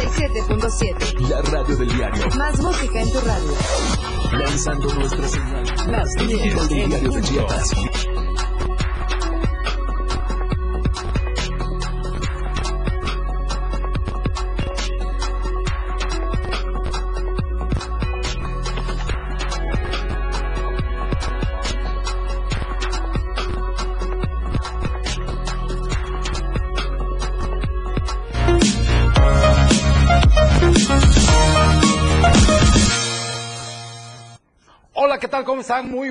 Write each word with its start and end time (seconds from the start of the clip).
97.7. 0.00 1.28
La 1.28 1.42
radio 1.42 1.76
del 1.76 1.88
diario. 1.94 2.26
Más 2.36 2.58
música 2.60 3.02
en 3.02 3.12
tu 3.12 3.20
radio. 3.20 3.52
Lanzando 4.32 4.94
nuestra 4.94 5.28
señal. 5.28 5.64
Las 5.88 6.14
10 6.14 6.68
del 6.68 6.88
diario 6.88 7.10
de. 7.10 7.22
Chiapas. 7.22 7.70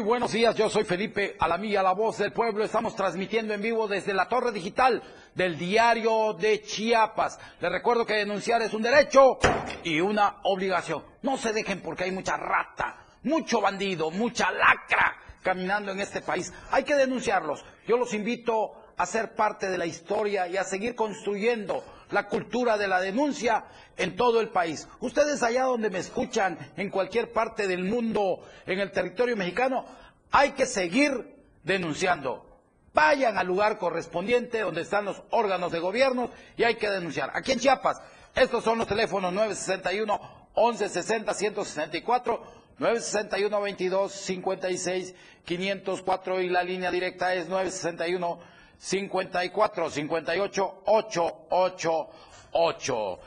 Buenos 0.09 0.31
días. 0.31 0.55
Yo 0.55 0.71
soy 0.71 0.85
Felipe 0.85 1.35
Alamilla, 1.37 1.83
la 1.83 1.93
voz 1.93 2.17
del 2.17 2.33
pueblo. 2.33 2.63
Estamos 2.63 2.95
transmitiendo 2.95 3.53
en 3.53 3.61
vivo 3.61 3.87
desde 3.87 4.11
la 4.11 4.27
torre 4.27 4.51
digital 4.51 5.03
del 5.35 5.55
diario 5.55 6.33
de 6.33 6.63
Chiapas. 6.63 7.39
Les 7.61 7.71
recuerdo 7.71 8.07
que 8.07 8.15
denunciar 8.15 8.59
es 8.63 8.73
un 8.73 8.81
derecho 8.81 9.37
y 9.83 10.01
una 10.01 10.37
obligación. 10.45 11.03
No 11.21 11.37
se 11.37 11.53
dejen 11.53 11.81
porque 11.81 12.05
hay 12.05 12.11
mucha 12.11 12.37
rata, 12.37 13.05
mucho 13.21 13.61
bandido, 13.61 14.09
mucha 14.09 14.51
lacra 14.51 15.15
caminando 15.43 15.91
en 15.91 15.99
este 15.99 16.21
país. 16.21 16.51
Hay 16.71 16.83
que 16.83 16.95
denunciarlos. 16.95 17.63
Yo 17.87 17.95
los 17.95 18.11
invito 18.15 18.71
a 18.97 19.05
ser 19.05 19.35
parte 19.35 19.69
de 19.69 19.77
la 19.77 19.85
historia 19.85 20.47
y 20.47 20.57
a 20.57 20.63
seguir 20.63 20.95
construyendo 20.95 21.83
la 22.11 22.27
cultura 22.27 22.77
de 22.77 22.87
la 22.87 22.99
denuncia 22.99 23.65
en 23.95 24.15
todo 24.15 24.41
el 24.41 24.49
país. 24.49 24.87
Ustedes 24.99 25.43
allá 25.43 25.63
donde 25.63 25.89
me 25.89 25.99
escuchan, 25.99 26.57
en 26.75 26.89
cualquier 26.89 27.31
parte 27.31 27.67
del 27.67 27.83
mundo, 27.83 28.39
en 28.65 28.79
el 28.79 28.91
territorio 28.91 29.37
mexicano, 29.37 29.85
hay 30.31 30.51
que 30.51 30.65
seguir 30.65 31.35
denunciando. 31.63 32.45
Vayan 32.93 33.37
al 33.37 33.47
lugar 33.47 33.77
correspondiente 33.77 34.61
donde 34.61 34.81
están 34.81 35.05
los 35.05 35.21
órganos 35.29 35.71
de 35.71 35.79
gobierno 35.79 36.31
y 36.57 36.63
hay 36.63 36.75
que 36.75 36.89
denunciar. 36.89 37.31
Aquí 37.33 37.51
en 37.51 37.59
Chiapas, 37.59 38.01
estos 38.35 38.63
son 38.63 38.79
los 38.79 38.87
teléfonos 38.87 39.31
961 39.33 40.19
1160 40.55 41.33
164 41.33 42.43
961 42.79 43.61
22 43.61 44.11
56 44.11 45.15
504 45.45 46.41
y 46.41 46.49
la 46.49 46.63
línea 46.63 46.91
directa 46.91 47.33
es 47.33 47.47
961 47.47 48.39
54 48.77 49.89
58 49.89 50.81
888. 50.85 53.19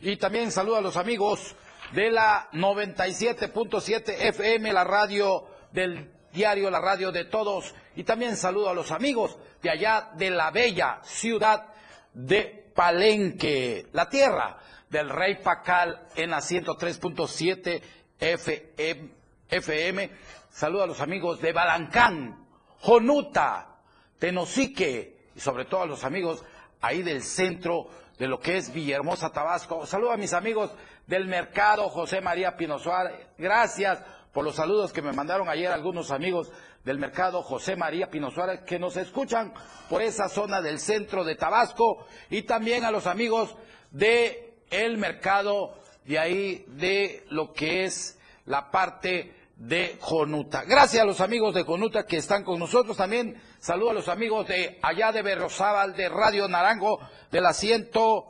Y 0.00 0.16
también 0.16 0.50
saludo 0.50 0.76
a 0.76 0.80
los 0.80 0.96
amigos 0.96 1.54
de 1.92 2.10
la 2.10 2.48
97.7 2.52 4.16
FM, 4.18 4.72
la 4.72 4.84
radio 4.84 5.46
del 5.72 6.15
diario, 6.36 6.70
la 6.70 6.80
radio 6.80 7.10
de 7.10 7.24
todos. 7.24 7.74
Y 7.96 8.04
también 8.04 8.36
saludo 8.36 8.68
a 8.68 8.74
los 8.74 8.92
amigos 8.92 9.36
de 9.62 9.70
allá 9.70 10.10
de 10.14 10.30
la 10.30 10.52
bella 10.52 11.00
ciudad 11.02 11.66
de 12.12 12.70
Palenque, 12.74 13.86
la 13.92 14.08
tierra 14.08 14.58
del 14.88 15.08
rey 15.08 15.36
Pacal 15.42 16.06
en 16.14 16.30
la 16.30 16.38
103.7 16.38 17.82
FM. 18.20 19.10
FM. 19.48 20.10
Saludo 20.50 20.84
a 20.84 20.86
los 20.86 21.00
amigos 21.00 21.40
de 21.40 21.52
Balancán, 21.52 22.46
Jonuta, 22.80 23.78
Tenosique 24.18 25.30
y 25.34 25.40
sobre 25.40 25.64
todo 25.64 25.82
a 25.82 25.86
los 25.86 26.04
amigos 26.04 26.44
ahí 26.80 27.02
del 27.02 27.22
centro 27.22 27.88
de 28.18 28.28
lo 28.28 28.40
que 28.40 28.58
es 28.58 28.72
Villahermosa, 28.72 29.30
Tabasco. 29.30 29.86
Saludo 29.86 30.12
a 30.12 30.16
mis 30.16 30.32
amigos 30.32 30.70
del 31.06 31.26
mercado 31.26 31.88
José 31.88 32.20
María 32.20 32.56
Pino 32.56 32.78
Suárez. 32.78 33.26
Gracias 33.38 34.02
por 34.36 34.44
los 34.44 34.56
saludos 34.56 34.92
que 34.92 35.00
me 35.00 35.14
mandaron 35.14 35.48
ayer 35.48 35.72
algunos 35.72 36.10
amigos 36.10 36.52
del 36.84 36.98
mercado 36.98 37.42
José 37.42 37.74
María 37.74 38.10
Pino 38.10 38.30
Suárez 38.30 38.60
que 38.66 38.78
nos 38.78 38.98
escuchan 38.98 39.54
por 39.88 40.02
esa 40.02 40.28
zona 40.28 40.60
del 40.60 40.78
centro 40.78 41.24
de 41.24 41.36
Tabasco 41.36 42.06
y 42.28 42.42
también 42.42 42.84
a 42.84 42.90
los 42.90 43.06
amigos 43.06 43.56
de 43.92 44.58
el 44.68 44.98
mercado 44.98 45.80
de 46.04 46.18
ahí 46.18 46.66
de 46.68 47.24
lo 47.30 47.54
que 47.54 47.84
es 47.84 48.18
la 48.44 48.70
parte 48.70 49.34
de 49.56 49.96
Jonuta. 50.02 50.64
Gracias 50.64 51.02
a 51.02 51.06
los 51.06 51.22
amigos 51.22 51.54
de 51.54 51.62
Jonuta 51.62 52.04
que 52.04 52.18
están 52.18 52.44
con 52.44 52.58
nosotros. 52.58 52.98
También 52.98 53.40
saludo 53.58 53.92
a 53.92 53.94
los 53.94 54.08
amigos 54.08 54.46
de 54.48 54.78
allá 54.82 55.12
de 55.12 55.22
Berrozábal, 55.22 55.96
de 55.96 56.10
Radio 56.10 56.46
Naranjo, 56.46 57.00
de 57.30 57.40
la 57.40 57.54
ciento, 57.54 58.26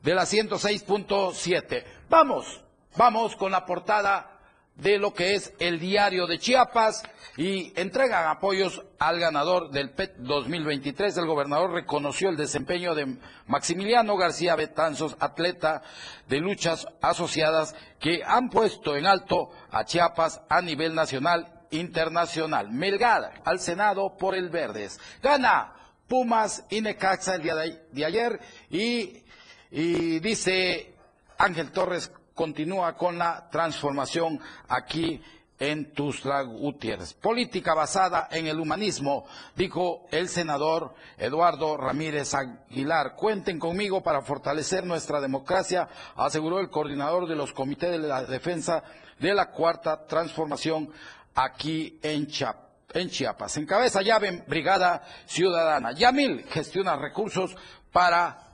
de 0.00 0.14
la 0.14 0.26
106.7. 0.26 1.84
Vamos, 2.08 2.62
vamos 2.96 3.34
con 3.34 3.50
la 3.50 3.66
portada 3.66 4.33
de 4.76 4.98
lo 4.98 5.12
que 5.14 5.34
es 5.34 5.52
el 5.58 5.78
diario 5.78 6.26
de 6.26 6.38
Chiapas 6.38 7.02
y 7.36 7.72
entregan 7.78 8.28
apoyos 8.28 8.82
al 8.98 9.18
ganador 9.18 9.70
del 9.70 9.90
PET 9.90 10.16
2023. 10.18 11.16
El 11.16 11.26
gobernador 11.26 11.72
reconoció 11.72 12.28
el 12.28 12.36
desempeño 12.36 12.94
de 12.94 13.16
Maximiliano 13.46 14.16
García 14.16 14.56
Betanzos, 14.56 15.16
atleta 15.20 15.82
de 16.28 16.38
luchas 16.38 16.86
asociadas 17.00 17.74
que 17.98 18.22
han 18.24 18.50
puesto 18.50 18.96
en 18.96 19.06
alto 19.06 19.50
a 19.70 19.84
Chiapas 19.84 20.42
a 20.48 20.60
nivel 20.60 20.94
nacional 20.94 21.52
internacional. 21.70 22.70
Melgar 22.70 23.42
al 23.44 23.60
Senado 23.60 24.16
por 24.16 24.34
el 24.34 24.48
Verdes. 24.48 25.00
Gana 25.22 25.72
Pumas 26.08 26.64
y 26.70 26.80
Necaxa 26.80 27.36
el 27.36 27.42
día 27.42 27.54
de, 27.54 27.80
de 27.90 28.04
ayer 28.04 28.40
y, 28.70 29.24
y 29.70 30.20
dice 30.20 30.94
Ángel 31.38 31.72
Torres 31.72 32.12
continúa 32.34 32.96
con 32.96 33.18
la 33.18 33.48
transformación 33.50 34.40
aquí 34.68 35.22
en 35.58 35.92
Tuzla 35.92 36.42
Gutiérrez. 36.42 37.14
Política 37.14 37.74
basada 37.74 38.28
en 38.30 38.46
el 38.46 38.58
humanismo, 38.58 39.24
dijo 39.54 40.06
el 40.10 40.28
senador 40.28 40.94
Eduardo 41.16 41.76
Ramírez 41.76 42.34
Aguilar. 42.34 43.14
Cuenten 43.14 43.58
conmigo 43.58 44.02
para 44.02 44.22
fortalecer 44.22 44.84
nuestra 44.84 45.20
democracia, 45.20 45.88
aseguró 46.16 46.60
el 46.60 46.70
coordinador 46.70 47.28
de 47.28 47.36
los 47.36 47.52
comités 47.52 47.90
de 47.90 47.98
la 47.98 48.24
defensa 48.24 48.82
de 49.18 49.32
la 49.32 49.50
cuarta 49.50 50.06
transformación 50.06 50.90
aquí 51.34 51.98
en 52.02 52.26
Chiapas. 52.26 52.64
En 52.92 53.10
Chiapas. 53.10 53.56
Encabeza 53.56 54.02
llave 54.02 54.44
Brigada 54.46 55.02
Ciudadana. 55.26 55.92
Yamil 55.92 56.44
gestiona 56.44 56.94
recursos 56.96 57.56
para 57.90 58.53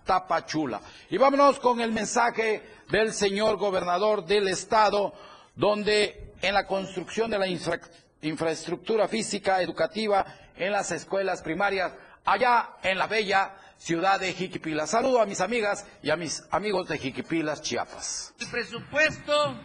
Y 1.10 1.18
vámonos 1.18 1.60
con 1.60 1.80
el 1.80 1.92
mensaje 1.92 2.62
del 2.88 3.12
señor 3.12 3.56
gobernador 3.56 4.24
del 4.24 4.48
estado, 4.48 5.12
donde 5.54 6.34
en 6.42 6.54
la 6.54 6.66
construcción 6.66 7.30
de 7.30 7.38
la 7.38 7.46
infra 7.46 7.80
infraestructura 8.22 9.08
física 9.08 9.62
educativa 9.62 10.26
en 10.56 10.72
las 10.72 10.90
escuelas 10.90 11.42
primarias, 11.42 11.92
allá 12.24 12.76
en 12.82 12.98
la 12.98 13.06
bella 13.06 13.54
ciudad 13.78 14.20
de 14.20 14.34
Jiquipilas. 14.34 14.90
Saludo 14.90 15.20
a 15.20 15.26
mis 15.26 15.40
amigas 15.40 15.86
y 16.02 16.10
a 16.10 16.16
mis 16.16 16.42
amigos 16.50 16.88
de 16.88 16.98
Jiquipilas, 16.98 17.62
Chiapas. 17.62 18.34
El 18.38 18.48
presupuesto 18.48 19.56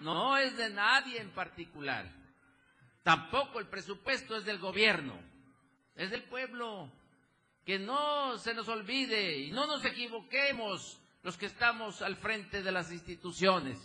no 0.00 0.36
es 0.36 0.56
de 0.56 0.70
nadie 0.70 1.20
en 1.20 1.30
particular. 1.30 2.06
Tampoco 3.04 3.60
el 3.60 3.68
presupuesto 3.68 4.36
es 4.36 4.44
del 4.44 4.58
gobierno, 4.58 5.14
es 5.94 6.10
del 6.10 6.24
pueblo. 6.24 6.90
Que 7.68 7.78
no 7.78 8.38
se 8.38 8.54
nos 8.54 8.66
olvide 8.68 9.40
y 9.40 9.50
no 9.50 9.66
nos 9.66 9.84
equivoquemos 9.84 10.98
los 11.22 11.36
que 11.36 11.44
estamos 11.44 12.00
al 12.00 12.16
frente 12.16 12.62
de 12.62 12.72
las 12.72 12.90
instituciones. 12.90 13.78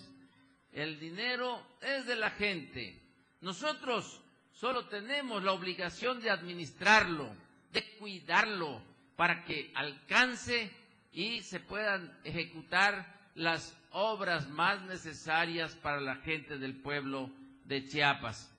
El 0.71 1.01
dinero 1.01 1.61
es 1.81 2.05
de 2.05 2.16
la 2.16 2.29
gente. 2.29 2.97
Nosotros 3.41 4.21
solo 4.53 4.85
tenemos 4.85 5.44
la 5.44 5.51
obligación 5.51 6.21
de 6.21 6.29
administrarlo, 6.29 7.29
de 7.73 7.83
cuidarlo, 7.97 8.81
para 9.17 9.44
que 9.44 9.69
alcance 9.75 10.71
y 11.11 11.41
se 11.41 11.59
puedan 11.59 12.17
ejecutar 12.23 13.06
las 13.35 13.77
obras 13.91 14.47
más 14.47 14.81
necesarias 14.83 15.75
para 15.75 16.00
la 16.00 16.15
gente 16.15 16.57
del 16.57 16.81
pueblo 16.81 17.30
de 17.65 17.83
Chiapas. 17.83 18.50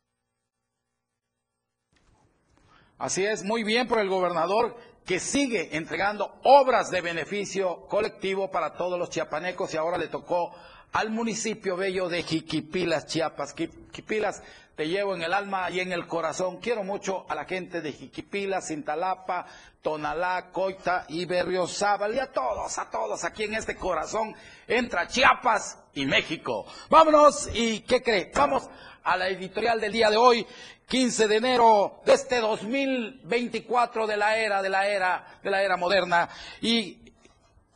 Así 2.98 3.24
es, 3.24 3.42
muy 3.42 3.64
bien 3.64 3.88
por 3.88 3.98
el 3.98 4.08
gobernador 4.08 4.76
que 5.04 5.20
sigue 5.20 5.76
entregando 5.76 6.40
obras 6.44 6.90
de 6.90 7.00
beneficio 7.00 7.86
colectivo 7.88 8.50
para 8.50 8.72
todos 8.74 8.98
los 8.98 9.10
chiapanecos 9.10 9.74
y 9.74 9.76
ahora 9.76 9.98
le 9.98 10.08
tocó 10.08 10.52
al 10.92 11.10
municipio 11.10 11.76
bello 11.76 12.08
de 12.08 12.22
Jiquipilas, 12.22 13.06
Chiapas. 13.06 13.54
Jiquipilas, 13.54 14.42
te 14.76 14.88
llevo 14.88 15.14
en 15.14 15.22
el 15.22 15.34
alma 15.34 15.70
y 15.70 15.80
en 15.80 15.92
el 15.92 16.06
corazón. 16.06 16.58
Quiero 16.58 16.84
mucho 16.84 17.26
a 17.28 17.34
la 17.34 17.44
gente 17.44 17.80
de 17.80 17.92
Jiquipilas, 17.92 18.68
Cintalapa, 18.68 19.46
Tonalá, 19.82 20.50
Coita 20.52 21.04
y 21.08 21.26
Berriozábal 21.26 22.14
y 22.14 22.20
a 22.20 22.32
todos, 22.32 22.78
a 22.78 22.88
todos 22.90 23.24
aquí 23.24 23.42
en 23.42 23.54
este 23.54 23.76
corazón 23.76 24.34
entra 24.66 25.06
Chiapas 25.06 25.78
y 25.94 26.06
México. 26.06 26.64
Vámonos 26.88 27.50
y 27.52 27.80
¿qué 27.80 28.02
cree? 28.02 28.30
Vamos 28.34 28.70
a 29.04 29.16
la 29.16 29.28
editorial 29.28 29.80
del 29.80 29.92
día 29.92 30.10
de 30.10 30.16
hoy, 30.16 30.46
15 30.88 31.28
de 31.28 31.36
enero 31.36 32.00
de 32.04 32.14
este 32.14 32.40
2024 32.40 34.06
de 34.06 34.16
la 34.16 34.36
era, 34.36 34.62
de 34.62 34.68
la 34.68 34.88
era, 34.88 35.38
de 35.42 35.50
la 35.50 35.62
era 35.62 35.76
moderna. 35.76 36.28
Y 36.60 36.98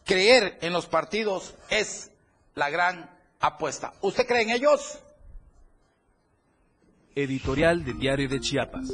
creer 0.05 0.59
en 0.63 0.73
los 0.73 0.87
partidos 0.87 1.55
es 1.71 2.11
la 2.55 2.71
gran 2.71 3.11
apuesta. 3.41 3.93
¿Usted 4.01 4.27
cree 4.27 4.43
en 4.43 4.51
ellos? 4.51 4.99
Editorial 7.15 7.85
de 7.85 7.93
Diario 7.95 8.29
de 8.29 8.41
Chiapas. 8.41 8.89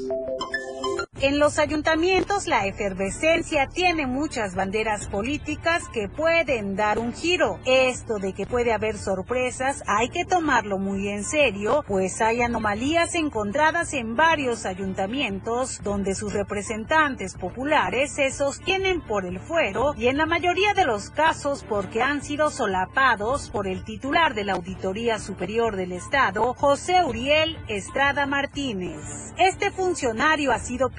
En 1.21 1.39
los 1.39 1.61
ayuntamientos 1.61 2.49
la 2.49 2.67
efervescencia 2.67 3.69
tiene 3.69 4.09
muchas 4.09 4.57
banderas 4.57 5.07
políticas 5.07 5.89
que 5.93 6.09
pueden 6.09 6.75
dar 6.75 6.99
un 6.99 7.13
giro. 7.13 7.61
Esto 7.65 8.19
de 8.19 8.33
que 8.33 8.47
puede 8.47 8.73
haber 8.73 8.99
sorpresas 8.99 9.85
hay 9.87 10.09
que 10.09 10.25
tomarlo 10.25 10.79
muy 10.79 11.09
en 11.09 11.23
serio, 11.23 11.85
pues 11.87 12.21
hay 12.21 12.43
anomalías 12.43 13.15
encontradas 13.15 13.95
en 13.95 14.17
varios 14.17 14.67
ayuntamientos 14.67 15.81
donde 15.85 16.17
sus 16.17 16.33
representantes 16.33 17.35
populares 17.35 18.13
se 18.13 18.33
sostienen 18.33 19.01
por 19.01 19.25
el 19.25 19.39
fuero 19.39 19.95
y 19.97 20.09
en 20.09 20.17
la 20.17 20.27
mayoría 20.27 20.75
de 20.75 20.85
los 20.85 21.11
casos 21.11 21.65
porque 21.69 22.03
han 22.03 22.23
sido 22.23 22.51
solapados 22.51 23.51
por 23.51 23.69
el 23.69 23.85
titular 23.85 24.35
de 24.35 24.45
la 24.45 24.55
Auditoría 24.55 25.21
Superior 25.21 25.77
del 25.77 25.93
Estado, 25.93 26.55
José 26.55 27.05
Uriel 27.05 27.57
Estrada 27.69 28.27
Martínez. 28.27 29.33
Este 29.39 29.71
funcionario 29.71 30.51
ha 30.53 30.59
sido 30.59 30.91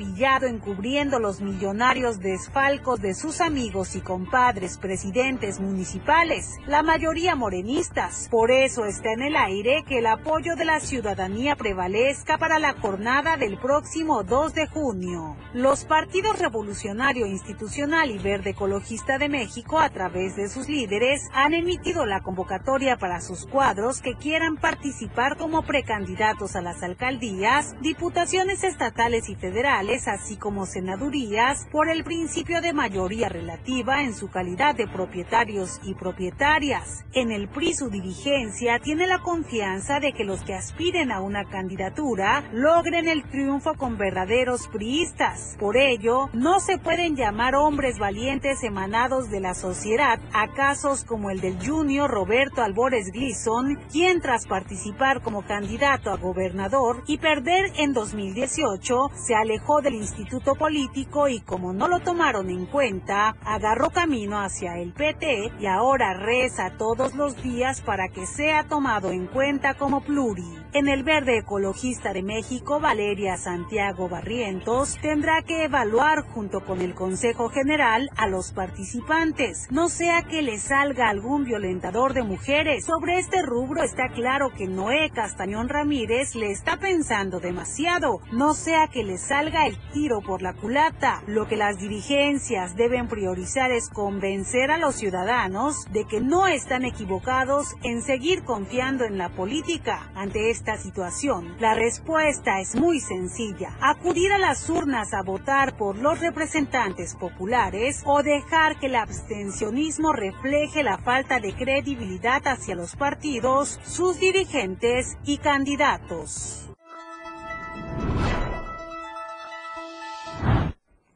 encubriendo 0.44 1.20
los 1.20 1.42
millonarios 1.42 2.20
desfalcos 2.20 3.02
de 3.02 3.14
sus 3.14 3.42
amigos 3.42 3.96
y 3.96 4.02
compadres 4.02 4.78
presidentes 4.78 5.60
municipales, 5.60 6.58
la 6.68 6.84
mayoría 6.84 7.36
morenistas. 7.36 8.28
Por 8.30 8.52
eso 8.52 8.86
está 8.86 9.14
en 9.14 9.24
el 9.24 9.36
aire 9.36 9.84
que 9.88 10.00
el 10.00 10.08
apoyo 10.08 10.56
de 10.56 10.66
la 10.66 10.80
ciudadanía 10.80 11.56
prevalezca 11.56 12.38
para 12.38 12.60
la 12.60 12.74
jornada 12.74 13.38
del 13.38 13.58
próximo 13.58 14.24
2 14.24 14.54
de 14.54 14.68
junio. 14.68 15.36
Los 15.54 15.86
partidos 15.86 16.40
Revolucionario 16.40 17.26
Institucional 17.26 18.12
y 18.12 18.18
Verde 18.18 18.52
Ecologista 18.52 19.18
de 19.18 19.30
México, 19.30 19.80
a 19.80 19.90
través 19.90 20.36
de 20.36 20.50
sus 20.50 20.70
líderes, 20.70 21.22
han 21.34 21.54
emitido 21.54 22.06
la 22.06 22.22
convocatoria 22.22 22.98
para 22.98 23.22
sus 23.22 23.46
cuadros 23.46 24.02
que 24.02 24.16
quieran 24.16 24.58
participar 24.58 25.38
como 25.38 25.64
precandidatos 25.64 26.56
a 26.56 26.62
las 26.62 26.84
alcaldías, 26.84 27.76
diputaciones 27.82 28.64
estatales 28.64 29.30
y 29.30 29.36
federales, 29.36 29.95
así 30.08 30.38
como 30.38 30.66
senadurías, 30.66 31.68
por 31.72 31.90
el 31.90 32.04
principio 32.04 32.62
de 32.62 32.74
mayoría 32.74 33.30
relativa 33.30 34.04
en 34.04 34.14
su 34.14 34.30
calidad 34.30 34.76
de 34.76 34.88
propietarios 34.88 35.80
y 35.84 35.94
propietarias. 35.96 37.06
En 37.14 37.32
el 37.32 37.48
PRI 37.48 37.74
su 37.74 37.90
dirigencia 37.90 38.80
tiene 38.80 39.08
la 39.08 39.20
confianza 39.20 40.00
de 40.00 40.14
que 40.14 40.24
los 40.24 40.42
que 40.44 40.54
aspiren 40.54 41.12
a 41.12 41.22
una 41.22 41.46
candidatura 41.46 42.44
logren 42.52 43.08
el 43.08 43.24
triunfo 43.24 43.74
con 43.76 43.98
verdaderos 43.98 44.68
priistas. 44.68 45.56
Por 45.60 45.78
ello, 45.78 46.30
no 46.34 46.60
se 46.60 46.78
pueden 46.78 47.16
llamar 47.16 47.56
hombres 47.56 47.98
valientes 47.98 48.64
emanados 48.64 49.30
de 49.30 49.40
la 49.40 49.54
sociedad 49.54 50.20
a 50.34 50.54
casos 50.54 51.04
como 51.04 51.30
el 51.30 51.40
del 51.40 51.58
junior 51.66 52.10
Roberto 52.10 52.62
Albores 52.62 53.12
Gleason, 53.12 53.80
quien 53.92 54.22
tras 54.22 54.46
participar 54.46 55.22
como 55.22 55.46
candidato 55.46 56.12
a 56.12 56.18
gobernador 56.18 57.04
y 57.08 57.18
perder 57.18 57.72
en 57.78 57.94
2018, 57.94 59.12
se 59.16 59.36
alejó 59.36 59.82
del 59.86 59.94
instituto 59.94 60.56
político 60.56 61.28
y 61.28 61.42
como 61.42 61.72
no 61.72 61.88
lo 61.88 62.00
tomaron 62.00 62.50
en 62.50 62.66
cuenta, 62.66 63.36
agarró 63.46 63.92
camino 63.92 64.42
hacia 64.42 64.80
el 64.80 64.94
PT 64.94 65.52
y 65.60 65.68
ahora 65.68 66.16
reza 66.16 66.72
todos 66.76 67.14
los 67.14 67.42
días 67.44 67.82
para 67.82 68.10
que 68.10 68.26
sea 68.26 68.64
tomado 68.64 69.12
en 69.12 69.28
cuenta 69.28 69.76
como 69.76 70.02
pluri. 70.02 70.66
En 70.74 70.90
el 70.90 71.04
Verde 71.04 71.38
Ecologista 71.38 72.12
de 72.12 72.24
México, 72.24 72.82
Valeria 72.82 73.38
Santiago 73.38 74.10
Barrientos 74.10 74.98
tendrá 75.02 75.42
que 75.44 75.64
evaluar 75.64 76.24
junto 76.24 76.66
con 76.66 76.82
el 76.82 76.94
Consejo 76.94 77.48
General 77.48 78.10
a 78.18 78.28
los 78.28 78.52
participantes, 78.52 79.68
no 79.72 79.88
sea 79.88 80.24
que 80.24 80.42
le 80.42 80.58
salga 80.58 81.10
algún 81.10 81.46
violentador 81.46 82.14
de 82.14 82.24
mujeres. 82.24 82.86
Sobre 82.86 83.20
este 83.20 83.42
rubro 83.44 83.84
está 83.84 84.10
claro 84.10 84.50
que 84.50 84.68
Noé 84.68 85.12
Castañón 85.12 85.70
Ramírez 85.70 86.36
le 86.36 86.52
está 86.52 86.78
pensando 86.78 87.40
demasiado, 87.40 88.20
no 88.34 88.54
sea 88.54 88.88
que 88.88 89.04
le 89.04 89.18
salga 89.18 89.68
el 89.68 89.75
tiro 89.94 90.22
por 90.22 90.42
la 90.42 90.54
culata. 90.54 91.22
Lo 91.28 91.48
que 91.48 91.56
las 91.56 91.78
dirigencias 91.78 92.76
deben 92.76 93.08
priorizar 93.08 93.72
es 93.72 93.90
convencer 93.90 94.72
a 94.72 94.78
los 94.78 94.96
ciudadanos 94.96 95.86
de 95.92 96.06
que 96.06 96.22
no 96.22 96.48
están 96.48 96.86
equivocados 96.86 97.76
en 97.84 98.02
seguir 98.02 98.44
confiando 98.44 99.06
en 99.06 99.18
la 99.18 99.30
política. 99.30 100.12
Ante 100.16 100.50
esta 100.50 100.78
situación, 100.78 101.56
la 101.60 101.74
respuesta 101.74 102.60
es 102.60 102.76
muy 102.76 103.00
sencilla. 103.00 103.76
Acudir 103.82 104.32
a 104.32 104.38
las 104.38 104.70
urnas 104.70 105.14
a 105.14 105.22
votar 105.22 105.78
por 105.78 105.98
los 105.98 106.20
representantes 106.20 107.16
populares 107.16 108.02
o 108.06 108.24
dejar 108.24 108.80
que 108.80 108.88
el 108.88 108.96
abstencionismo 108.96 110.14
refleje 110.14 110.84
la 110.84 110.98
falta 110.98 111.40
de 111.40 111.54
credibilidad 111.54 112.42
hacia 112.48 112.76
los 112.76 112.96
partidos, 112.96 113.80
sus 113.84 114.20
dirigentes 114.20 115.18
y 115.26 115.38
candidatos. 115.38 116.70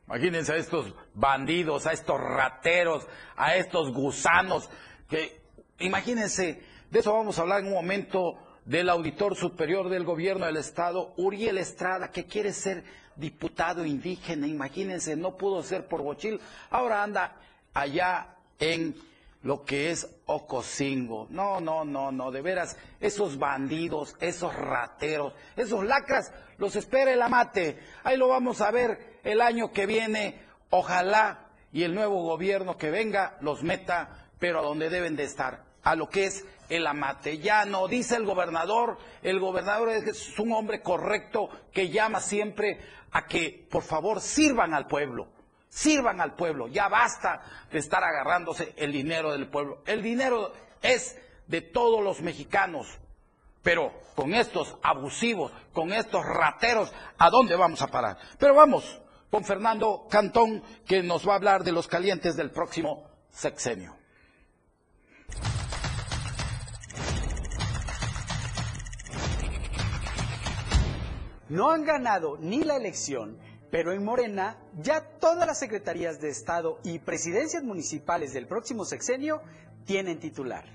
Imagínense 0.10 0.54
a 0.54 0.56
estos 0.56 0.92
bandidos, 1.14 1.86
a 1.86 1.94
estos 1.94 2.20
rateros, 2.20 3.08
a 3.36 3.58
estos 3.58 3.94
gusanos, 3.94 4.68
que 5.08 5.40
imagínense, 5.78 6.64
de 6.90 7.00
eso 7.00 7.14
vamos 7.14 7.38
a 7.38 7.44
hablar 7.44 7.60
en 7.60 7.68
un 7.68 7.74
momento 7.74 8.40
del 8.66 8.90
auditor 8.90 9.36
superior 9.36 9.88
del 9.88 10.06
gobierno 10.06 10.48
del 10.48 10.58
estado, 10.58 11.14
Uriel 11.18 11.60
Estrada, 11.60 12.10
que 12.10 12.26
quiere 12.26 12.54
ser 12.54 12.84
diputado 13.18 13.86
indígena, 13.86 14.48
imagínense, 14.48 15.16
no 15.16 15.38
pudo 15.38 15.62
ser 15.62 15.88
por 15.88 16.02
Bochil, 16.02 16.42
ahora 16.72 17.04
anda 17.04 17.36
allá 17.76 18.36
en 18.58 18.96
lo 19.44 19.64
que 19.64 19.92
es 19.92 20.10
Ocosingo. 20.26 21.28
No, 21.30 21.62
no, 21.62 21.86
no, 21.86 22.12
no, 22.12 22.32
de 22.32 22.42
veras, 22.42 22.78
esos 23.00 23.38
bandidos, 23.38 24.16
esos 24.20 24.56
rateros, 24.56 25.34
esos 25.56 25.86
lacras, 25.86 26.34
los 26.58 26.76
espera 26.76 27.14
el 27.14 27.22
amate. 27.22 27.78
Ahí 28.04 28.18
lo 28.18 28.28
vamos 28.28 28.60
a 28.62 28.72
ver 28.72 29.09
el 29.24 29.42
año 29.42 29.72
que 29.72 29.86
viene. 29.86 30.42
Ojalá 30.70 31.48
y 31.72 31.84
el 31.84 31.96
nuevo 31.96 32.24
gobierno 32.24 32.78
que 32.78 32.90
venga 32.90 33.38
los 33.42 33.64
meta, 33.64 34.28
pero 34.40 34.60
a 34.60 34.64
donde 34.64 34.90
deben 34.90 35.16
de 35.16 35.24
estar, 35.24 35.64
a 35.84 35.96
lo 35.96 36.10
que 36.10 36.26
es 36.26 36.46
el 36.70 36.86
amate. 36.86 37.40
Ya 37.40 37.66
no, 37.66 37.88
dice 37.88 38.16
el 38.16 38.26
gobernador, 38.26 38.98
el 39.22 39.40
gobernador 39.40 39.90
es 39.90 40.38
un 40.40 40.54
hombre 40.54 40.82
correcto 40.82 41.50
que 41.74 41.90
llama 41.90 42.20
siempre 42.20 42.80
a 43.12 43.26
que 43.26 43.68
por 43.70 43.84
favor 43.84 44.22
sirvan 44.22 44.74
al 44.74 44.88
pueblo 44.88 45.28
sirvan 45.70 46.20
al 46.20 46.36
pueblo, 46.36 46.68
ya 46.68 46.90
basta 46.90 47.42
de 47.72 47.80
estar 47.80 48.04
agarrándose 48.04 48.74
el 48.76 48.92
dinero 48.92 49.32
del 49.32 49.48
pueblo. 49.48 49.84
El 49.86 50.02
dinero 50.02 50.52
es 50.82 51.18
de 51.48 51.62
todos 51.62 52.04
los 52.04 52.22
mexicanos, 52.22 52.88
pero 53.62 53.94
con 54.16 54.34
estos 54.34 54.76
abusivos, 54.84 55.52
con 55.72 55.94
estos 55.94 56.26
rateros, 56.26 56.92
¿a 57.18 57.30
dónde 57.30 57.56
vamos 57.56 57.82
a 57.82 57.88
parar? 57.88 58.18
Pero 58.38 58.56
vamos 58.56 59.00
con 59.30 59.44
Fernando 59.44 60.08
Cantón, 60.10 60.64
que 60.86 61.04
nos 61.04 61.28
va 61.28 61.34
a 61.34 61.36
hablar 61.36 61.64
de 61.64 61.72
los 61.72 61.88
calientes 61.88 62.36
del 62.36 62.52
próximo 62.52 63.04
sexenio. 63.32 63.96
No 71.50 71.72
han 71.72 71.84
ganado 71.84 72.38
ni 72.40 72.64
la 72.64 72.76
elección 72.76 73.40
pero 73.72 73.94
en 73.94 74.04
Morena, 74.04 74.58
ya 74.82 75.02
todas 75.20 75.46
las 75.46 75.60
secretarías 75.60 76.20
de 76.20 76.30
Estado 76.30 76.80
y 76.84 77.00
presidencias 77.00 77.64
municipales 77.64 78.34
del 78.34 78.48
próximo 78.48 78.86
sexenio 78.86 79.42
tienen 79.86 80.20
titular. 80.20 80.66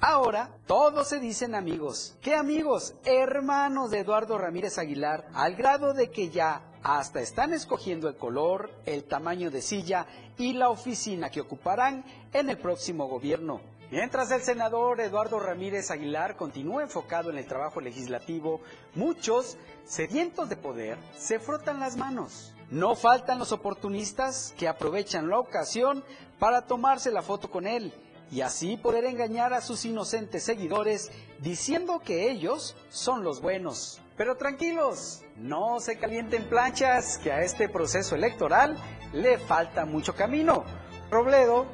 Ahora 0.00 0.56
todos 0.66 1.08
se 1.08 1.18
dicen 1.18 1.54
amigos. 1.54 2.16
¿Qué 2.22 2.34
amigos? 2.34 2.94
Hermanos 3.04 3.90
de 3.90 3.98
Eduardo 3.98 4.38
Ramírez 4.38 4.78
Aguilar, 4.78 5.26
al 5.34 5.56
grado 5.56 5.92
de 5.92 6.10
que 6.10 6.30
ya 6.30 6.62
hasta 6.88 7.20
están 7.20 7.52
escogiendo 7.52 8.08
el 8.08 8.16
color, 8.16 8.70
el 8.86 9.04
tamaño 9.04 9.50
de 9.50 9.60
silla 9.60 10.06
y 10.38 10.54
la 10.54 10.70
oficina 10.70 11.28
que 11.28 11.42
ocuparán 11.42 12.02
en 12.32 12.48
el 12.48 12.56
próximo 12.56 13.08
gobierno. 13.08 13.60
Mientras 13.90 14.30
el 14.30 14.40
senador 14.40 14.98
Eduardo 15.02 15.38
Ramírez 15.38 15.90
Aguilar 15.90 16.36
continúa 16.36 16.82
enfocado 16.82 17.28
en 17.28 17.36
el 17.36 17.46
trabajo 17.46 17.82
legislativo, 17.82 18.62
muchos, 18.94 19.58
sedientos 19.84 20.48
de 20.48 20.56
poder, 20.56 20.96
se 21.14 21.38
frotan 21.38 21.78
las 21.78 21.98
manos. 21.98 22.54
No 22.70 22.94
faltan 22.94 23.38
los 23.38 23.52
oportunistas 23.52 24.54
que 24.56 24.66
aprovechan 24.66 25.28
la 25.28 25.40
ocasión 25.40 26.02
para 26.38 26.62
tomarse 26.62 27.10
la 27.10 27.20
foto 27.20 27.50
con 27.50 27.66
él 27.66 27.92
y 28.30 28.40
así 28.40 28.78
poder 28.78 29.04
engañar 29.04 29.52
a 29.52 29.60
sus 29.60 29.84
inocentes 29.84 30.42
seguidores 30.42 31.10
diciendo 31.38 32.00
que 32.00 32.30
ellos 32.30 32.76
son 32.88 33.24
los 33.24 33.42
buenos. 33.42 34.00
Pero 34.18 34.36
tranquilos, 34.36 35.24
no 35.36 35.80
se 35.80 35.96
calienten 35.96 36.48
planchas, 36.48 37.16
que 37.18 37.32
a 37.32 37.42
este 37.42 37.68
proceso 37.68 38.16
electoral 38.16 38.76
le 39.14 39.38
falta 39.38 39.86
mucho 39.86 40.14
camino. 40.14 40.64
Robledo 41.10 41.66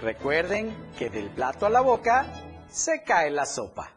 Recuerden 0.00 0.74
que 0.98 1.08
del 1.08 1.30
plato 1.30 1.66
a 1.66 1.70
la 1.70 1.80
boca 1.80 2.26
se 2.68 3.02
cae 3.04 3.30
la 3.30 3.46
sopa. 3.46 3.93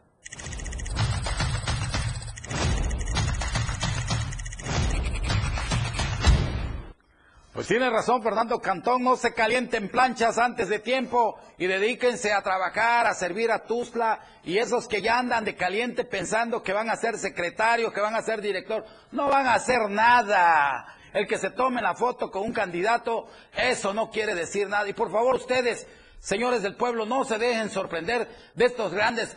Pues 7.58 7.66
tiene 7.66 7.90
razón 7.90 8.22
Fernando 8.22 8.60
Cantón, 8.60 9.02
no 9.02 9.16
se 9.16 9.34
calienten 9.34 9.88
planchas 9.88 10.38
antes 10.38 10.68
de 10.68 10.78
tiempo 10.78 11.40
y 11.58 11.66
dedíquense 11.66 12.32
a 12.32 12.40
trabajar, 12.40 13.08
a 13.08 13.14
servir 13.14 13.50
a 13.50 13.64
Tuzla 13.64 14.20
y 14.44 14.58
esos 14.58 14.86
que 14.86 15.02
ya 15.02 15.18
andan 15.18 15.44
de 15.44 15.56
caliente 15.56 16.04
pensando 16.04 16.62
que 16.62 16.72
van 16.72 16.88
a 16.88 16.94
ser 16.94 17.18
secretario, 17.18 17.92
que 17.92 18.00
van 18.00 18.14
a 18.14 18.22
ser 18.22 18.42
director, 18.42 18.84
no 19.10 19.26
van 19.26 19.48
a 19.48 19.54
hacer 19.54 19.90
nada. 19.90 20.86
El 21.12 21.26
que 21.26 21.36
se 21.36 21.50
tome 21.50 21.82
la 21.82 21.96
foto 21.96 22.30
con 22.30 22.42
un 22.42 22.52
candidato, 22.52 23.26
eso 23.52 23.92
no 23.92 24.08
quiere 24.08 24.36
decir 24.36 24.68
nada. 24.68 24.88
Y 24.88 24.92
por 24.92 25.10
favor 25.10 25.34
ustedes, 25.34 25.84
señores 26.20 26.62
del 26.62 26.76
pueblo, 26.76 27.06
no 27.06 27.24
se 27.24 27.38
dejen 27.38 27.70
sorprender 27.70 28.28
de 28.54 28.66
estos 28.66 28.94
grandes, 28.94 29.36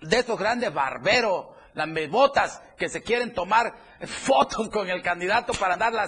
de 0.00 0.16
estos 0.16 0.38
grandes 0.38 0.72
barberos 0.72 1.46
botas 2.10 2.62
que 2.76 2.88
se 2.88 3.02
quieren 3.02 3.32
tomar 3.32 3.74
fotos 4.06 4.68
con 4.70 4.88
el 4.88 5.02
candidato 5.02 5.52
para 5.54 5.74
andarla 5.74 6.04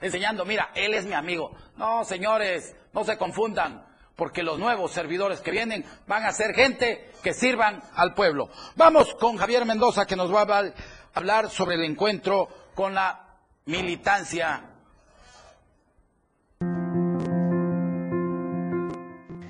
enseñando, 0.00 0.44
mira, 0.44 0.70
él 0.74 0.94
es 0.94 1.06
mi 1.06 1.14
amigo. 1.14 1.52
No, 1.76 2.04
señores, 2.04 2.76
no 2.92 3.04
se 3.04 3.16
confundan, 3.16 3.84
porque 4.16 4.42
los 4.42 4.58
nuevos 4.58 4.92
servidores 4.92 5.40
que 5.40 5.50
vienen 5.50 5.84
van 6.06 6.24
a 6.24 6.32
ser 6.32 6.54
gente 6.54 7.10
que 7.22 7.32
sirvan 7.32 7.82
al 7.94 8.14
pueblo. 8.14 8.48
Vamos 8.76 9.14
con 9.14 9.36
Javier 9.36 9.64
Mendoza, 9.64 10.06
que 10.06 10.16
nos 10.16 10.34
va 10.34 10.42
a 10.42 10.72
hablar 11.14 11.50
sobre 11.50 11.76
el 11.76 11.84
encuentro 11.84 12.48
con 12.74 12.94
la 12.94 13.36
militancia. 13.66 14.64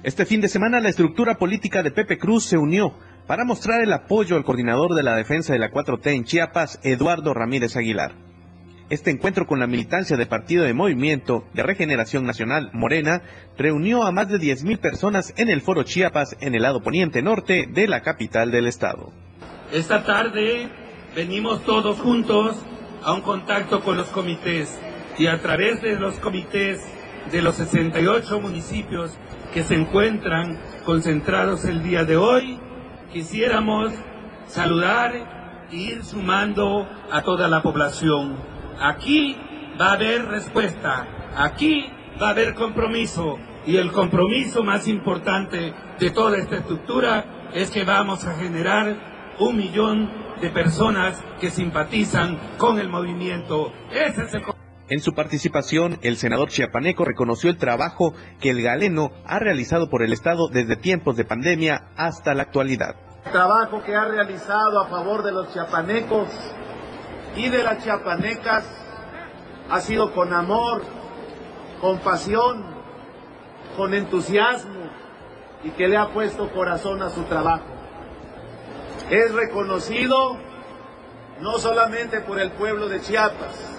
Este 0.03 0.25
fin 0.25 0.41
de 0.41 0.49
semana 0.49 0.81
la 0.81 0.89
estructura 0.89 1.37
política 1.39 1.83
de 1.83 1.91
Pepe 1.91 2.19
Cruz 2.19 2.45
se 2.45 2.57
unió 2.57 2.95
para 3.27 3.45
mostrar 3.45 3.83
el 3.83 3.93
apoyo 3.93 4.37
al 4.37 4.45
coordinador 4.45 4.95
de 4.95 5.03
la 5.03 5.15
defensa 5.15 5.53
de 5.53 5.59
la 5.59 5.71
4T 5.71 6.15
en 6.15 6.25
Chiapas, 6.25 6.81
Eduardo 6.83 7.35
Ramírez 7.35 7.77
Aguilar. 7.77 8.28
Este 8.91 9.11
encuentro 9.11 9.47
con 9.47 9.61
la 9.61 9.67
militancia 9.67 10.17
del 10.17 10.29
Partido 10.29 10.65
de 10.65 10.73
Movimiento 10.73 11.45
de 11.53 11.63
Regeneración 11.63 12.25
Nacional 12.25 12.71
Morena 12.73 13.21
reunió 13.59 14.03
a 14.03 14.13
más 14.13 14.31
de 14.31 14.39
10.000 14.39 14.79
personas 14.79 15.35
en 15.37 15.51
el 15.51 15.61
Foro 15.61 15.83
Chiapas 15.83 16.39
en 16.41 16.55
el 16.55 16.63
lado 16.63 16.81
poniente 16.81 17.21
norte 17.21 17.69
de 17.71 17.87
la 17.87 18.01
capital 18.01 18.51
del 18.51 18.67
estado. 18.67 19.13
Esta 19.75 20.05
tarde 20.05 20.71
venimos 21.15 21.65
todos 21.65 21.99
juntos 21.99 22.57
a 23.05 23.13
un 23.13 23.21
contacto 23.21 23.83
con 23.83 23.99
los 23.99 24.09
comités 24.09 24.75
y 25.19 25.27
a 25.27 25.39
través 25.43 25.83
de 25.83 25.97
los 25.97 26.15
comités 26.21 26.81
de 27.31 27.43
los 27.43 27.57
68 27.57 28.41
municipios 28.41 29.19
que 29.53 29.65
se 29.65 29.75
encuentran 29.75 30.59
concentrados 30.87 31.67
el 31.67 31.83
día 31.83 32.05
de 32.05 32.17
hoy, 32.17 32.59
quisiéramos 33.13 33.93
saludar 34.47 35.67
e 35.71 35.77
ir 35.77 36.05
sumando 36.05 36.89
a 37.11 37.21
toda 37.21 37.49
la 37.49 37.61
población. 37.61 38.58
Aquí 38.81 39.37
va 39.81 39.91
a 39.91 39.93
haber 39.95 40.27
respuesta, 40.27 41.07
aquí 41.37 41.91
va 42.21 42.29
a 42.29 42.31
haber 42.31 42.55
compromiso 42.55 43.39
y 43.67 43.77
el 43.77 43.93
compromiso 43.93 44.63
más 44.63 44.89
importante 44.89 45.75
de 45.99 46.11
toda 46.11 46.39
esta 46.39 46.57
estructura 46.57 47.51
es 47.53 47.71
que 47.71 47.85
vamos 47.85 48.25
a 48.25 48.37
generar 48.37 49.35
un 49.41 49.57
millón 49.57 50.11
de 50.41 50.51
personas 50.51 51.23
que 51.41 51.51
simpatizan 51.51 52.39
con 52.57 52.79
el 52.79 52.89
movimiento. 52.89 53.73
Ese 53.91 54.23
es 54.23 54.35
el 54.35 54.43
en 54.91 55.01
su 55.01 55.13
participación, 55.13 55.99
el 56.01 56.17
senador 56.17 56.49
chiapaneco 56.49 57.05
reconoció 57.05 57.51
el 57.51 57.59
trabajo 57.59 58.15
que 58.41 58.49
el 58.49 58.63
galeno 58.63 59.11
ha 59.27 59.39
realizado 59.39 59.91
por 59.91 60.03
el 60.03 60.15
Estado 60.15 60.49
desde 60.49 60.77
tiempos 60.77 61.15
de 61.17 61.27
pandemia 61.27 61.89
hasta 61.95 62.33
la 62.33 62.45
actualidad. 62.45 62.97
El 63.27 63.33
trabajo 63.33 63.83
que 63.83 63.95
ha 63.95 64.07
realizado 64.07 64.81
a 64.81 64.89
favor 64.89 65.23
de 65.23 65.33
los 65.33 65.53
chiapanecos 65.53 66.29
y 67.39 67.49
de 67.49 67.63
las 67.63 67.85
chiapanecas 67.85 68.65
ha 69.71 69.81
sido 69.81 70.13
con 70.13 70.35
amor, 70.35 70.83
con 71.81 71.99
pasión, 71.99 72.65
con 73.77 73.95
entusiasmo 73.95 74.91
y 75.63 75.71
que 75.71 75.87
le 75.87 75.97
ha 75.97 76.09
puesto 76.09 76.51
corazón 76.51 77.01
a 77.01 77.11
su 77.11 77.23
trabajo. 77.25 77.65
Es 79.09 79.33
reconocido 79.33 80.37
no 81.41 81.59
solamente 81.59 82.21
por 82.21 82.41
el 82.41 82.51
pueblo 82.51 82.89
de 82.89 83.01
Chiapas, 83.01 83.79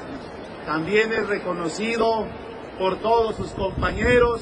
también 0.65 1.11
es 1.11 1.27
reconocido 1.27 2.25
por 2.77 2.95
todos 2.97 3.35
sus 3.35 3.51
compañeros 3.51 4.41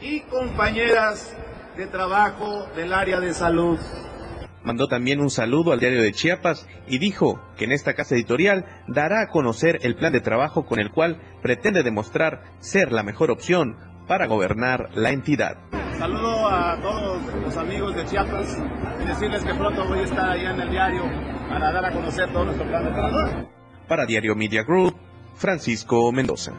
y 0.00 0.22
compañeras 0.22 1.36
de 1.76 1.86
trabajo 1.86 2.66
del 2.74 2.92
área 2.92 3.20
de 3.20 3.32
salud. 3.32 3.78
Mandó 4.62 4.88
también 4.88 5.20
un 5.20 5.30
saludo 5.30 5.72
al 5.72 5.80
diario 5.80 6.02
de 6.02 6.12
Chiapas 6.12 6.68
y 6.86 6.98
dijo 6.98 7.40
que 7.56 7.64
en 7.64 7.72
esta 7.72 7.94
casa 7.94 8.14
editorial 8.14 8.66
dará 8.88 9.22
a 9.22 9.28
conocer 9.28 9.78
el 9.82 9.96
plan 9.96 10.12
de 10.12 10.20
trabajo 10.20 10.66
con 10.66 10.78
el 10.80 10.90
cual 10.90 11.20
pretende 11.42 11.82
demostrar 11.82 12.42
ser 12.58 12.92
la 12.92 13.02
mejor 13.02 13.30
opción 13.30 13.76
para 14.06 14.26
gobernar 14.26 14.90
la 14.94 15.10
entidad. 15.10 15.56
Saludo 15.98 16.48
a 16.48 16.78
todos 16.80 17.22
los 17.42 17.56
amigos 17.56 17.94
de 17.94 18.04
Chiapas 18.04 18.58
y 19.02 19.06
decirles 19.06 19.44
que 19.44 19.54
pronto 19.54 19.86
voy 19.86 20.00
a 20.00 20.02
estar 20.02 20.30
allá 20.30 20.50
en 20.50 20.60
el 20.60 20.70
diario 20.70 21.02
para 21.48 21.72
dar 21.72 21.84
a 21.84 21.92
conocer 21.92 22.30
todo 22.32 22.44
nuestro 22.44 22.66
plan 22.66 22.84
de 22.84 22.90
trabajo. 22.90 23.50
Para 23.88 24.06
Diario 24.06 24.34
Media 24.34 24.62
Group, 24.62 24.94
Francisco 25.36 26.12
Mendoza. 26.12 26.52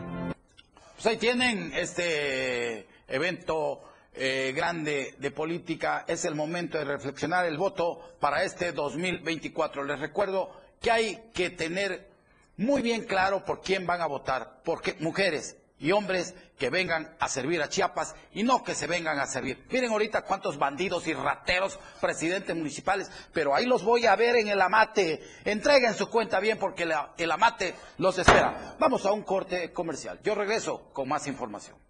Pues 0.96 1.05
ahí 1.05 1.17
tienen 1.17 1.72
este 1.74 2.88
evento 3.08 3.81
eh, 4.13 4.53
grande 4.55 5.15
de 5.17 5.31
política. 5.31 6.05
Es 6.07 6.25
el 6.25 6.35
momento 6.35 6.77
de 6.77 6.85
reflexionar 6.85 7.45
el 7.45 7.57
voto 7.57 8.15
para 8.19 8.43
este 8.43 8.71
2024. 8.71 9.83
Les 9.83 9.99
recuerdo 9.99 10.51
que 10.79 10.91
hay 10.91 11.29
que 11.33 11.49
tener 11.49 12.09
muy 12.57 12.81
bien 12.81 13.05
claro 13.05 13.45
por 13.45 13.61
quién 13.61 13.85
van 13.85 14.01
a 14.01 14.07
votar. 14.07 14.61
Porque 14.63 14.95
mujeres, 14.99 15.57
y 15.81 15.91
hombres 15.91 16.35
que 16.59 16.69
vengan 16.69 17.15
a 17.19 17.27
servir 17.27 17.61
a 17.61 17.67
Chiapas 17.67 18.15
y 18.33 18.43
no 18.43 18.63
que 18.63 18.75
se 18.75 18.85
vengan 18.85 19.19
a 19.19 19.25
servir. 19.25 19.65
Miren 19.71 19.91
ahorita 19.91 20.21
cuántos 20.21 20.57
bandidos 20.57 21.07
y 21.07 21.13
rateros, 21.13 21.79
presidentes 21.99 22.55
municipales, 22.55 23.09
pero 23.33 23.55
ahí 23.55 23.65
los 23.65 23.83
voy 23.83 24.05
a 24.05 24.15
ver 24.15 24.35
en 24.35 24.47
el 24.47 24.61
amate. 24.61 25.21
Entreguen 25.43 25.95
su 25.95 26.07
cuenta 26.09 26.39
bien 26.39 26.59
porque 26.59 26.87
el 27.17 27.31
amate 27.31 27.73
los 27.97 28.17
espera. 28.19 28.75
Vamos 28.79 29.05
a 29.07 29.11
un 29.11 29.23
corte 29.23 29.73
comercial. 29.73 30.19
Yo 30.23 30.35
regreso 30.35 30.91
con 30.93 31.09
más 31.09 31.25
información. 31.25 31.80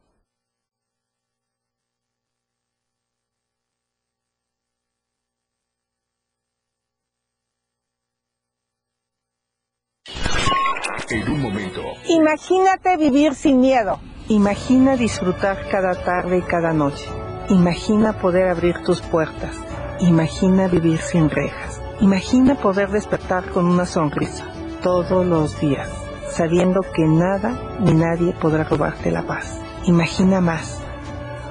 En 11.10 11.30
un 11.30 11.42
momento. 11.42 11.82
Imagínate 12.08 12.98
vivir 12.98 13.36
sin 13.36 13.60
miedo. 13.60 14.00
Imagina 14.30 14.96
disfrutar 14.96 15.68
cada 15.70 15.94
tarde 15.96 16.38
y 16.38 16.42
cada 16.42 16.74
noche. 16.74 17.06
Imagina 17.50 18.14
poder 18.14 18.48
abrir 18.48 18.82
tus 18.84 19.02
puertas. 19.02 19.56
Imagina 20.00 20.68
vivir 20.68 21.00
sin 21.00 21.30
rejas. 21.30 21.82
Imagina 22.00 22.56
poder 22.56 22.90
despertar 22.90 23.46
con 23.50 23.66
una 23.66 23.86
sonrisa 23.86 24.46
todos 24.82 25.26
los 25.26 25.60
días, 25.60 25.90
sabiendo 26.30 26.82
que 26.82 27.04
nada 27.04 27.78
ni 27.80 27.94
nadie 27.94 28.34
podrá 28.34 28.64
robarte 28.64 29.12
la 29.12 29.24
paz. 29.24 29.60
Imagina 29.86 30.40
más. 30.40 30.82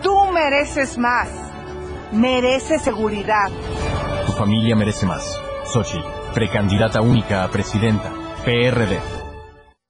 Tú 0.02 0.16
mereces 0.32 0.96
más. 0.96 1.28
Mereces 2.12 2.82
seguridad. 2.82 3.50
Tu 4.26 4.32
familia 4.32 4.74
merece 4.74 5.06
más. 5.06 5.38
Xochitl, 5.64 6.04
precandidata 6.34 7.02
única 7.02 7.44
a 7.44 7.50
presidenta. 7.50 8.10
PRD. 8.44 9.19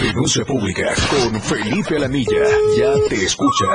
Denuncia 0.00 0.44
pública 0.44 0.94
con 1.10 1.40
Felipe 1.40 1.96
Alamilla. 1.96 2.42
Ya 2.76 2.94
te 3.08 3.24
escucha. 3.24 3.66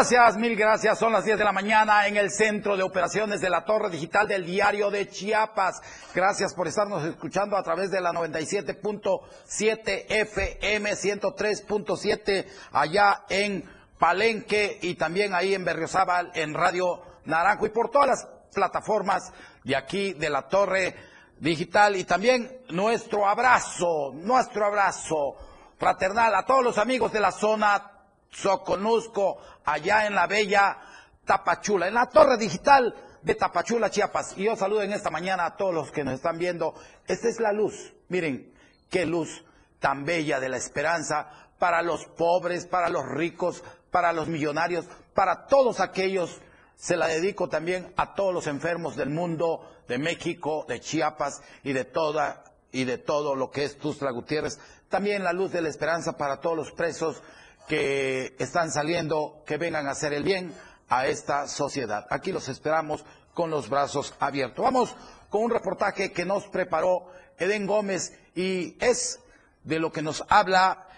Gracias, 0.00 0.38
mil 0.38 0.56
gracias. 0.56 0.98
Son 0.98 1.12
las 1.12 1.26
10 1.26 1.36
de 1.36 1.44
la 1.44 1.52
mañana 1.52 2.06
en 2.06 2.16
el 2.16 2.30
centro 2.30 2.74
de 2.74 2.82
operaciones 2.82 3.42
de 3.42 3.50
la 3.50 3.66
Torre 3.66 3.90
Digital 3.90 4.26
del 4.26 4.46
Diario 4.46 4.90
de 4.90 5.06
Chiapas. 5.10 5.82
Gracias 6.14 6.54
por 6.54 6.66
estarnos 6.66 7.04
escuchando 7.04 7.54
a 7.54 7.62
través 7.62 7.90
de 7.90 8.00
la 8.00 8.10
97.7 8.10 10.06
FM, 10.08 10.92
103.7 10.92 12.46
allá 12.72 13.24
en 13.28 13.70
Palenque 13.98 14.78
y 14.80 14.94
también 14.94 15.34
ahí 15.34 15.54
en 15.54 15.66
Berriozábal 15.66 16.30
en 16.32 16.54
Radio 16.54 17.02
Naranjo 17.26 17.66
y 17.66 17.68
por 17.68 17.90
todas 17.90 18.08
las 18.08 18.26
plataformas 18.54 19.30
de 19.64 19.76
aquí 19.76 20.14
de 20.14 20.30
la 20.30 20.48
Torre 20.48 20.96
Digital 21.38 21.94
y 21.96 22.04
también 22.04 22.50
nuestro 22.70 23.28
abrazo, 23.28 24.14
nuestro 24.14 24.64
abrazo 24.64 25.36
fraternal 25.78 26.34
a 26.34 26.46
todos 26.46 26.64
los 26.64 26.78
amigos 26.78 27.12
de 27.12 27.20
la 27.20 27.32
zona 27.32 27.90
Soconusco, 28.30 29.38
allá 29.72 30.06
en 30.06 30.14
la 30.14 30.26
bella 30.26 30.78
Tapachula, 31.24 31.88
en 31.88 31.94
la 31.94 32.06
torre 32.06 32.36
digital 32.36 32.94
de 33.22 33.34
Tapachula, 33.34 33.90
Chiapas. 33.90 34.34
Y 34.36 34.44
yo 34.44 34.56
saludo 34.56 34.82
en 34.82 34.92
esta 34.92 35.10
mañana 35.10 35.46
a 35.46 35.56
todos 35.56 35.74
los 35.74 35.92
que 35.92 36.04
nos 36.04 36.14
están 36.14 36.38
viendo. 36.38 36.74
Esta 37.06 37.28
es 37.28 37.40
la 37.40 37.52
luz, 37.52 37.92
miren, 38.08 38.52
qué 38.88 39.06
luz 39.06 39.44
tan 39.78 40.04
bella 40.04 40.40
de 40.40 40.48
la 40.48 40.56
esperanza 40.56 41.30
para 41.58 41.82
los 41.82 42.06
pobres, 42.06 42.66
para 42.66 42.88
los 42.88 43.06
ricos, 43.06 43.62
para 43.90 44.12
los 44.12 44.28
millonarios, 44.28 44.86
para 45.14 45.46
todos 45.46 45.80
aquellos. 45.80 46.40
Se 46.76 46.96
la 46.96 47.08
dedico 47.08 47.48
también 47.48 47.92
a 47.96 48.14
todos 48.14 48.32
los 48.32 48.46
enfermos 48.46 48.96
del 48.96 49.10
mundo, 49.10 49.70
de 49.86 49.98
México, 49.98 50.64
de 50.68 50.80
Chiapas 50.80 51.42
y 51.62 51.72
de 51.72 51.84
toda 51.84 52.44
y 52.72 52.84
de 52.84 52.98
todo 52.98 53.34
lo 53.34 53.50
que 53.50 53.64
es 53.64 53.78
Tuzla 53.78 54.12
Gutiérrez. 54.12 54.58
También 54.88 55.24
la 55.24 55.32
luz 55.32 55.52
de 55.52 55.60
la 55.60 55.68
esperanza 55.68 56.16
para 56.16 56.40
todos 56.40 56.56
los 56.56 56.72
presos 56.72 57.22
que 57.70 58.34
están 58.40 58.72
saliendo, 58.72 59.44
que 59.46 59.56
vengan 59.56 59.86
a 59.86 59.92
hacer 59.92 60.12
el 60.12 60.24
bien 60.24 60.52
a 60.88 61.06
esta 61.06 61.46
sociedad. 61.46 62.04
Aquí 62.10 62.32
los 62.32 62.48
esperamos 62.48 63.04
con 63.32 63.48
los 63.48 63.70
brazos 63.70 64.12
abiertos. 64.18 64.64
Vamos 64.64 64.96
con 65.28 65.44
un 65.44 65.52
reportaje 65.52 66.10
que 66.10 66.24
nos 66.24 66.48
preparó 66.48 67.12
Eden 67.38 67.68
Gómez 67.68 68.12
y 68.34 68.76
es 68.84 69.20
de 69.62 69.78
lo 69.78 69.92
que 69.92 70.02
nos 70.02 70.24
habla 70.28 70.88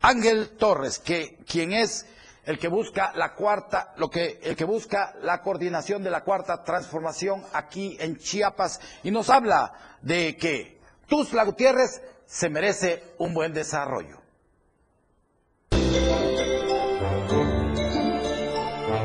Ángel 0.00 0.56
Torres, 0.56 0.98
que 0.98 1.44
quien 1.46 1.72
es 1.72 2.06
el 2.46 2.58
que 2.58 2.68
busca 2.68 3.12
la 3.14 3.34
cuarta, 3.34 3.92
lo 3.98 4.08
que 4.08 4.40
el 4.42 4.56
que 4.56 4.64
busca 4.64 5.14
la 5.20 5.42
coordinación 5.42 6.02
de 6.02 6.10
la 6.10 6.24
cuarta 6.24 6.64
transformación 6.64 7.44
aquí 7.52 7.98
en 8.00 8.16
Chiapas 8.16 8.80
y 9.02 9.10
nos 9.10 9.28
habla 9.28 9.98
de 10.00 10.38
que 10.38 10.80
Tuzla 11.06 11.44
Gutiérrez 11.44 12.00
se 12.24 12.48
merece 12.48 13.12
un 13.18 13.34
buen 13.34 13.52
desarrollo. 13.52 14.23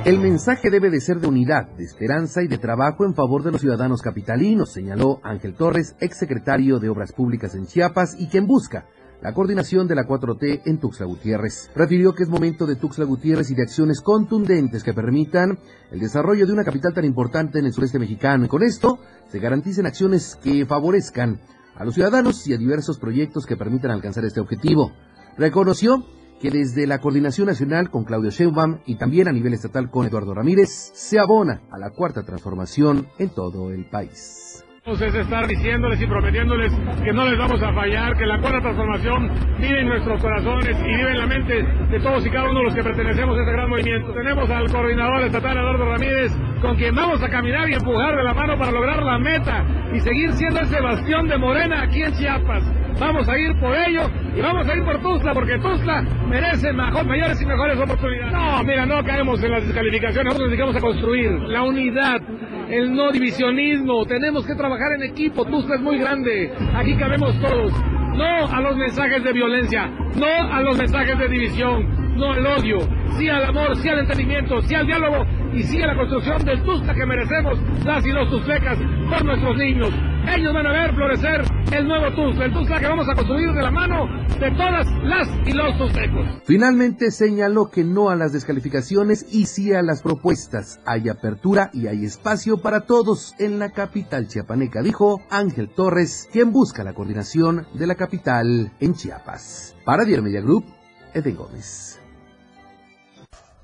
El 0.06 0.18
mensaje 0.18 0.72
debe 0.72 0.90
de 0.90 1.02
ser 1.02 1.20
de 1.20 1.28
unidad, 1.28 1.70
de 1.78 1.84
esperanza 1.84 2.42
y 2.42 2.48
de 2.48 2.58
trabajo 2.58 3.06
en 3.06 3.14
favor 3.14 3.44
de 3.44 3.52
los 3.52 3.62
ciudadanos 3.62 4.02
capitalinos, 4.02 4.72
señaló 4.72 5.20
Ángel 5.24 5.54
Torres, 5.54 5.96
exsecretario 6.00 6.80
de 6.80 6.90
Obras 6.90 7.12
Públicas 7.12 7.54
en 7.54 7.68
Chiapas 7.68 8.16
y 8.18 8.28
quien 8.28 8.48
busca 8.48 8.88
la 9.22 9.34
coordinación 9.34 9.88
de 9.88 9.94
la 9.94 10.08
4T 10.08 10.62
en 10.66 10.80
Tuxtla 10.80 11.06
Gutiérrez. 11.06 11.70
Refirió 11.76 12.16
que 12.16 12.24
es 12.24 12.30
momento 12.30 12.66
de 12.66 12.78
Tuxtla 12.78 13.06
Gutiérrez 13.06 13.52
y 13.52 13.56
de 13.56 13.62
acciones 13.62 14.02
contundentes 14.02 14.84
que 14.84 14.94
permitan 14.94 15.60
el 15.92 16.00
desarrollo 16.00 16.48
de 16.48 16.54
una 16.54 16.64
capital 16.64 16.94
tan 16.94 17.06
importante 17.06 17.60
en 17.60 17.66
el 17.66 17.74
sureste 17.74 18.00
mexicano 18.00 18.46
y 18.46 18.48
con 18.48 18.64
esto 18.64 18.98
se 19.30 19.38
garanticen 19.40 19.86
acciones 19.86 20.38
que 20.42 20.66
favorezcan 20.66 21.40
a 21.76 21.86
los 21.86 21.94
ciudadanos 21.94 22.48
y 22.48 22.54
a 22.54 22.58
diversos 22.58 22.98
proyectos 22.98 23.46
que 23.46 23.58
permitan 23.58 23.92
alcanzar 23.92 24.26
este 24.26 24.40
objetivo. 24.40 24.92
Reconoció 25.38 26.04
que 26.40 26.52
desde 26.52 26.88
la 26.88 27.00
Coordinación 27.00 27.48
Nacional 27.48 27.90
con 27.90 28.04
Claudio 28.06 28.32
Sheinbaum 28.32 28.80
y 28.86 28.96
también 28.96 29.28
a 29.28 29.32
nivel 29.32 29.54
estatal 29.54 29.90
con 29.90 30.06
Eduardo 30.06 30.34
Ramírez 30.34 30.92
se 30.94 31.20
abona 31.20 31.62
a 31.72 31.78
la 31.78 31.92
cuarta 31.92 32.24
transformación 32.24 33.08
en 33.18 33.30
todo 33.30 33.72
el 33.72 33.86
país 33.86 34.49
es 34.86 35.14
estar 35.14 35.46
diciéndoles 35.46 36.02
y 36.02 36.08
prometiéndoles 36.08 36.74
que 37.04 37.12
no 37.12 37.30
les 37.30 37.38
vamos 37.38 37.62
a 37.62 37.74
fallar, 37.74 38.18
que 38.18 38.26
la 38.26 38.40
cuarta 38.40 38.62
transformación 38.62 39.30
vive 39.60 39.82
en 39.82 39.90
nuestros 39.90 40.22
corazones 40.22 40.78
y 40.80 40.88
vive 40.88 41.12
en 41.12 41.18
la 41.20 41.28
mente 41.28 41.64
de 41.64 42.00
todos 42.00 42.26
y 42.26 42.30
cada 42.30 42.50
uno 42.50 42.60
de 42.60 42.66
los 42.66 42.76
que 42.76 42.84
pertenecemos 42.84 43.38
a 43.38 43.42
este 43.42 43.52
gran 43.52 43.70
movimiento. 43.70 44.14
Tenemos 44.14 44.50
al 44.50 44.72
coordinador 44.72 45.22
estatal 45.24 45.58
Eduardo 45.58 45.86
Ramírez, 45.86 46.32
con 46.62 46.76
quien 46.76 46.96
vamos 46.96 47.22
a 47.22 47.30
caminar 47.30 47.70
y 47.70 47.74
empujar 47.74 48.16
de 48.16 48.24
la 48.24 48.34
mano 48.34 48.58
para 48.58 48.72
lograr 48.72 49.04
la 49.04 49.20
meta 49.20 49.66
y 49.94 50.00
seguir 50.00 50.32
siendo 50.34 50.62
ese 50.62 50.82
bastión 50.82 51.28
de 51.28 51.38
Morena 51.38 51.84
aquí 51.84 52.02
en 52.02 52.14
Chiapas. 52.14 52.64
Vamos 53.00 53.30
a 53.30 53.38
ir 53.38 53.58
por 53.60 53.76
ello 53.76 54.10
y 54.36 54.42
vamos 54.42 54.68
a 54.68 54.76
ir 54.76 54.84
por 54.84 55.00
Tuzla, 55.02 55.34
porque 55.34 55.58
Tuzla 55.60 56.02
merece 56.28 56.74
mejor, 56.74 57.06
mayores 57.06 57.42
y 57.42 57.46
mejores 57.46 57.80
oportunidades. 57.80 58.34
No, 58.34 58.64
mira, 58.64 58.86
no 58.86 59.04
caemos 59.04 59.42
en 59.44 59.52
las 59.52 59.66
descalificaciones, 59.66 60.26
nosotros 60.26 60.50
nos 60.50 60.50
dedicamos 60.50 60.76
a 60.76 60.82
construir 60.82 61.32
la 61.32 61.64
unidad, 61.64 62.22
el 62.70 62.94
no 62.94 63.12
divisionismo, 63.12 64.06
tenemos 64.06 64.46
que 64.46 64.54
trabajar 64.54 64.69
en 64.78 65.04
equipo, 65.04 65.46
Tuzla 65.46 65.76
es 65.76 65.82
muy 65.82 65.98
grande, 65.98 66.52
aquí 66.76 66.96
cabemos 66.96 67.38
todos. 67.42 67.74
No 68.16 68.48
a 68.48 68.62
los 68.62 68.76
mensajes 68.78 69.24
de 69.24 69.34
violencia, 69.34 69.88
no 70.16 70.54
a 70.54 70.62
los 70.62 70.78
mensajes 70.78 71.18
de 71.18 71.28
división, 71.28 71.99
no 72.20 72.34
al 72.34 72.46
odio, 72.46 72.78
sí 73.18 73.30
al 73.30 73.46
amor, 73.46 73.76
sí 73.78 73.90
al 73.90 74.00
entendimiento, 74.00 74.62
sí 74.62 74.76
al 74.76 74.86
diálogo 74.86 75.26
y 75.54 75.64
sí 75.64 75.82
a 75.82 75.88
la 75.88 75.96
construcción 75.96 76.44
del 76.44 76.64
Tuzla 76.64 76.94
que 76.94 77.06
merecemos 77.06 77.58
las 77.86 78.06
y 78.06 78.12
los 78.12 78.30
tuzlecas 78.30 78.78
por 79.10 79.26
nuestros 79.26 79.58
niños. 79.58 79.90
Ellos 80.36 80.54
van 80.54 80.68
a 80.68 80.72
ver 80.72 80.94
florecer 80.94 81.42
el 81.72 81.88
nuevo 81.88 82.14
Tuzla, 82.14 82.46
el 82.46 82.54
Tuzla 82.54 82.80
que 82.80 82.88
vamos 82.88 83.08
a 83.10 83.16
construir 83.16 83.52
de 83.54 83.62
la 83.62 83.72
mano 83.72 84.06
de 84.40 84.52
todas 84.52 84.86
las 85.04 85.28
y 85.48 85.54
los 85.54 85.78
tuzlecos. 85.78 86.42
Finalmente 86.46 87.12
señaló 87.12 87.70
que 87.70 87.84
no 87.84 88.10
a 88.10 88.16
las 88.16 88.34
descalificaciones 88.34 89.26
y 89.34 89.46
sí 89.46 89.74
a 89.74 89.82
las 89.82 90.02
propuestas. 90.02 90.82
Hay 90.86 91.10
apertura 91.10 91.70
y 91.74 91.88
hay 91.88 92.06
espacio 92.06 92.62
para 92.62 92.82
todos 92.82 93.34
en 93.40 93.60
la 93.60 93.72
capital 93.72 94.28
chiapaneca, 94.28 94.82
dijo 94.82 95.22
Ángel 95.30 95.70
Torres, 95.70 96.30
quien 96.32 96.52
busca 96.52 96.84
la 96.84 96.94
coordinación 96.94 97.66
de 97.74 97.88
la 97.88 97.96
capital 97.96 98.72
en 98.80 98.94
Chiapas. 98.94 99.76
Para 99.86 100.04
Diario 100.04 100.24
Media 100.24 100.42
Group, 100.42 100.66
Eden 101.14 101.36
Gómez. 101.36 102.00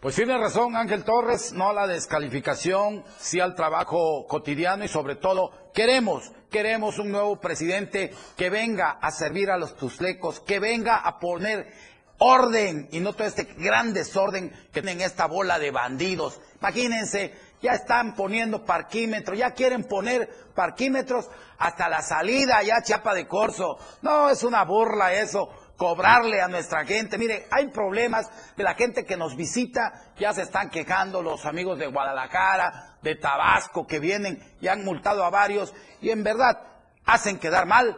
Pues 0.06 0.18
tiene 0.18 0.38
razón 0.38 0.76
Ángel 0.76 1.04
Torres, 1.04 1.52
no 1.52 1.70
a 1.70 1.74
la 1.74 1.88
descalificación, 1.88 3.04
sí 3.18 3.40
al 3.40 3.56
trabajo 3.56 4.28
cotidiano 4.28 4.86
y 4.86 4.88
sobre 4.88 5.16
todo 5.16 5.72
queremos, 5.74 6.32
queremos 6.52 7.00
un 7.00 7.10
nuevo 7.10 7.42
presidente 7.42 8.14
que 8.38 8.52
venga 8.52 9.00
a 9.02 9.10
servir 9.10 9.50
a 9.50 9.58
los 9.58 9.76
tuzlecos, 9.76 10.42
que 10.42 10.60
venga 10.60 10.98
a 10.98 11.18
poner 11.18 11.74
orden 12.20 12.88
y 12.92 13.00
no 13.00 13.14
todo 13.14 13.26
este 13.26 13.46
gran 13.58 13.94
desorden 13.94 14.52
que 14.72 14.84
tienen 14.84 15.02
esta 15.02 15.26
bola 15.26 15.58
de 15.58 15.72
bandidos. 15.72 16.40
Imagínense, 16.60 17.34
ya 17.64 17.72
están 17.72 18.14
poniendo 18.14 18.64
parquímetros, 18.64 19.40
ya 19.40 19.56
quieren 19.56 19.86
poner 19.86 20.30
parquímetros 20.54 21.32
hasta 21.58 21.90
la 21.90 22.04
salida, 22.04 22.62
ya 22.62 22.84
Chiapa 22.84 23.16
de 23.16 23.28
Corso. 23.28 23.80
No, 24.04 24.30
es 24.30 24.44
una 24.44 24.66
burla 24.66 25.14
eso 25.14 25.50
cobrarle 25.78 26.42
a 26.42 26.48
nuestra 26.48 26.86
gente. 26.86 27.18
Mire, 27.18 27.48
hay 27.52 27.68
problemas 27.68 28.30
de 28.56 28.64
la 28.64 28.76
gente 28.76 29.06
que 29.06 29.18
nos 29.18 29.36
visita, 29.36 30.14
ya 30.18 30.34
se 30.34 30.44
están 30.44 30.70
quejando 30.70 31.22
los 31.22 31.46
amigos 31.46 31.78
de 31.80 31.88
Guadalajara, 31.88 32.98
de 33.02 33.16
Tabasco, 33.16 33.86
que 33.86 34.00
vienen 34.00 34.42
y 34.62 34.68
han 34.68 34.84
multado 34.84 35.24
a 35.24 35.30
varios, 35.30 35.74
y 36.02 36.10
en 36.10 36.24
verdad 36.24 36.62
hacen 37.06 37.40
quedar 37.40 37.66
mal 37.66 37.98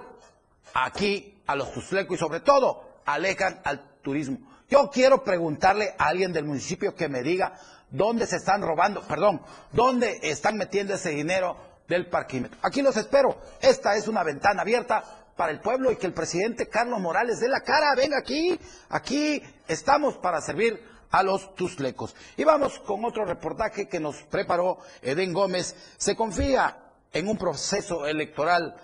aquí 0.74 1.42
a 1.48 1.56
los 1.56 1.72
tuzlecos 1.72 2.18
y 2.18 2.20
sobre 2.20 2.42
todo 2.42 3.02
alejan 3.06 3.62
al 3.63 4.02
turismo. 4.02 4.40
Yo 4.70 4.90
quiero 4.92 5.24
preguntarle 5.24 5.96
a 5.98 6.08
alguien 6.08 6.34
del 6.34 6.46
municipio 6.46 6.94
que 6.94 7.08
me 7.08 7.22
diga 7.22 7.54
dónde 7.90 8.28
se 8.28 8.36
están 8.36 8.62
robando, 8.62 9.02
perdón, 9.02 9.42
dónde 9.72 10.20
están 10.24 10.58
metiendo 10.58 10.96
ese 10.96 11.12
dinero 11.12 11.56
del 11.88 12.10
parquímetro. 12.10 12.60
Aquí 12.62 12.82
los 12.82 12.98
espero. 12.98 13.40
Esta 13.62 13.96
es 13.96 14.08
una 14.10 14.24
ventana 14.24 14.62
abierta 14.62 15.04
para 15.38 15.52
el 15.52 15.62
pueblo 15.62 15.91
y 15.91 15.95
que 15.95 16.08
el 16.08 16.13
presidente 16.13 16.67
Carlos 16.67 17.00
Morales 17.00 17.39
dé 17.39 17.47
la 17.47 17.62
cara. 17.62 17.95
Venga 17.95 18.17
aquí, 18.17 18.60
aquí 18.89 19.41
estamos 19.67 20.17
para 20.17 20.41
servir 20.41 20.84
a 21.12 21.23
los 21.23 21.56
tuslecos. 21.56 22.15
Y 22.36 22.43
vamos 22.43 22.80
con 22.80 23.06
otro 23.06 23.23
reportaje 23.23 23.88
que 23.88 24.00
nos 24.00 24.23
preparó 24.23 24.80
Eden 25.02 25.32
Gómez. 25.32 25.76
Se 25.97 26.15
confía 26.15 26.78
en 27.13 27.30
un 27.30 27.38
proceso 27.38 28.06
electoral 28.06 28.76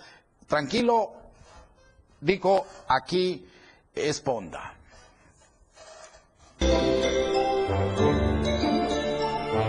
tranquilo, 0.47 1.13
dijo 2.21 2.65
aquí 2.87 3.49
Esponda. 3.93 4.75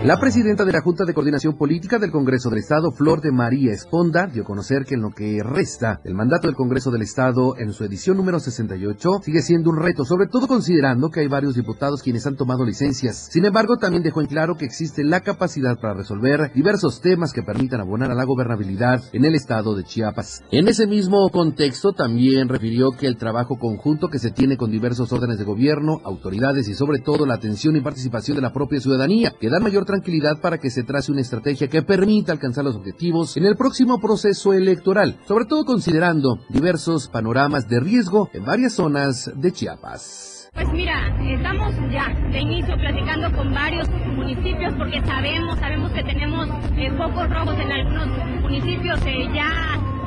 La 0.05 0.19
presidenta 0.19 0.65
de 0.65 0.71
la 0.71 0.81
Junta 0.81 1.03
de 1.03 1.15
Coordinación 1.15 1.57
Política 1.57 1.97
del 1.97 2.11
Congreso 2.11 2.51
del 2.51 2.59
Estado, 2.59 2.91
Flor 2.91 3.21
de 3.21 3.31
María 3.31 3.73
Esponda, 3.73 4.27
dio 4.27 4.43
a 4.43 4.45
conocer 4.45 4.85
que 4.85 4.93
en 4.93 5.01
lo 5.01 5.09
que 5.09 5.41
resta 5.41 5.99
el 6.03 6.13
mandato 6.13 6.45
del 6.45 6.55
Congreso 6.55 6.91
del 6.91 7.01
Estado 7.01 7.57
en 7.57 7.73
su 7.73 7.83
edición 7.85 8.15
número 8.15 8.39
68 8.39 9.21
sigue 9.23 9.41
siendo 9.41 9.71
un 9.71 9.81
reto, 9.81 10.05
sobre 10.05 10.27
todo 10.27 10.45
considerando 10.45 11.09
que 11.09 11.21
hay 11.21 11.27
varios 11.27 11.55
diputados 11.55 12.03
quienes 12.03 12.27
han 12.27 12.35
tomado 12.35 12.63
licencias. 12.63 13.29
Sin 13.31 13.45
embargo, 13.45 13.77
también 13.77 14.03
dejó 14.03 14.21
en 14.21 14.27
claro 14.27 14.57
que 14.57 14.65
existe 14.65 15.03
la 15.03 15.21
capacidad 15.21 15.79
para 15.79 15.95
resolver 15.95 16.51
diversos 16.53 17.01
temas 17.01 17.33
que 17.33 17.41
permitan 17.41 17.81
abonar 17.81 18.11
a 18.11 18.15
la 18.15 18.25
gobernabilidad 18.25 19.01
en 19.11 19.25
el 19.25 19.33
Estado 19.33 19.73
de 19.73 19.85
Chiapas. 19.85 20.43
En 20.51 20.67
ese 20.67 20.85
mismo 20.85 21.27
contexto, 21.29 21.93
también 21.93 22.47
refirió 22.47 22.91
que 22.91 23.07
el 23.07 23.17
trabajo 23.17 23.57
conjunto 23.57 24.09
que 24.09 24.19
se 24.19 24.29
tiene 24.29 24.55
con 24.55 24.69
diversos 24.69 25.11
órdenes 25.11 25.39
de 25.39 25.45
gobierno, 25.45 25.99
autoridades 26.03 26.67
y 26.67 26.75
sobre 26.75 26.99
todo 26.99 27.25
la 27.25 27.33
atención 27.33 27.75
y 27.75 27.81
participación 27.81 28.35
de 28.35 28.43
la 28.43 28.53
propia 28.53 28.79
ciudadanía, 28.79 29.33
que 29.39 29.49
dan 29.49 29.63
mayor 29.63 29.85
tranquilidad 29.95 30.41
para 30.41 30.57
que 30.57 30.69
se 30.69 30.83
trace 30.83 31.11
una 31.11 31.21
estrategia 31.21 31.69
que 31.69 31.81
permita 31.81 32.33
alcanzar 32.33 32.65
los 32.65 32.75
objetivos 32.75 33.37
en 33.37 33.45
el 33.45 33.55
próximo 33.55 33.99
proceso 33.99 34.53
electoral, 34.53 35.17
sobre 35.25 35.45
todo 35.45 35.63
considerando 35.63 36.39
diversos 36.49 37.07
panoramas 37.07 37.69
de 37.69 37.79
riesgo 37.79 38.29
en 38.33 38.43
varias 38.43 38.73
zonas 38.73 39.31
de 39.35 39.51
Chiapas. 39.53 40.49
Pues 40.53 40.67
mira, 40.73 41.15
estamos 41.21 41.73
ya 41.91 42.13
de 42.31 42.39
inicio 42.39 42.75
platicando 42.77 43.31
con 43.37 43.53
varios 43.53 43.87
municipios 44.15 44.73
porque 44.77 45.01
sabemos, 45.05 45.59
sabemos 45.59 45.91
que 45.93 46.03
tenemos 46.03 46.49
eh, 46.77 46.91
focos 46.97 47.29
rojos 47.29 47.55
en 47.59 47.71
algunos 47.71 48.07
municipios, 48.41 48.99
eh, 49.05 49.29
ya 49.33 49.49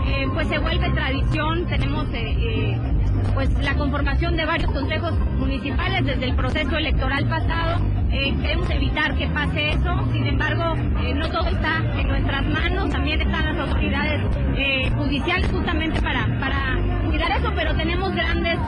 eh, 0.07 0.27
pues 0.35 0.49
se 0.49 0.59
vuelve 0.59 0.91
tradición, 0.91 1.67
tenemos 1.67 2.07
pues 3.35 3.51
la 3.63 3.75
conformación 3.75 4.37
de 4.37 4.47
varios 4.47 4.71
consejos 4.71 5.13
municipales 5.39 6.05
desde 6.05 6.25
el 6.25 6.35
proceso 6.35 6.77
electoral 6.77 7.29
pasado. 7.29 7.81
Eh, 8.11 8.35
queremos 8.41 8.71
evitar 8.71 9.15
que 9.17 9.27
pase 9.29 9.71
eso, 9.71 10.09
sin 10.13 10.27
embargo, 10.27 10.75
eh, 11.03 11.15
no 11.15 11.29
todo 11.29 11.47
está 11.49 11.83
en 11.99 12.09
nuestras 12.09 12.47
manos, 12.47 12.91
también 12.91 13.21
están 13.21 13.45
las 13.45 13.69
autoridades 13.69 14.23
eh, 14.57 14.91
judiciales 14.97 15.51
justamente 15.53 16.01
para, 16.01 16.27
para 16.41 16.79
cuidar 17.07 17.31
eso, 17.33 17.53
pero 17.55 17.75
tenemos 17.75 18.15
grandes 18.15 18.59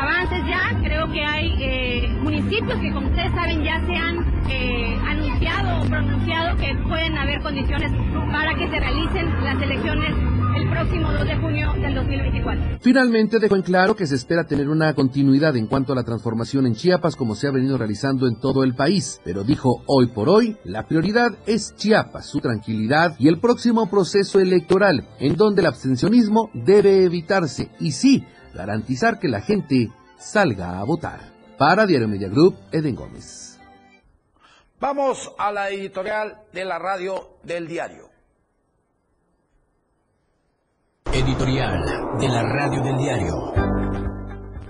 avances 0.00 0.42
ya, 0.46 0.78
creo 0.82 1.10
que 1.12 1.24
hay 1.24 2.08
municipios 2.22 2.78
que 2.80 2.92
como 2.92 3.08
ustedes 3.08 3.32
saben 3.32 3.62
ya 3.62 3.80
se 3.86 3.96
han 3.96 4.24
anunciado 5.08 5.82
o 5.82 5.84
pronunciado 5.84 6.56
que 6.56 6.74
pueden 6.88 7.18
haber 7.18 7.40
condiciones 7.40 7.92
para 8.32 8.54
que 8.54 8.68
se 8.68 8.80
realicen 8.80 9.44
las 9.44 9.60
elecciones 9.60 10.14
el 10.56 10.70
próximo 10.70 11.12
2 11.12 11.26
de 11.26 11.36
junio 11.36 11.72
del 11.74 11.94
2024. 11.94 12.78
Finalmente 12.80 13.38
dejó 13.38 13.56
en 13.56 13.62
claro 13.62 13.94
que 13.94 14.06
se 14.06 14.14
espera 14.14 14.44
tener 14.44 14.68
una 14.68 14.94
continuidad 14.94 15.54
en 15.56 15.66
cuanto 15.66 15.92
a 15.92 15.96
la 15.96 16.02
transformación 16.02 16.66
en 16.66 16.74
Chiapas 16.74 17.14
como 17.14 17.34
se 17.34 17.46
ha 17.46 17.50
venido 17.50 17.76
realizando 17.76 18.26
en 18.26 18.40
todo 18.40 18.64
el 18.64 18.74
país, 18.74 19.20
pero 19.24 19.44
dijo 19.44 19.82
hoy 19.86 20.06
por 20.08 20.28
hoy 20.28 20.56
la 20.64 20.86
prioridad 20.86 21.36
es 21.46 21.74
Chiapas, 21.76 22.26
su 22.26 22.40
tranquilidad 22.40 23.16
y 23.18 23.28
el 23.28 23.38
próximo 23.38 23.90
proceso 23.90 24.40
electoral 24.40 25.06
en 25.18 25.36
donde 25.36 25.60
el 25.60 25.66
abstencionismo 25.66 26.50
debe 26.54 27.04
evitarse 27.04 27.70
y 27.78 27.92
sí 27.92 28.24
garantizar 28.54 29.18
que 29.18 29.28
la 29.28 29.42
gente 29.42 29.90
salga 30.18 30.78
a 30.78 30.84
votar. 30.84 31.20
Para 31.58 31.86
Diario 31.86 32.08
Media 32.08 32.28
Group, 32.28 32.56
Eden 32.72 32.94
Gómez. 32.94 33.58
Vamos 34.78 35.32
a 35.38 35.52
la 35.52 35.70
editorial 35.70 36.38
de 36.52 36.64
la 36.64 36.78
radio 36.78 37.38
del 37.42 37.66
diario. 37.66 38.05
Editorial 41.16 42.18
de 42.20 42.28
la 42.28 42.42
Radio 42.42 42.82
del 42.82 42.98
Diario. 42.98 43.54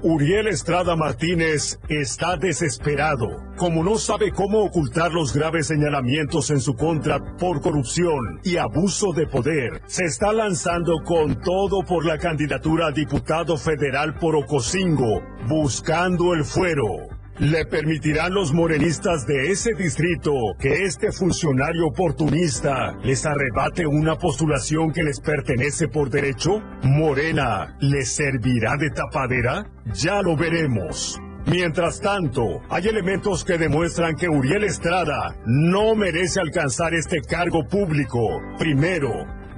Uriel 0.02 0.46
Estrada 0.46 0.94
Martínez 0.94 1.80
está 1.88 2.36
desesperado, 2.36 3.26
como 3.56 3.82
no 3.82 3.98
sabe 3.98 4.30
cómo 4.30 4.62
ocultar 4.62 5.10
los 5.10 5.34
graves 5.34 5.66
señalamientos 5.66 6.50
en 6.50 6.60
su 6.60 6.76
contra 6.76 7.18
por 7.36 7.60
corrupción 7.60 8.38
y 8.44 8.58
abuso 8.58 9.12
de 9.12 9.26
poder. 9.26 9.82
Se 9.86 10.04
está 10.04 10.32
lanzando 10.32 11.02
con 11.04 11.40
todo 11.40 11.82
por 11.82 12.06
la 12.06 12.16
candidatura 12.16 12.86
a 12.86 12.92
diputado 12.92 13.56
federal 13.56 14.14
por 14.14 14.36
Ocosingo, 14.36 15.24
buscando 15.48 16.32
el 16.32 16.44
fuero. 16.44 17.08
¿Le 17.38 17.66
permitirán 17.66 18.32
los 18.32 18.54
morenistas 18.54 19.26
de 19.26 19.50
ese 19.50 19.74
distrito 19.74 20.32
que 20.58 20.84
este 20.84 21.12
funcionario 21.12 21.88
oportunista 21.88 22.96
les 23.04 23.26
arrebate 23.26 23.86
una 23.86 24.16
postulación 24.16 24.90
que 24.90 25.02
les 25.02 25.20
pertenece 25.20 25.86
por 25.86 26.08
derecho? 26.08 26.62
¿Morena 26.82 27.76
les 27.78 28.14
servirá 28.14 28.78
de 28.78 28.88
tapadera? 28.88 29.66
Ya 29.92 30.22
lo 30.22 30.34
veremos. 30.34 31.20
Mientras 31.44 32.00
tanto, 32.00 32.62
hay 32.70 32.88
elementos 32.88 33.44
que 33.44 33.58
demuestran 33.58 34.16
que 34.16 34.30
Uriel 34.30 34.64
Estrada 34.64 35.36
no 35.44 35.94
merece 35.94 36.40
alcanzar 36.40 36.94
este 36.94 37.20
cargo 37.20 37.68
público. 37.68 38.40
Primero, 38.58 39.12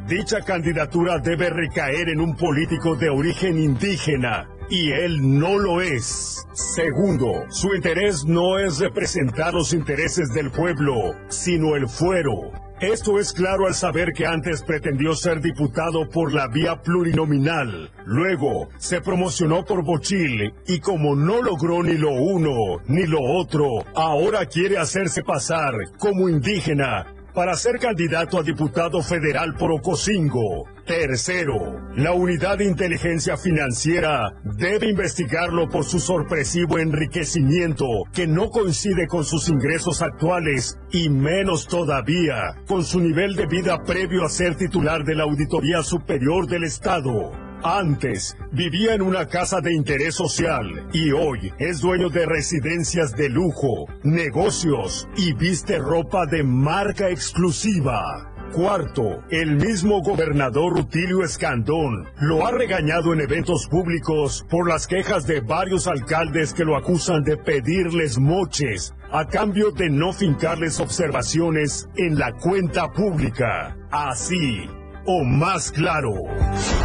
dicha 0.08 0.40
candidatura 0.40 1.18
debe 1.20 1.48
recaer 1.48 2.08
en 2.08 2.20
un 2.20 2.34
político 2.36 2.96
de 2.96 3.08
origen 3.08 3.56
indígena 3.56 4.48
y 4.70 4.92
él 4.92 5.38
no 5.38 5.58
lo 5.58 5.80
es. 5.80 6.46
Segundo, 6.52 7.44
su 7.48 7.74
interés 7.74 8.24
no 8.24 8.58
es 8.58 8.78
representar 8.78 9.54
los 9.54 9.72
intereses 9.72 10.32
del 10.34 10.50
pueblo, 10.50 11.14
sino 11.28 11.76
el 11.76 11.88
fuero. 11.88 12.52
Esto 12.80 13.18
es 13.18 13.32
claro 13.32 13.66
al 13.66 13.74
saber 13.74 14.12
que 14.12 14.24
antes 14.24 14.62
pretendió 14.62 15.12
ser 15.14 15.40
diputado 15.40 16.08
por 16.08 16.32
la 16.32 16.46
vía 16.46 16.80
plurinominal. 16.80 17.90
Luego 18.06 18.68
se 18.78 19.00
promocionó 19.00 19.64
por 19.64 19.84
Bochil 19.84 20.54
y 20.64 20.78
como 20.78 21.16
no 21.16 21.42
logró 21.42 21.82
ni 21.82 21.94
lo 21.94 22.12
uno 22.12 22.80
ni 22.86 23.04
lo 23.04 23.20
otro, 23.20 23.84
ahora 23.96 24.46
quiere 24.46 24.78
hacerse 24.78 25.24
pasar 25.24 25.74
como 25.98 26.28
indígena 26.28 27.17
para 27.38 27.54
ser 27.54 27.78
candidato 27.78 28.36
a 28.36 28.42
diputado 28.42 29.00
federal 29.00 29.54
por 29.54 29.70
Ocosingo. 29.70 30.64
Tercero, 30.84 31.88
la 31.94 32.12
Unidad 32.12 32.58
de 32.58 32.64
Inteligencia 32.64 33.36
Financiera 33.36 34.34
debe 34.42 34.90
investigarlo 34.90 35.68
por 35.68 35.84
su 35.84 36.00
sorpresivo 36.00 36.80
enriquecimiento 36.80 37.86
que 38.12 38.26
no 38.26 38.50
coincide 38.50 39.06
con 39.06 39.22
sus 39.22 39.48
ingresos 39.48 40.02
actuales 40.02 40.80
y 40.90 41.10
menos 41.10 41.68
todavía 41.68 42.56
con 42.66 42.82
su 42.82 42.98
nivel 42.98 43.36
de 43.36 43.46
vida 43.46 43.84
previo 43.84 44.24
a 44.24 44.28
ser 44.28 44.56
titular 44.56 45.04
de 45.04 45.14
la 45.14 45.22
Auditoría 45.22 45.84
Superior 45.84 46.48
del 46.48 46.64
Estado. 46.64 47.47
Antes 47.62 48.36
vivía 48.52 48.94
en 48.94 49.02
una 49.02 49.26
casa 49.26 49.60
de 49.60 49.74
interés 49.74 50.14
social 50.14 50.88
y 50.92 51.10
hoy 51.10 51.52
es 51.58 51.80
dueño 51.80 52.08
de 52.08 52.24
residencias 52.24 53.16
de 53.16 53.28
lujo, 53.28 53.86
negocios 54.04 55.08
y 55.16 55.32
viste 55.32 55.78
ropa 55.78 56.26
de 56.26 56.44
marca 56.44 57.10
exclusiva. 57.10 58.32
Cuarto, 58.52 59.24
el 59.30 59.56
mismo 59.56 60.00
gobernador 60.02 60.72
Rutilio 60.74 61.22
Escandón 61.22 62.06
lo 62.20 62.46
ha 62.46 62.50
regañado 62.50 63.12
en 63.12 63.20
eventos 63.20 63.66
públicos 63.66 64.46
por 64.48 64.68
las 64.68 64.86
quejas 64.86 65.26
de 65.26 65.40
varios 65.40 65.86
alcaldes 65.86 66.54
que 66.54 66.64
lo 66.64 66.76
acusan 66.76 67.24
de 67.24 67.36
pedirles 67.36 68.18
moches 68.18 68.94
a 69.10 69.26
cambio 69.26 69.70
de 69.72 69.90
no 69.90 70.12
fincarles 70.12 70.80
observaciones 70.80 71.88
en 71.96 72.18
la 72.18 72.32
cuenta 72.32 72.90
pública. 72.92 73.76
Así, 73.90 74.68
o 75.10 75.24
más 75.24 75.72
claro. 75.72 76.12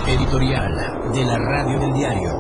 Editorial 0.07 1.11
de 1.13 1.25
la 1.25 1.37
Radio 1.37 1.77
del 1.77 1.93
Diario. 1.93 2.31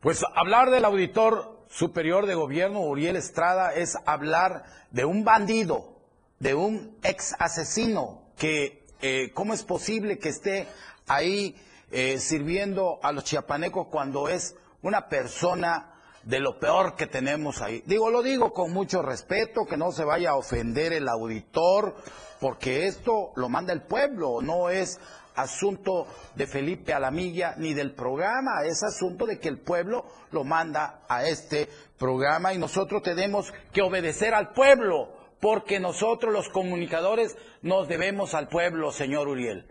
Pues 0.00 0.24
hablar 0.34 0.70
del 0.70 0.86
auditor 0.86 1.66
superior 1.68 2.24
de 2.24 2.34
gobierno, 2.34 2.80
Uriel 2.80 3.16
Estrada, 3.16 3.74
es 3.74 3.98
hablar 4.06 4.64
de 4.90 5.04
un 5.04 5.24
bandido 5.24 6.00
de 6.38 6.54
un 6.54 6.96
ex 7.02 7.34
asesino 7.38 8.22
que, 8.38 8.86
eh, 9.02 9.30
¿cómo 9.34 9.52
es 9.52 9.62
posible 9.62 10.18
que 10.18 10.30
esté 10.30 10.66
ahí 11.06 11.54
eh, 11.90 12.18
sirviendo 12.18 12.98
a 13.02 13.12
los 13.12 13.24
chiapanecos 13.24 13.88
cuando 13.88 14.30
es 14.30 14.56
una 14.80 15.08
persona 15.08 15.97
de 16.28 16.40
lo 16.40 16.58
peor 16.58 16.94
que 16.94 17.06
tenemos 17.06 17.62
ahí. 17.62 17.82
Digo, 17.86 18.10
lo 18.10 18.22
digo 18.22 18.52
con 18.52 18.70
mucho 18.70 19.00
respeto, 19.00 19.64
que 19.64 19.78
no 19.78 19.92
se 19.92 20.04
vaya 20.04 20.30
a 20.30 20.36
ofender 20.36 20.92
el 20.92 21.08
auditor, 21.08 21.94
porque 22.38 22.86
esto 22.86 23.32
lo 23.36 23.48
manda 23.48 23.72
el 23.72 23.86
pueblo, 23.86 24.42
no 24.42 24.68
es 24.68 25.00
asunto 25.36 26.06
de 26.34 26.46
Felipe 26.46 26.92
Alamilla 26.92 27.54
ni 27.56 27.72
del 27.72 27.94
programa, 27.94 28.62
es 28.66 28.82
asunto 28.82 29.24
de 29.24 29.38
que 29.38 29.48
el 29.48 29.62
pueblo 29.62 30.04
lo 30.30 30.44
manda 30.44 31.00
a 31.08 31.24
este 31.24 31.66
programa 31.96 32.52
y 32.52 32.58
nosotros 32.58 33.02
tenemos 33.02 33.50
que 33.72 33.80
obedecer 33.80 34.34
al 34.34 34.52
pueblo, 34.52 35.08
porque 35.40 35.80
nosotros 35.80 36.30
los 36.30 36.50
comunicadores 36.50 37.38
nos 37.62 37.88
debemos 37.88 38.34
al 38.34 38.48
pueblo, 38.48 38.92
señor 38.92 39.28
Uriel. 39.28 39.66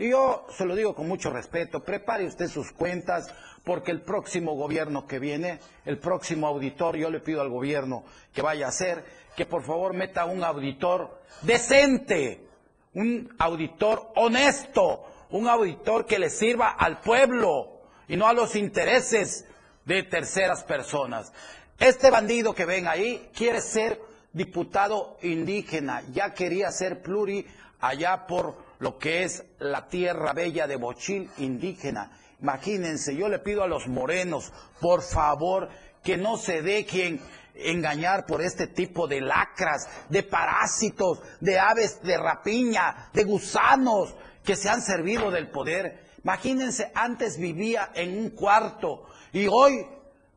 Y 0.00 0.10
yo 0.10 0.46
se 0.56 0.64
lo 0.64 0.74
digo 0.74 0.94
con 0.94 1.06
mucho 1.06 1.28
respeto, 1.30 1.84
prepare 1.84 2.24
usted 2.24 2.46
sus 2.46 2.72
cuentas, 2.72 3.32
porque 3.70 3.92
el 3.92 4.00
próximo 4.00 4.56
gobierno 4.56 5.06
que 5.06 5.20
viene, 5.20 5.60
el 5.84 5.98
próximo 5.98 6.48
auditor, 6.48 6.96
yo 6.96 7.08
le 7.08 7.20
pido 7.20 7.40
al 7.40 7.50
gobierno 7.50 8.02
que 8.34 8.42
vaya 8.42 8.66
a 8.66 8.70
hacer, 8.70 9.04
que 9.36 9.46
por 9.46 9.62
favor 9.62 9.94
meta 9.94 10.24
un 10.24 10.42
auditor 10.42 11.22
decente, 11.42 12.48
un 12.94 13.32
auditor 13.38 14.10
honesto, 14.16 15.04
un 15.30 15.46
auditor 15.46 16.04
que 16.04 16.18
le 16.18 16.30
sirva 16.30 16.70
al 16.70 16.98
pueblo 16.98 17.82
y 18.08 18.16
no 18.16 18.26
a 18.26 18.32
los 18.32 18.56
intereses 18.56 19.46
de 19.84 20.02
terceras 20.02 20.64
personas. 20.64 21.32
Este 21.78 22.10
bandido 22.10 22.52
que 22.52 22.64
ven 22.64 22.88
ahí 22.88 23.30
quiere 23.32 23.60
ser 23.60 24.00
diputado 24.32 25.16
indígena, 25.22 26.02
ya 26.12 26.34
quería 26.34 26.72
ser 26.72 27.02
pluri 27.02 27.46
allá 27.78 28.26
por 28.26 28.56
lo 28.80 28.98
que 28.98 29.22
es 29.22 29.44
la 29.60 29.86
tierra 29.86 30.32
bella 30.32 30.66
de 30.66 30.74
Bochil 30.74 31.30
indígena. 31.38 32.10
Imagínense, 32.42 33.14
yo 33.14 33.28
le 33.28 33.38
pido 33.38 33.62
a 33.62 33.68
los 33.68 33.86
morenos, 33.86 34.52
por 34.80 35.02
favor, 35.02 35.68
que 36.02 36.16
no 36.16 36.36
se 36.36 36.62
dejen 36.62 37.20
engañar 37.54 38.24
por 38.26 38.40
este 38.40 38.66
tipo 38.66 39.06
de 39.06 39.20
lacras, 39.20 39.88
de 40.08 40.22
parásitos, 40.22 41.20
de 41.40 41.58
aves 41.58 42.00
de 42.02 42.16
rapiña, 42.16 43.10
de 43.12 43.24
gusanos 43.24 44.14
que 44.44 44.56
se 44.56 44.70
han 44.70 44.80
servido 44.80 45.30
del 45.30 45.50
poder. 45.50 46.10
Imagínense, 46.22 46.90
antes 46.94 47.38
vivía 47.38 47.90
en 47.94 48.18
un 48.18 48.30
cuarto 48.30 49.06
y 49.32 49.46
hoy 49.46 49.86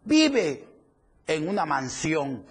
vive 0.04 0.68
en 1.28 1.48
una 1.48 1.66
mansión. 1.66 2.46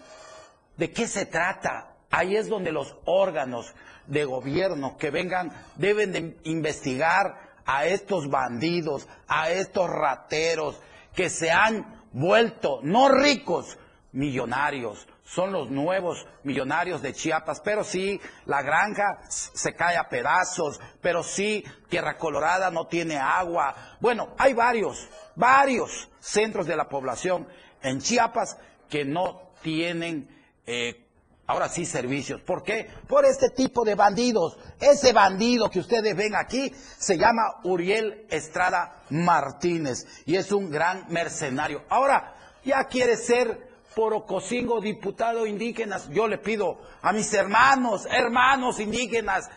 ¿De 0.77 0.91
qué 0.91 1.07
se 1.07 1.27
trata? 1.27 1.97
Ahí 2.11 2.37
es 2.37 2.49
donde 2.49 2.73
los 2.73 2.97
órganos 3.05 3.75
de 4.07 4.25
gobierno 4.25 4.97
que 4.97 5.11
vengan 5.11 5.53
deben 5.77 6.13
de 6.13 6.37
investigar 6.45 7.52
a 7.67 7.87
estos 7.87 8.29
bandidos, 8.29 9.09
a 9.29 9.51
estos 9.51 9.89
rateros 9.89 10.81
que 11.15 11.29
se 11.31 11.51
han 11.51 12.03
vuelto 12.13 12.81
no 12.83 13.09
ricos, 13.09 13.79
millonarios. 14.13 15.09
Son 15.25 15.53
los 15.53 15.71
nuevos 15.71 16.27
millonarios 16.43 17.01
de 17.01 17.15
Chiapas, 17.15 17.61
pero 17.61 17.85
sí, 17.85 18.21
la 18.45 18.61
granja 18.61 19.21
se 19.29 19.75
cae 19.75 19.97
a 19.97 20.09
pedazos, 20.09 20.81
pero 21.01 21.23
sí, 21.23 21.65
Tierra 21.89 22.19
Colorada 22.19 22.71
no 22.71 22.87
tiene 22.87 23.17
agua. 23.17 23.75
Bueno, 24.01 24.35
hay 24.37 24.53
varios, 24.53 25.09
varios 25.35 26.11
centros 26.21 26.67
de 26.67 26.77
la 26.77 26.89
población 26.89 27.49
en 27.83 28.01
Chiapas 28.01 28.59
que 28.91 29.05
no 29.05 29.53
tienen 29.63 30.29
eh, 30.67 31.07
ahora 31.53 31.69
sí 31.69 31.85
servicios. 31.85 32.41
¿Por 32.41 32.63
qué? 32.63 32.89
Por 33.07 33.27
este 33.27 33.51
tipo 33.51 33.85
de 33.85 33.95
bandidos. 33.95 34.57
Ese 34.81 35.13
bandido 35.13 35.69
que 35.69 35.81
ustedes 35.81 36.17
ven 36.17 36.35
aquí 36.35 36.73
se 36.75 37.19
llama 37.19 37.61
Uriel 37.65 38.27
Estrada 38.31 39.03
Martínez 39.11 40.07
y 40.25 40.37
es 40.37 40.51
un 40.51 40.71
gran 40.71 41.05
mercenario. 41.09 41.83
Ahora 41.91 42.35
ya 42.65 42.85
quiere 42.85 43.17
ser 43.17 43.71
por 43.95 44.15
Ocosingo 44.15 44.81
diputado 44.81 45.47
indígenas. 45.47 46.09
Yo 46.09 46.27
le 46.27 46.39
pido 46.39 46.79
a 47.03 47.13
mis 47.13 47.33
hermanos, 47.35 48.07
hermanos 48.11 48.81
indígenas, 48.81 49.51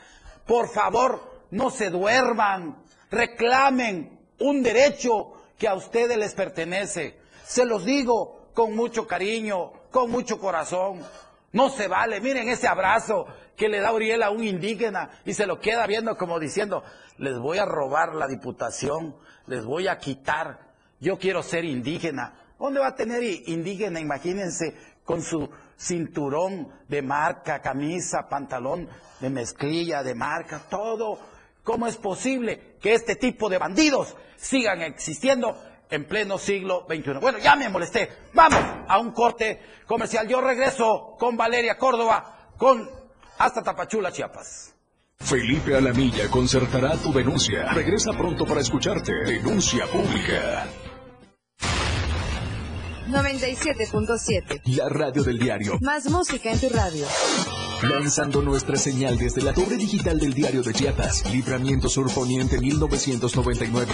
por 0.46 0.68
favor, 0.68 1.46
no 1.52 1.70
se 1.70 1.90
duerman, 1.90 2.84
reclamen 3.10 4.20
un 4.40 4.62
derecho 4.62 5.32
que 5.58 5.70
a 5.70 5.76
ustedes 5.76 6.18
les 6.18 6.34
pertenece. 6.34 7.18
Se 7.46 7.64
los 7.64 7.86
digo 7.86 8.50
con 8.54 8.76
mucho 8.76 9.08
cariño, 9.08 9.72
con 9.92 10.12
mucho 10.12 10.40
corazón. 10.40 11.00
No 11.56 11.70
se 11.70 11.88
vale. 11.88 12.20
Miren 12.20 12.50
ese 12.50 12.68
abrazo 12.68 13.28
que 13.56 13.70
le 13.70 13.80
da 13.80 13.94
Uriel 13.94 14.24
a 14.24 14.30
un 14.30 14.44
indígena 14.44 15.10
y 15.24 15.34
se 15.34 15.46
lo 15.46 15.62
queda 15.62 15.88
viendo 15.88 16.18
como 16.18 16.38
diciendo, 16.38 16.84
les 17.18 17.40
voy 17.40 17.60
a 17.60 17.66
robar 17.66 18.14
la 18.14 18.28
diputación, 18.28 19.16
les 19.48 19.64
voy 19.64 19.88
a 19.88 19.98
quitar. 19.98 20.60
Yo 21.00 21.18
quiero 21.18 21.42
ser 21.44 21.64
indígena. 21.64 22.34
¿Dónde 22.60 22.82
va 22.82 22.88
a 22.88 22.96
tener 22.96 23.24
indígena? 23.24 24.02
Imagínense 24.02 24.76
con 25.06 25.22
su 25.22 25.50
cinturón 25.78 26.74
de 26.90 27.02
marca, 27.02 27.62
camisa, 27.62 28.28
pantalón 28.30 28.90
de 29.22 29.30
mezclilla, 29.30 30.04
de 30.04 30.14
marca, 30.14 30.64
todo. 30.70 31.20
¿Cómo 31.64 31.88
es 31.88 31.96
posible 31.96 32.76
que 32.82 32.96
este 32.96 33.16
tipo 33.16 33.48
de 33.48 33.60
bandidos 33.60 34.14
sigan 34.36 34.82
existiendo 34.82 35.58
en 35.90 36.06
pleno 36.06 36.38
siglo 36.38 36.86
XXI. 36.90 37.20
Bueno, 37.22 37.38
ya 37.40 37.56
me 37.56 37.70
molesté. 37.70 38.10
Vamos 38.34 38.60
a 38.88 39.00
un 39.00 39.12
corte 39.12 39.62
comercial. 39.86 40.28
Yo 40.28 40.42
regreso 40.42 41.16
con 41.20 41.38
Valeria 41.38 41.78
Córdoba, 41.78 42.50
con 42.58 42.90
hasta 43.38 43.64
Tapachula, 43.64 44.12
Chiapas. 44.12 44.74
Felipe 45.18 45.76
Alamilla 45.76 46.30
concertará 46.30 46.98
tu 46.98 47.12
denuncia. 47.14 47.72
Regresa 47.74 48.12
pronto 48.14 48.46
para 48.46 48.62
escucharte. 48.62 49.12
Denuncia 49.26 49.86
pública. 49.88 50.68
97.7. 53.08 54.62
La 54.76 54.90
radio 54.90 55.24
del 55.24 55.38
diario. 55.38 55.78
Más 55.82 56.10
música 56.10 56.52
en 56.52 56.60
tu 56.60 56.70
radio. 56.70 57.06
Lanzando 57.84 58.42
nuestra 58.42 58.78
señal 58.78 59.18
desde 59.18 59.42
la 59.42 59.54
torre 59.54 59.78
digital 59.78 60.20
del 60.20 60.34
diario 60.34 60.64
de 60.64 60.74
Chiapas. 60.74 61.32
Libramiento 61.32 61.88
Sur 61.88 62.12
Poniente 62.14 62.60
1999. 62.60 63.94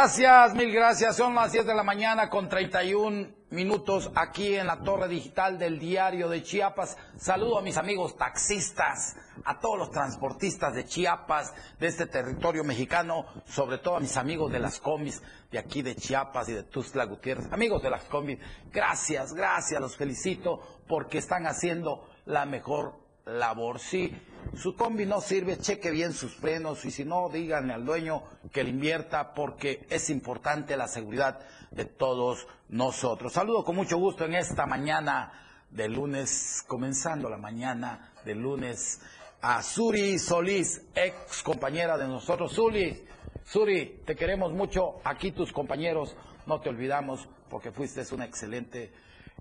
Gracias, 0.00 0.54
mil 0.54 0.70
gracias. 0.70 1.16
Son 1.16 1.34
las 1.34 1.50
10 1.50 1.66
de 1.66 1.74
la 1.74 1.82
mañana 1.82 2.30
con 2.30 2.48
31 2.48 3.30
minutos 3.50 4.12
aquí 4.14 4.54
en 4.54 4.68
la 4.68 4.80
torre 4.80 5.08
digital 5.08 5.58
del 5.58 5.80
diario 5.80 6.28
de 6.28 6.40
Chiapas. 6.40 6.96
Saludo 7.16 7.58
a 7.58 7.62
mis 7.62 7.76
amigos 7.76 8.16
taxistas, 8.16 9.16
a 9.44 9.58
todos 9.58 9.76
los 9.76 9.90
transportistas 9.90 10.72
de 10.72 10.84
Chiapas, 10.84 11.52
de 11.80 11.88
este 11.88 12.06
territorio 12.06 12.62
mexicano, 12.62 13.26
sobre 13.44 13.78
todo 13.78 13.96
a 13.96 14.00
mis 14.00 14.16
amigos 14.16 14.52
de 14.52 14.60
las 14.60 14.78
combis 14.78 15.20
de 15.50 15.58
aquí 15.58 15.82
de 15.82 15.96
Chiapas 15.96 16.48
y 16.48 16.52
de 16.52 16.62
Tuxtla 16.62 17.04
Gutiérrez. 17.06 17.52
Amigos 17.52 17.82
de 17.82 17.90
las 17.90 18.04
combis, 18.04 18.38
gracias, 18.70 19.34
gracias, 19.34 19.80
los 19.80 19.96
felicito 19.96 20.60
porque 20.86 21.18
están 21.18 21.44
haciendo 21.48 22.08
la 22.24 22.46
mejor 22.46 23.00
labor. 23.24 23.80
Si 23.80 24.16
su 24.54 24.74
combi 24.74 25.06
no 25.06 25.20
sirve, 25.20 25.58
cheque 25.58 25.90
bien 25.90 26.12
sus 26.12 26.34
frenos 26.34 26.84
y 26.84 26.90
si 26.90 27.04
no, 27.04 27.28
díganle 27.28 27.74
al 27.74 27.84
dueño 27.84 28.22
que 28.52 28.64
le 28.64 28.70
invierta 28.70 29.34
porque 29.34 29.86
es 29.90 30.10
importante 30.10 30.76
la 30.76 30.88
seguridad 30.88 31.40
de 31.70 31.84
todos 31.84 32.46
nosotros. 32.68 33.32
Saludo 33.32 33.64
con 33.64 33.76
mucho 33.76 33.98
gusto 33.98 34.24
en 34.24 34.34
esta 34.34 34.66
mañana 34.66 35.32
de 35.70 35.88
lunes, 35.88 36.64
comenzando 36.66 37.28
la 37.28 37.36
mañana 37.36 38.12
de 38.24 38.34
lunes, 38.34 39.00
a 39.40 39.62
Suri 39.62 40.18
Solís, 40.18 40.82
ex 40.94 41.42
compañera 41.42 41.96
de 41.96 42.08
nosotros. 42.08 42.52
Suri, 42.52 43.04
Suri, 43.44 44.00
te 44.04 44.16
queremos 44.16 44.52
mucho. 44.52 45.00
Aquí 45.04 45.32
tus 45.32 45.52
compañeros, 45.52 46.16
no 46.46 46.60
te 46.60 46.68
olvidamos 46.68 47.28
porque 47.48 47.70
fuiste 47.70 48.02
una 48.12 48.24
excelente, 48.24 48.92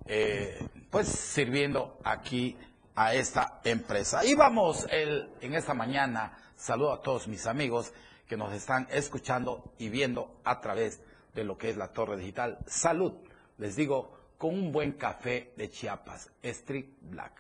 eh, 0.06 0.60
pues 0.90 1.08
sirviendo 1.08 1.98
aquí 2.04 2.56
a 2.98 3.14
esta 3.14 3.62
empresa. 3.64 4.26
Y 4.26 4.34
vamos 4.34 4.88
el, 4.90 5.30
en 5.42 5.54
esta 5.54 5.76
mañana, 5.76 6.36
saludo 6.56 6.94
a 6.94 7.02
todos 7.02 7.28
mis 7.28 7.46
amigos 7.46 7.94
que 8.28 8.36
nos 8.36 8.52
están 8.54 8.88
escuchando 8.90 9.72
y 9.78 9.90
viendo 9.90 10.42
a 10.44 10.60
través 10.60 11.00
de 11.36 11.44
lo 11.44 11.60
que 11.60 11.70
es 11.70 11.78
la 11.78 11.90
torre 11.94 12.18
digital. 12.18 12.58
Salud, 12.66 13.14
les 13.60 13.76
digo, 13.76 14.18
con 14.40 14.56
un 14.56 14.72
buen 14.72 14.94
café 14.94 15.54
de 15.56 15.70
Chiapas, 15.70 16.32
Street 16.42 16.88
Black. 17.02 17.40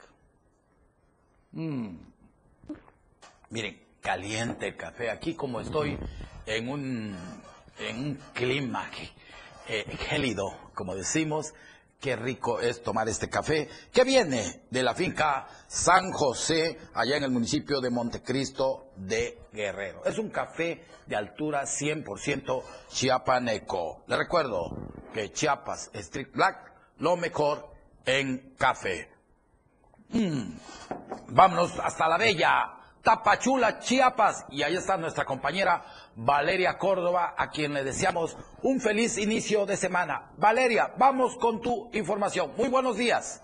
Mm. 1.53 1.95
Miren, 3.49 3.81
caliente 3.99 4.67
el 4.67 4.77
café. 4.77 5.09
Aquí 5.09 5.33
como 5.33 5.59
estoy 5.59 5.97
en 6.45 6.69
un, 6.69 7.17
en 7.79 7.97
un 7.97 8.19
clima 8.35 8.87
eh, 9.67 9.85
gélido, 10.07 10.55
como 10.75 10.93
decimos, 10.93 11.55
qué 11.99 12.15
rico 12.15 12.59
es 12.59 12.83
tomar 12.83 13.09
este 13.09 13.29
café 13.29 13.67
que 13.91 14.03
viene 14.03 14.61
de 14.69 14.83
la 14.83 14.93
finca 14.93 15.47
San 15.67 16.11
José, 16.11 16.77
allá 16.93 17.17
en 17.17 17.23
el 17.23 17.31
municipio 17.31 17.81
de 17.81 17.89
Montecristo 17.89 18.91
de 18.95 19.39
Guerrero. 19.51 20.05
Es 20.05 20.17
un 20.17 20.29
café 20.29 20.85
de 21.05 21.15
altura 21.15 21.63
100% 21.63 22.63
chiapaneco. 22.89 24.03
Le 24.07 24.17
recuerdo 24.17 24.69
que 25.13 25.31
Chiapas 25.31 25.89
Street 25.93 26.29
Black, 26.33 26.71
lo 26.99 27.17
mejor 27.17 27.71
en 28.05 28.53
café. 28.57 29.09
Mm. 30.09 30.57
Vámonos 31.29 31.79
hasta 31.79 32.07
la 32.07 32.17
bella 32.17 32.76
Tapachula, 33.07 33.79
Chiapas. 33.79 34.45
Y 34.49 34.63
ahí 34.63 34.75
está 34.75 34.97
nuestra 34.97 35.23
compañera 35.23 35.81
Valeria 36.17 36.77
Córdoba, 36.77 37.35
a 37.37 37.49
quien 37.49 37.73
le 37.73 37.85
deseamos 37.85 38.35
un 38.63 38.81
feliz 38.81 39.17
inicio 39.17 39.65
de 39.65 39.77
semana. 39.77 40.33
Valeria, 40.35 40.91
vamos 40.97 41.37
con 41.37 41.61
tu 41.61 41.89
información. 41.93 42.51
Muy 42.57 42.67
buenos 42.67 42.97
días. 42.97 43.41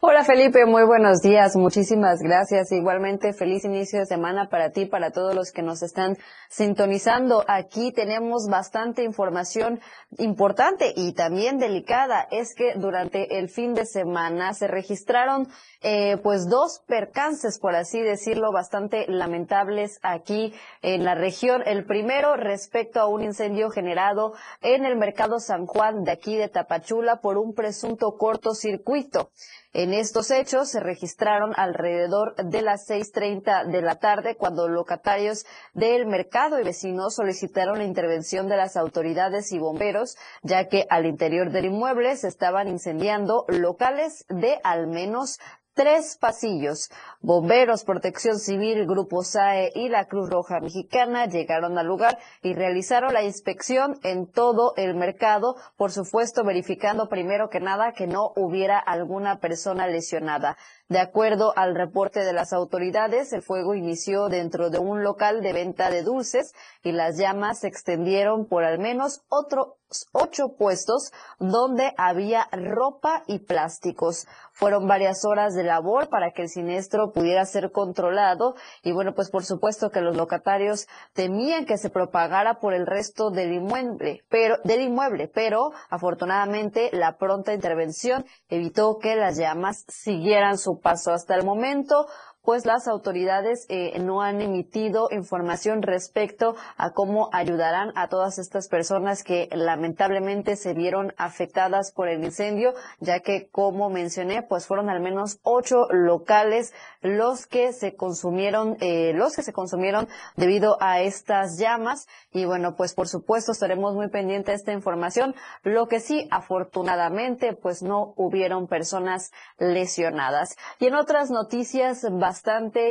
Hola 0.00 0.22
Felipe, 0.22 0.64
muy 0.64 0.84
buenos 0.84 1.22
días, 1.22 1.56
muchísimas 1.56 2.20
gracias. 2.20 2.70
Igualmente, 2.70 3.32
feliz 3.32 3.64
inicio 3.64 3.98
de 3.98 4.06
semana 4.06 4.48
para 4.48 4.70
ti, 4.70 4.86
para 4.86 5.10
todos 5.10 5.34
los 5.34 5.50
que 5.50 5.60
nos 5.60 5.82
están 5.82 6.16
sintonizando. 6.48 7.44
Aquí 7.48 7.90
tenemos 7.90 8.46
bastante 8.48 9.02
información 9.02 9.80
importante 10.16 10.92
y 10.94 11.14
también 11.14 11.58
delicada. 11.58 12.28
Es 12.30 12.54
que 12.54 12.74
durante 12.76 13.40
el 13.40 13.48
fin 13.48 13.74
de 13.74 13.86
semana 13.86 14.54
se 14.54 14.68
registraron 14.68 15.48
eh, 15.82 16.16
pues 16.22 16.48
dos 16.48 16.80
percances, 16.86 17.58
por 17.58 17.74
así 17.74 18.00
decirlo, 18.00 18.52
bastante 18.52 19.04
lamentables 19.08 19.98
aquí 20.02 20.54
en 20.80 21.04
la 21.04 21.16
región. 21.16 21.64
El 21.66 21.84
primero 21.86 22.36
respecto 22.36 23.00
a 23.00 23.08
un 23.08 23.24
incendio 23.24 23.68
generado 23.70 24.34
en 24.62 24.84
el 24.84 24.96
mercado 24.96 25.40
San 25.40 25.66
Juan 25.66 26.04
de 26.04 26.12
aquí 26.12 26.36
de 26.36 26.48
Tapachula 26.48 27.16
por 27.20 27.36
un 27.36 27.52
presunto 27.52 28.16
cortocircuito. 28.16 29.30
En 29.74 29.92
estos 29.92 30.30
hechos 30.30 30.70
se 30.70 30.80
registraron 30.80 31.52
alrededor 31.54 32.34
de 32.36 32.62
las 32.62 32.88
6.30 32.88 33.66
de 33.66 33.82
la 33.82 33.96
tarde 33.96 34.34
cuando 34.34 34.66
locatarios 34.66 35.44
del 35.74 36.06
mercado 36.06 36.58
y 36.58 36.64
vecinos 36.64 37.16
solicitaron 37.16 37.76
la 37.76 37.84
intervención 37.84 38.48
de 38.48 38.56
las 38.56 38.78
autoridades 38.78 39.52
y 39.52 39.58
bomberos, 39.58 40.16
ya 40.42 40.68
que 40.68 40.86
al 40.88 41.04
interior 41.04 41.50
del 41.50 41.66
inmueble 41.66 42.16
se 42.16 42.28
estaban 42.28 42.68
incendiando 42.68 43.44
locales 43.48 44.24
de 44.30 44.58
al 44.64 44.86
menos 44.86 45.38
tres 45.78 46.18
pasillos. 46.20 46.90
Bomberos, 47.20 47.84
Protección 47.84 48.40
Civil, 48.40 48.84
Grupo 48.84 49.22
SAE 49.22 49.70
y 49.76 49.88
la 49.88 50.06
Cruz 50.06 50.28
Roja 50.28 50.58
Mexicana 50.58 51.26
llegaron 51.26 51.78
al 51.78 51.86
lugar 51.86 52.18
y 52.42 52.52
realizaron 52.52 53.14
la 53.14 53.22
inspección 53.22 53.96
en 54.02 54.26
todo 54.26 54.74
el 54.76 54.96
mercado, 54.96 55.54
por 55.76 55.92
supuesto 55.92 56.42
verificando 56.42 57.08
primero 57.08 57.48
que 57.48 57.60
nada 57.60 57.92
que 57.92 58.08
no 58.08 58.32
hubiera 58.34 58.76
alguna 58.76 59.38
persona 59.38 59.86
lesionada. 59.86 60.56
De 60.88 60.98
acuerdo 60.98 61.52
al 61.54 61.76
reporte 61.76 62.24
de 62.24 62.32
las 62.32 62.52
autoridades, 62.52 63.32
el 63.32 63.42
fuego 63.42 63.76
inició 63.76 64.28
dentro 64.28 64.70
de 64.70 64.80
un 64.80 65.04
local 65.04 65.42
de 65.42 65.52
venta 65.52 65.90
de 65.90 66.02
dulces 66.02 66.54
y 66.82 66.90
las 66.90 67.16
llamas 67.18 67.60
se 67.60 67.68
extendieron 67.68 68.46
por 68.46 68.64
al 68.64 68.80
menos 68.80 69.22
otros 69.28 69.77
ocho 70.12 70.54
puestos 70.56 71.12
donde 71.38 71.92
había 71.96 72.48
ropa 72.52 73.22
y 73.26 73.40
plásticos. 73.40 74.26
Fueron 74.52 74.86
varias 74.86 75.24
horas 75.24 75.54
de 75.54 75.64
labor 75.64 76.08
para 76.08 76.32
que 76.32 76.42
el 76.42 76.48
siniestro 76.48 77.12
pudiera 77.12 77.44
ser 77.44 77.70
controlado 77.70 78.54
y 78.82 78.92
bueno, 78.92 79.14
pues 79.14 79.30
por 79.30 79.44
supuesto 79.44 79.90
que 79.90 80.00
los 80.00 80.16
locatarios 80.16 80.86
temían 81.12 81.64
que 81.64 81.78
se 81.78 81.90
propagara 81.90 82.58
por 82.58 82.74
el 82.74 82.86
resto 82.86 83.30
del 83.30 83.52
inmueble, 83.52 84.24
pero 84.28 84.56
del 84.64 84.82
inmueble, 84.82 85.28
pero 85.28 85.70
afortunadamente 85.90 86.90
la 86.92 87.16
pronta 87.16 87.54
intervención 87.54 88.24
evitó 88.48 88.98
que 88.98 89.16
las 89.16 89.36
llamas 89.36 89.84
siguieran 89.88 90.58
su 90.58 90.80
paso. 90.80 91.12
Hasta 91.12 91.34
el 91.34 91.44
momento, 91.44 92.06
pues 92.48 92.64
las 92.64 92.88
autoridades 92.88 93.66
eh, 93.68 93.98
no 93.98 94.22
han 94.22 94.40
emitido 94.40 95.08
información 95.10 95.82
respecto 95.82 96.56
a 96.78 96.92
cómo 96.92 97.28
ayudarán 97.30 97.92
a 97.94 98.08
todas 98.08 98.38
estas 98.38 98.68
personas 98.68 99.22
que 99.22 99.50
lamentablemente 99.52 100.56
se 100.56 100.72
vieron 100.72 101.12
afectadas 101.18 101.92
por 101.92 102.08
el 102.08 102.24
incendio, 102.24 102.72
ya 103.00 103.20
que 103.20 103.50
como 103.50 103.90
mencioné, 103.90 104.40
pues 104.40 104.66
fueron 104.66 104.88
al 104.88 105.00
menos 105.00 105.40
ocho 105.42 105.88
locales 105.90 106.72
los 107.02 107.46
que 107.46 107.74
se 107.74 107.96
consumieron, 107.96 108.78
eh, 108.80 109.12
los 109.14 109.36
que 109.36 109.42
se 109.42 109.52
consumieron 109.52 110.08
debido 110.36 110.78
a 110.80 111.02
estas 111.02 111.58
llamas. 111.58 112.06
Y 112.32 112.46
bueno, 112.46 112.76
pues 112.76 112.94
por 112.94 113.08
supuesto 113.08 113.52
estaremos 113.52 113.94
muy 113.94 114.08
pendientes 114.08 114.46
de 114.46 114.54
esta 114.54 114.72
información. 114.72 115.34
Lo 115.64 115.86
que 115.86 116.00
sí, 116.00 116.26
afortunadamente, 116.30 117.52
pues 117.52 117.82
no 117.82 118.14
hubieron 118.16 118.68
personas 118.68 119.32
lesionadas. 119.58 120.56
Y 120.78 120.86
en 120.86 120.94
otras 120.94 121.28
noticias 121.28 122.06
bastante 122.10 122.37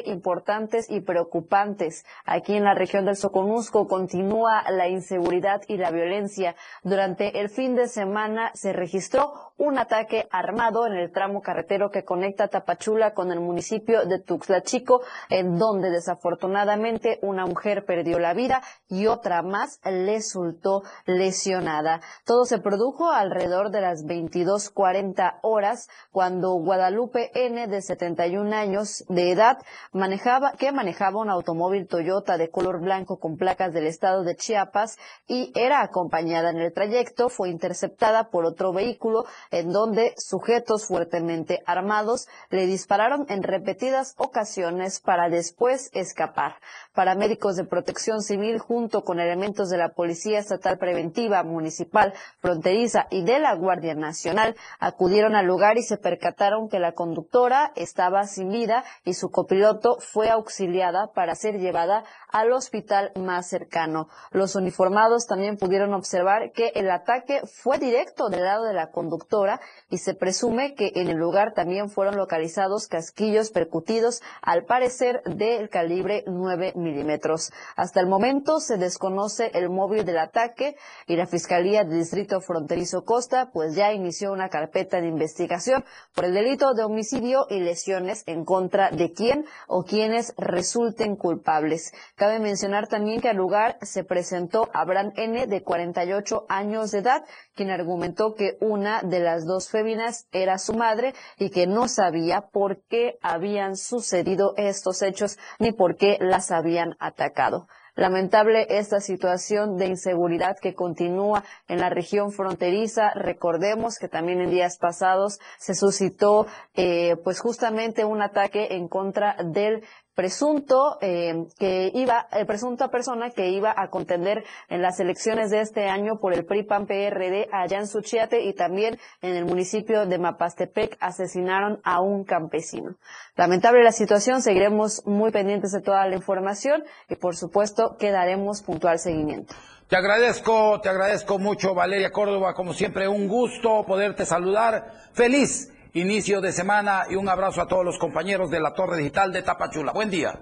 importantes 0.05 0.89
y 0.89 1.01
preocupantes. 1.01 2.05
Aquí 2.25 2.55
en 2.55 2.63
la 2.63 2.73
región 2.73 3.05
del 3.05 3.15
Soconusco 3.15 3.87
continúa 3.87 4.63
la 4.69 4.87
inseguridad 4.87 5.61
y 5.67 5.77
la 5.77 5.91
violencia. 5.91 6.55
Durante 6.83 7.39
el 7.39 7.49
fin 7.49 7.75
de 7.75 7.87
semana 7.87 8.51
se 8.53 8.73
registró 8.73 9.33
un 9.57 9.79
ataque 9.79 10.27
armado 10.31 10.85
en 10.85 10.93
el 10.93 11.11
tramo 11.11 11.41
carretero 11.41 11.89
que 11.89 12.03
conecta 12.03 12.47
Tapachula 12.47 13.13
con 13.13 13.31
el 13.31 13.39
municipio 13.39 14.05
de 14.05 14.19
Tuxtla 14.19 14.61
Chico, 14.61 15.01
en 15.29 15.57
donde 15.57 15.89
desafortunadamente 15.89 17.19
una 17.23 17.45
mujer 17.45 17.85
perdió 17.85 18.19
la 18.19 18.33
vida 18.33 18.61
y 18.87 19.07
otra 19.07 19.41
más 19.41 19.79
resultó 19.83 20.83
lesionada. 21.05 22.01
Todo 22.25 22.45
se 22.45 22.59
produjo 22.59 23.09
alrededor 23.09 23.71
de 23.71 23.81
las 23.81 24.05
22:40 24.05 25.39
horas 25.41 25.89
cuando 26.11 26.53
Guadalupe 26.53 27.31
N 27.33 27.67
de 27.67 27.81
71 27.81 28.53
años 28.53 29.05
de 29.09 29.26
edad 29.31 29.57
manejaba 29.91 30.53
que 30.53 30.71
manejaba 30.71 31.21
un 31.21 31.29
automóvil 31.29 31.87
Toyota 31.87 32.37
de 32.37 32.49
color 32.49 32.79
blanco 32.79 33.19
con 33.19 33.37
placas 33.37 33.73
del 33.73 33.87
estado 33.87 34.23
de 34.23 34.35
Chiapas 34.35 34.97
y 35.27 35.51
era 35.55 35.81
acompañada 35.81 36.49
en 36.49 36.57
el 36.57 36.73
trayecto 36.73 37.29
fue 37.29 37.49
interceptada 37.49 38.29
por 38.29 38.45
otro 38.45 38.73
vehículo 38.73 39.25
en 39.51 39.71
donde 39.71 40.13
sujetos 40.17 40.85
fuertemente 40.85 41.61
armados 41.65 42.27
le 42.49 42.65
dispararon 42.65 43.25
en 43.29 43.43
repetidas 43.43 44.13
ocasiones 44.17 44.99
para 44.99 45.29
después 45.29 45.89
escapar. 45.93 46.55
Paramédicos 46.93 47.55
de 47.55 47.65
protección 47.65 48.21
civil 48.21 48.59
junto 48.59 49.03
con 49.03 49.19
elementos 49.19 49.69
de 49.69 49.77
la 49.77 49.89
Policía 49.89 50.39
Estatal 50.39 50.77
Preventiva, 50.77 51.43
Municipal, 51.43 52.13
Fronteriza 52.39 53.07
y 53.11 53.23
de 53.23 53.39
la 53.39 53.55
Guardia 53.55 53.95
Nacional 53.95 54.55
acudieron 54.79 55.35
al 55.35 55.45
lugar 55.45 55.77
y 55.77 55.83
se 55.83 55.97
percataron 55.97 56.69
que 56.69 56.79
la 56.79 56.93
conductora 56.93 57.71
estaba 57.75 58.25
sin 58.25 58.49
vida 58.49 58.83
y 59.03 59.13
su 59.17 59.29
copiloto 59.29 59.97
fue 59.99 60.29
auxiliada 60.29 61.11
para 61.13 61.35
ser 61.35 61.59
llevada 61.59 62.03
al 62.31 62.51
hospital 62.51 63.11
más 63.15 63.47
cercano. 63.47 64.07
Los 64.31 64.55
uniformados 64.55 65.27
también 65.27 65.57
pudieron 65.57 65.93
observar 65.93 66.51
que 66.51 66.71
el 66.75 66.89
ataque 66.89 67.41
fue 67.45 67.79
directo 67.79 68.29
del 68.29 68.43
lado 68.43 68.65
de 68.65 68.73
la 68.73 68.91
conductora 68.91 69.59
y 69.89 69.97
se 69.97 70.13
presume 70.13 70.75
que 70.75 70.91
en 70.95 71.09
el 71.09 71.17
lugar 71.17 71.53
también 71.53 71.89
fueron 71.89 72.15
localizados 72.15 72.87
casquillos 72.87 73.51
percutidos, 73.51 74.21
al 74.41 74.65
parecer 74.65 75.21
del 75.23 75.69
calibre 75.69 76.23
9 76.27 76.73
milímetros. 76.75 77.51
Hasta 77.75 77.99
el 77.99 78.07
momento 78.07 78.59
se 78.59 78.77
desconoce 78.77 79.51
el 79.53 79.69
móvil 79.69 80.05
del 80.05 80.19
ataque 80.19 80.75
y 81.07 81.15
la 81.15 81.27
Fiscalía 81.27 81.83
del 81.83 81.99
Distrito 81.99 82.41
Fronterizo 82.41 83.03
Costa 83.03 83.49
pues 83.51 83.75
ya 83.75 83.93
inició 83.93 84.31
una 84.31 84.49
carpeta 84.49 85.01
de 85.01 85.07
investigación 85.07 85.83
por 86.13 86.25
el 86.25 86.33
delito 86.33 86.73
de 86.73 86.83
homicidio 86.83 87.47
y 87.49 87.59
lesiones 87.59 88.23
en 88.27 88.45
contra 88.45 88.91
de 88.91 89.06
quien 89.11 89.45
o 89.67 89.83
quienes 89.83 90.33
resulten 90.37 91.15
culpables. 91.15 91.91
Cabe 92.15 92.39
mencionar 92.39 92.87
también 92.87 93.21
que 93.21 93.29
al 93.29 93.37
lugar 93.37 93.77
se 93.81 94.03
presentó 94.03 94.69
Abraham 94.73 95.13
N. 95.15 95.47
de 95.47 95.63
48 95.63 96.45
años 96.49 96.91
de 96.91 96.99
edad, 96.99 97.23
quien 97.55 97.69
argumentó 97.69 98.33
que 98.35 98.57
una 98.59 99.01
de 99.01 99.19
las 99.19 99.45
dos 99.45 99.69
féminas 99.69 100.27
era 100.31 100.57
su 100.57 100.73
madre 100.73 101.13
y 101.37 101.49
que 101.49 101.67
no 101.67 101.87
sabía 101.87 102.41
por 102.51 102.83
qué 102.87 103.17
habían 103.21 103.75
sucedido 103.75 104.53
estos 104.57 105.01
hechos 105.01 105.37
ni 105.59 105.71
por 105.71 105.97
qué 105.97 106.17
las 106.19 106.51
habían 106.51 106.95
atacado. 106.99 107.67
Lamentable 107.97 108.67
esta 108.69 108.99
situación 108.99 109.75
de 109.77 109.87
inseguridad 109.87 110.59
que 110.59 110.75
continúa 110.75 111.43
en 111.67 111.79
la 111.79 111.89
región 111.89 112.31
fronteriza. 112.31 113.09
Recordemos 113.15 113.97
que 113.97 114.07
también 114.07 114.39
en 114.39 114.51
días 114.51 114.77
pasados 114.77 115.39
se 115.57 115.73
suscitó, 115.73 116.45
eh, 116.75 117.15
pues 117.23 117.39
justamente 117.39 118.05
un 118.05 118.21
ataque 118.21 118.75
en 118.75 118.87
contra 118.87 119.35
del 119.43 119.83
presunto 120.17 120.97
eh, 120.99 121.45
que 121.59 121.91
iba, 121.93 122.27
el 122.31 122.47
presunta 122.47 122.87
persona 122.87 123.29
que 123.29 123.49
iba 123.49 123.71
a 123.77 123.91
contender 123.91 124.43
en 124.67 124.81
las 124.81 124.99
elecciones 124.99 125.51
de 125.51 125.61
este 125.61 125.89
año 125.89 126.17
por 126.19 126.33
el 126.33 126.43
PRI-PAN-PRD 126.43 127.49
allá 127.51 127.77
en 127.77 127.85
Suchiate 127.85 128.41
y 128.41 128.53
también 128.53 128.97
en 129.21 129.35
el 129.35 129.45
municipio 129.45 130.07
de 130.07 130.17
Mapastepec 130.17 130.97
asesinaron 130.99 131.81
a 131.83 132.01
un 132.01 132.23
campesino. 132.23 132.95
Lamentable 133.35 133.83
la 133.83 133.91
situación, 133.91 134.41
seguiremos 134.41 135.05
muy 135.05 135.29
pendientes 135.29 135.71
de 135.71 135.81
toda 135.81 136.07
la 136.07 136.15
información 136.15 136.83
y 137.07 137.15
por 137.15 137.35
supuesto 137.35 137.95
que 137.99 138.09
daremos 138.09 138.63
puntual 138.63 138.97
seguimiento. 138.97 139.53
Te 139.87 139.97
agradezco, 139.97 140.81
te 140.81 140.89
agradezco 140.89 141.37
mucho 141.37 141.75
Valeria 141.75 142.09
Córdoba, 142.09 142.55
como 142.55 142.73
siempre 142.73 143.07
un 143.07 143.27
gusto 143.27 143.85
poderte 143.85 144.25
saludar. 144.25 144.93
Feliz 145.13 145.71
inicio 145.97 146.41
de 146.41 146.51
semana 146.51 147.03
y 147.09 147.15
un 147.15 147.29
abrazo 147.29 147.61
a 147.61 147.67
todos 147.67 147.85
los 147.85 147.97
compañeros 147.97 148.49
de 148.49 148.59
la 148.59 148.73
Torre 148.73 148.97
Digital 148.97 149.31
de 149.31 149.41
Tapachula. 149.41 149.91
Buen 149.91 150.09
día. 150.09 150.39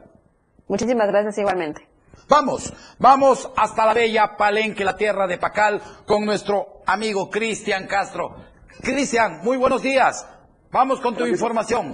Muchísimas 0.68 1.08
gracias 1.08 1.38
igualmente. 1.38 1.88
Vamos, 2.28 2.74
vamos 2.98 3.52
hasta 3.56 3.86
la 3.86 3.94
bella 3.94 4.36
Palenque, 4.36 4.84
la 4.84 4.96
tierra 4.96 5.28
de 5.28 5.38
Pacal, 5.38 5.82
con 6.08 6.26
nuestro 6.26 6.82
amigo 6.86 7.30
Cristian 7.30 7.86
Castro. 7.88 8.36
Cristian, 8.82 9.42
muy 9.44 9.58
buenos 9.58 9.82
días. 9.82 10.28
Vamos 10.72 11.00
con 11.02 11.16
tu 11.16 11.26
información. 11.26 11.94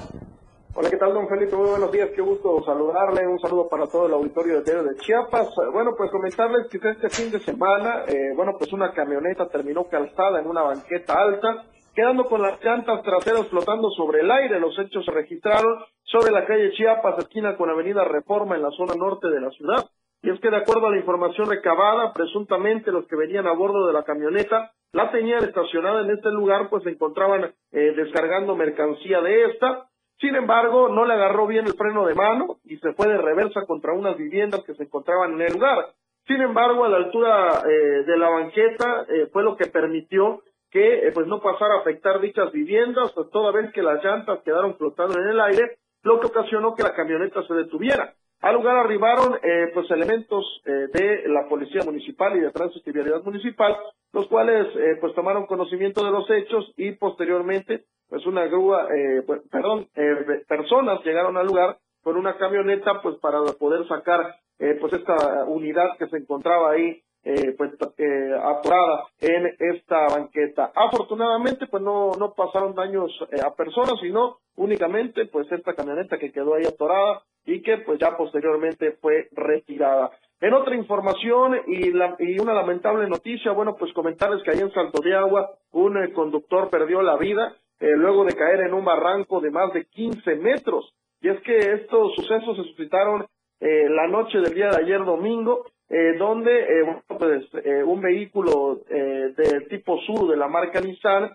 Hola, 0.73 0.89
¿qué 0.89 0.95
tal, 0.95 1.13
don 1.13 1.27
Felipe? 1.27 1.53
Muy 1.53 1.69
buenos 1.69 1.91
días, 1.91 2.09
qué 2.15 2.21
gusto 2.21 2.63
saludarle. 2.65 3.27
Un 3.27 3.39
saludo 3.39 3.67
para 3.67 3.87
todo 3.87 4.05
el 4.07 4.13
auditorio 4.13 4.55
de 4.55 4.63
Diario 4.63 4.83
de 4.83 4.95
Chiapas. 5.01 5.49
Bueno, 5.73 5.91
pues 5.97 6.09
comentarles 6.09 6.67
que 6.69 6.77
este 6.77 7.09
fin 7.09 7.29
de 7.29 7.41
semana, 7.41 8.05
eh, 8.07 8.31
bueno, 8.37 8.53
pues 8.57 8.71
una 8.71 8.93
camioneta 8.93 9.49
terminó 9.49 9.83
calzada 9.89 10.39
en 10.39 10.47
una 10.47 10.61
banqueta 10.61 11.13
alta, 11.13 11.65
quedando 11.93 12.25
con 12.25 12.41
las 12.41 12.63
llantas 12.63 13.03
traseras 13.03 13.47
flotando 13.47 13.89
sobre 13.91 14.21
el 14.21 14.31
aire. 14.31 14.59
Los 14.59 14.77
hechos 14.79 15.05
se 15.05 15.11
registraron 15.11 15.83
sobre 16.03 16.31
la 16.31 16.45
calle 16.45 16.71
Chiapas, 16.71 17.19
esquina 17.19 17.55
con 17.57 17.69
Avenida 17.69 18.03
Reforma 18.03 18.55
en 18.55 18.63
la 18.63 18.71
zona 18.71 18.93
norte 18.95 19.27
de 19.29 19.41
la 19.41 19.49
ciudad. 19.51 19.85
Y 20.23 20.29
es 20.29 20.39
que 20.39 20.49
de 20.49 20.57
acuerdo 20.57 20.87
a 20.87 20.91
la 20.91 20.97
información 20.97 21.49
recabada, 21.49 22.13
presuntamente 22.13 22.91
los 22.91 23.07
que 23.07 23.15
venían 23.15 23.47
a 23.47 23.53
bordo 23.53 23.87
de 23.87 23.93
la 23.93 24.03
camioneta 24.03 24.71
la 24.93 25.09
tenían 25.09 25.43
estacionada 25.43 26.01
en 26.01 26.11
este 26.11 26.29
lugar, 26.31 26.69
pues 26.69 26.83
se 26.83 26.89
encontraban 26.89 27.53
eh, 27.71 27.93
descargando 27.95 28.55
mercancía 28.55 29.21
de 29.21 29.45
esta 29.45 29.87
sin 30.21 30.35
embargo, 30.35 30.87
no 30.87 31.03
le 31.05 31.15
agarró 31.15 31.47
bien 31.47 31.65
el 31.65 31.73
freno 31.73 32.05
de 32.05 32.13
mano 32.13 32.59
y 32.63 32.77
se 32.77 32.93
fue 32.93 33.07
de 33.07 33.17
reversa 33.17 33.65
contra 33.65 33.93
unas 33.93 34.15
viviendas 34.15 34.63
que 34.63 34.75
se 34.75 34.83
encontraban 34.83 35.33
en 35.33 35.41
el 35.41 35.53
lugar. 35.53 35.87
Sin 36.27 36.39
embargo, 36.39 36.85
a 36.85 36.89
la 36.89 36.97
altura 36.97 37.63
eh, 37.67 38.03
de 38.05 38.17
la 38.17 38.29
banqueta 38.29 39.05
eh, 39.09 39.27
fue 39.33 39.41
lo 39.41 39.57
que 39.57 39.65
permitió 39.65 40.43
que 40.71 41.07
eh, 41.07 41.11
pues 41.13 41.27
no 41.27 41.41
pasara 41.41 41.75
a 41.75 41.79
afectar 41.81 42.19
dichas 42.21 42.51
viviendas, 42.51 43.11
pues 43.13 43.29
toda 43.29 43.51
vez 43.51 43.71
que 43.73 43.83
las 43.83 44.03
llantas 44.03 44.41
quedaron 44.43 44.75
flotando 44.77 45.19
en 45.19 45.27
el 45.27 45.39
aire, 45.39 45.77
lo 46.03 46.19
que 46.19 46.27
ocasionó 46.27 46.73
que 46.75 46.83
la 46.83 46.93
camioneta 46.93 47.43
se 47.43 47.53
detuviera. 47.53 48.13
Al 48.39 48.55
lugar 48.55 48.75
arribaron 48.75 49.37
pues 49.71 49.91
elementos 49.91 50.63
de 50.65 51.27
la 51.27 51.47
Policía 51.47 51.83
Municipal 51.85 52.35
y 52.35 52.39
de 52.39 52.49
Tránsito 52.49 52.89
y 52.89 52.93
Vialidad 52.93 53.23
Municipal, 53.23 53.77
los 54.13 54.27
cuales 54.27 54.65
pues 54.99 55.13
tomaron 55.13 55.45
conocimiento 55.45 56.03
de 56.03 56.09
los 56.09 56.27
hechos 56.31 56.73
y 56.75 56.93
posteriormente 56.93 57.85
pues 58.11 58.25
una 58.25 58.45
grúa, 58.45 58.89
eh, 58.93 59.23
pues, 59.25 59.41
perdón, 59.49 59.87
eh, 59.95 60.43
personas 60.45 61.01
llegaron 61.05 61.37
al 61.37 61.47
lugar 61.47 61.77
con 62.03 62.17
una 62.17 62.37
camioneta 62.37 63.01
pues 63.01 63.15
para 63.21 63.39
poder 63.57 63.87
sacar 63.87 64.35
eh, 64.59 64.77
pues 64.81 64.91
esta 64.91 65.45
unidad 65.45 65.97
que 65.97 66.07
se 66.07 66.17
encontraba 66.17 66.71
ahí 66.71 67.01
eh, 67.23 67.53
pues 67.57 67.71
eh, 67.97 68.31
atorada 68.43 69.05
en 69.19 69.55
esta 69.59 70.07
banqueta. 70.07 70.71
Afortunadamente 70.75 71.67
pues 71.67 71.83
no, 71.83 72.11
no 72.17 72.33
pasaron 72.33 72.73
daños 72.73 73.11
eh, 73.31 73.41
a 73.45 73.53
personas, 73.53 73.99
sino 74.01 74.37
únicamente 74.55 75.25
pues 75.25 75.51
esta 75.51 75.73
camioneta 75.73 76.17
que 76.17 76.31
quedó 76.31 76.55
ahí 76.55 76.65
atorada 76.65 77.21
y 77.45 77.61
que 77.61 77.77
pues 77.79 77.99
ya 77.99 78.17
posteriormente 78.17 78.93
fue 79.01 79.27
retirada. 79.31 80.11
En 80.39 80.53
otra 80.53 80.75
información 80.75 81.61
y, 81.67 81.91
la, 81.91 82.15
y 82.17 82.39
una 82.39 82.53
lamentable 82.53 83.07
noticia, 83.07 83.51
bueno 83.51 83.75
pues 83.77 83.93
comentarles 83.93 84.43
que 84.43 84.51
ahí 84.51 84.59
en 84.59 84.73
Salto 84.73 85.01
de 85.01 85.15
Agua 85.15 85.51
un 85.71 85.95
conductor 86.13 86.69
perdió 86.69 87.01
la 87.01 87.17
vida 87.17 87.55
eh, 87.81 87.95
luego 87.95 88.23
de 88.25 88.35
caer 88.35 88.61
en 88.61 88.75
un 88.75 88.85
barranco 88.85 89.41
de 89.41 89.49
más 89.49 89.73
de 89.73 89.85
15 89.85 90.35
metros. 90.35 90.93
Y 91.19 91.29
es 91.29 91.41
que 91.41 91.57
estos 91.57 92.13
sucesos 92.15 92.55
se 92.55 92.63
suscitaron 92.63 93.25
eh, 93.59 93.89
la 93.89 94.07
noche 94.07 94.37
del 94.37 94.53
día 94.53 94.69
de 94.69 94.83
ayer 94.83 95.03
domingo, 95.03 95.65
eh, 95.91 96.15
donde 96.17 97.03
pues, 97.07 97.45
un 97.85 98.01
vehículo 98.01 98.79
del 98.87 99.67
tipo 99.67 99.99
sur 100.01 100.29
de 100.29 100.37
la 100.37 100.47
marca 100.47 100.79
Nissan 100.79 101.31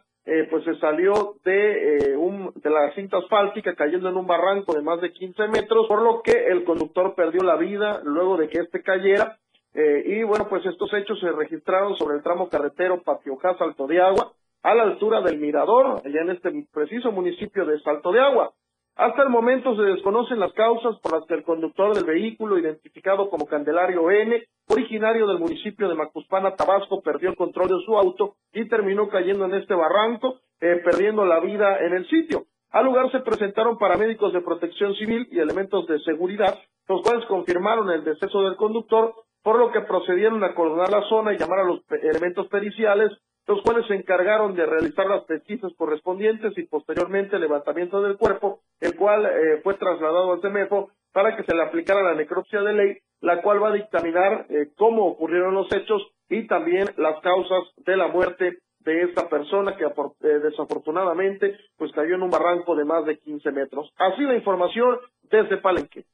pues 0.51 0.65
se 0.65 0.75
salió 0.81 1.37
de, 1.45 2.17
un, 2.19 2.53
de 2.57 2.71
la 2.71 2.93
cinta 2.95 3.19
asfáltica 3.19 3.77
cayendo 3.77 4.09
en 4.09 4.17
un 4.17 4.27
barranco 4.27 4.75
de 4.75 4.83
más 4.83 5.01
de 5.01 5.13
15 5.13 5.47
metros, 5.49 5.87
por 5.87 6.03
lo 6.03 6.21
que 6.21 6.47
el 6.49 6.65
conductor 6.65 7.15
perdió 7.15 7.43
la 7.43 7.55
vida 7.55 8.01
luego 8.03 8.37
de 8.37 8.49
que 8.49 8.59
este 8.59 8.83
cayera. 8.83 9.39
y 9.75 10.25
bueno, 10.25 10.49
pues 10.49 10.67
estos 10.67 10.93
hechos 10.95 11.21
se 11.21 11.31
registraron 11.31 11.97
sobre 11.97 12.17
el 12.17 12.25
tramo 12.25 12.49
carretero 12.49 13.03
Patiojá 13.03 13.57
Salto 13.57 13.87
de 13.87 14.01
Agua, 14.01 14.33
a 14.67 14.75
la 14.75 14.83
altura 14.83 15.21
del 15.21 15.39
Mirador, 15.39 16.03
allá 16.05 16.23
en 16.23 16.31
este 16.31 16.51
preciso 16.73 17.13
municipio 17.13 17.65
de 17.65 17.79
Salto 17.83 18.11
de 18.11 18.19
Agua. 18.19 18.53
Hasta 18.97 19.23
el 19.23 19.29
momento 19.29 19.77
se 19.77 19.83
desconocen 19.83 20.41
las 20.41 20.55
causas 20.55 20.99
por 21.01 21.13
las 21.13 21.27
que 21.27 21.35
el 21.35 21.43
conductor 21.43 21.95
del 21.95 22.05
vehículo, 22.05 22.59
identificado 22.59 23.29
como 23.29 23.47
Candelario 23.47 24.11
N, 24.11 24.43
originario 24.69 25.27
del 25.27 25.39
municipio 25.39 25.87
de 25.87 25.95
Macuspana, 25.95 26.57
Tabasco, 26.57 27.03
perdió 27.03 27.29
el 27.29 27.37
control 27.37 27.69
de 27.69 27.85
su 27.85 27.99
auto 27.99 28.37
y 28.55 28.67
terminó 28.71 29.11
cayendo 29.11 29.45
en 29.45 29.55
este 29.55 29.75
barranco, 29.75 30.41
eh, 30.63 30.81
perdiendo 30.83 31.27
la 31.27 31.41
vida 31.41 31.79
en 31.85 31.93
el 31.93 32.09
sitio. 32.09 32.47
Al 32.71 32.87
lugar 32.87 33.13
se 33.13 33.21
presentaron 33.21 33.77
paramédicos 33.77 34.33
de 34.33 34.41
protección 34.41 34.95
civil 34.95 35.29
y 35.31 35.41
elementos 35.41 35.87
de 35.87 36.01
seguridad, 36.01 36.59
los 36.89 37.03
cuales 37.03 37.27
confirmaron 37.27 37.91
el 37.91 38.03
deceso 38.03 38.41
del 38.45 38.57
conductor, 38.57 39.15
por 39.43 39.59
lo 39.59 39.73
que 39.73 39.83
procedieron 39.83 40.43
a 40.43 40.55
coordinar 40.55 40.91
la 40.91 41.03
zona 41.03 41.35
y 41.35 41.39
llamar 41.39 41.61
a 41.61 41.65
los 41.65 41.83
elementos 42.03 42.49
periciales 42.49 43.13
los 43.47 43.63
cuales 43.63 43.87
se 43.87 43.95
encargaron 43.95 44.55
de 44.55 44.67
realizar 44.67 45.07
las 45.07 45.25
pesquisas 45.25 45.73
correspondientes 45.77 46.57
y 46.59 46.65
posteriormente 46.65 47.37
el 47.37 47.43
levantamiento 47.43 48.03
del 48.03 48.17
cuerpo, 48.17 48.61
el 48.81 48.97
cual 48.97 49.27
eh, 49.27 49.61
fue 49.63 49.75
trasladado 49.75 50.33
al 50.33 50.41
CEMEFO 50.41 50.91
para 51.13 51.37
que 51.37 51.45
se 51.45 51.55
le 51.55 51.63
aplicara 51.63 52.03
la 52.03 52.15
necropsia 52.15 52.61
de 52.61 52.73
ley, 52.73 52.99
la 53.21 53.41
cual 53.43 53.63
va 53.63 53.69
a 53.69 53.75
dictaminar 53.75 54.47
eh, 54.49 54.71
cómo 54.77 55.07
ocurrieron 55.07 55.55
los 55.55 55.73
hechos 55.73 56.03
y 56.29 56.47
también 56.47 56.89
las 56.97 57.21
causas 57.21 57.63
de 57.77 57.97
la 57.97 58.09
muerte 58.09 58.59
de 58.81 59.03
esta 59.03 59.29
persona 59.29 59.77
que 59.77 59.85
eh, 59.85 60.29
desafortunadamente 60.43 61.57
pues 61.77 61.93
cayó 61.93 62.15
en 62.15 62.23
un 62.23 62.31
barranco 62.31 62.75
de 62.75 62.85
más 62.85 63.05
de 63.05 63.19
15 63.19 63.51
metros. 63.53 63.93
Así 63.97 64.23
la 64.23 64.35
información 64.35 64.99
desde 65.23 65.59
Palenque. 65.59 66.05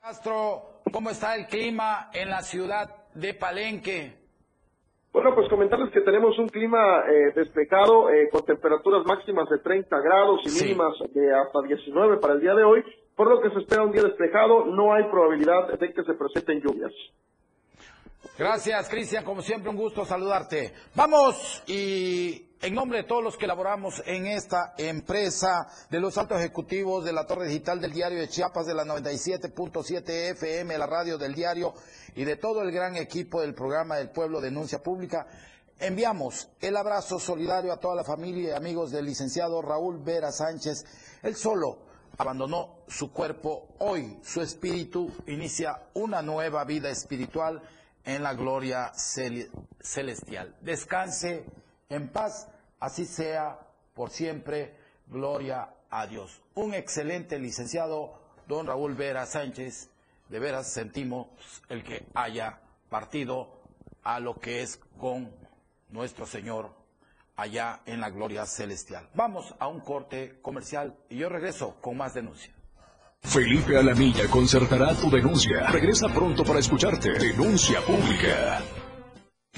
Castro, 0.00 0.82
¿cómo 0.92 1.10
está 1.10 1.34
el 1.34 1.46
clima 1.46 2.10
en 2.12 2.30
la 2.30 2.42
ciudad 2.42 3.08
de 3.14 3.34
Palenque? 3.34 4.25
Bueno, 5.16 5.34
pues 5.34 5.48
comentarles 5.48 5.90
que 5.94 6.02
tenemos 6.02 6.38
un 6.38 6.46
clima 6.46 7.00
eh, 7.08 7.32
despejado 7.34 8.10
eh, 8.10 8.28
con 8.30 8.44
temperaturas 8.44 9.02
máximas 9.06 9.48
de 9.48 9.60
30 9.60 9.98
grados 10.00 10.42
y 10.44 10.62
mínimas 10.62 10.92
de 11.14 11.34
hasta 11.34 11.62
19 11.66 12.18
para 12.18 12.34
el 12.34 12.40
día 12.42 12.52
de 12.52 12.62
hoy, 12.62 12.84
por 13.16 13.30
lo 13.30 13.40
que 13.40 13.48
se 13.48 13.60
espera 13.60 13.84
un 13.84 13.92
día 13.92 14.02
despejado, 14.02 14.66
no 14.66 14.92
hay 14.92 15.04
probabilidad 15.04 15.68
de 15.68 15.94
que 15.94 16.02
se 16.04 16.12
presenten 16.12 16.60
lluvias. 16.60 16.92
Gracias, 18.38 18.90
Cristian, 18.90 19.24
como 19.24 19.40
siempre 19.40 19.70
un 19.70 19.76
gusto 19.76 20.04
saludarte. 20.04 20.74
Vamos 20.94 21.64
y 21.66 22.45
en 22.62 22.74
nombre 22.74 22.98
de 22.98 23.04
todos 23.04 23.22
los 23.22 23.36
que 23.36 23.44
elaboramos 23.44 24.02
en 24.06 24.26
esta 24.26 24.74
empresa, 24.78 25.68
de 25.90 26.00
los 26.00 26.16
altos 26.16 26.38
ejecutivos 26.38 27.04
de 27.04 27.12
la 27.12 27.26
Torre 27.26 27.48
Digital 27.48 27.80
del 27.80 27.92
Diario 27.92 28.18
de 28.18 28.28
Chiapas, 28.28 28.66
de 28.66 28.74
la 28.74 28.84
97.7 28.84 30.30
FM, 30.30 30.78
la 30.78 30.86
radio 30.86 31.18
del 31.18 31.34
diario 31.34 31.74
y 32.14 32.24
de 32.24 32.36
todo 32.36 32.62
el 32.62 32.72
gran 32.72 32.96
equipo 32.96 33.40
del 33.40 33.54
programa 33.54 33.96
del 33.96 34.10
Pueblo 34.10 34.40
Denuncia 34.40 34.82
Pública, 34.82 35.26
enviamos 35.78 36.48
el 36.60 36.76
abrazo 36.76 37.18
solidario 37.18 37.72
a 37.72 37.80
toda 37.80 37.94
la 37.94 38.04
familia 38.04 38.50
y 38.50 38.56
amigos 38.56 38.90
del 38.90 39.04
licenciado 39.04 39.60
Raúl 39.60 40.02
Vera 40.02 40.32
Sánchez. 40.32 40.84
Él 41.22 41.36
solo 41.36 41.78
abandonó 42.16 42.78
su 42.88 43.12
cuerpo, 43.12 43.68
hoy 43.78 44.18
su 44.22 44.40
espíritu 44.40 45.12
inicia 45.26 45.82
una 45.92 46.22
nueva 46.22 46.64
vida 46.64 46.88
espiritual 46.88 47.60
en 48.04 48.22
la 48.22 48.32
gloria 48.32 48.92
celestial. 48.94 50.54
Descanse 50.62 51.44
en 51.88 52.08
paz, 52.08 52.48
así 52.80 53.04
sea 53.04 53.58
por 53.94 54.10
siempre, 54.10 54.76
gloria 55.06 55.70
a 55.90 56.06
Dios. 56.06 56.42
Un 56.54 56.74
excelente 56.74 57.38
licenciado, 57.38 58.20
don 58.46 58.66
Raúl 58.66 58.94
Vera 58.94 59.26
Sánchez, 59.26 59.90
de 60.28 60.38
veras 60.38 60.72
sentimos 60.72 61.28
el 61.68 61.84
que 61.84 62.06
haya 62.14 62.60
partido 62.88 63.60
a 64.02 64.20
lo 64.20 64.38
que 64.38 64.62
es 64.62 64.78
con 64.98 65.32
nuestro 65.90 66.26
Señor 66.26 66.74
allá 67.36 67.80
en 67.86 68.00
la 68.00 68.10
gloria 68.10 68.46
celestial. 68.46 69.08
Vamos 69.14 69.54
a 69.58 69.68
un 69.68 69.80
corte 69.80 70.38
comercial 70.42 70.96
y 71.08 71.18
yo 71.18 71.28
regreso 71.28 71.76
con 71.80 71.96
más 71.96 72.14
denuncia. 72.14 72.52
Felipe 73.22 73.76
Alamilla 73.76 74.28
concertará 74.28 74.94
tu 74.94 75.10
denuncia. 75.10 75.66
Regresa 75.68 76.08
pronto 76.08 76.44
para 76.44 76.60
escucharte. 76.60 77.10
Denuncia 77.18 77.80
pública. 77.80 78.62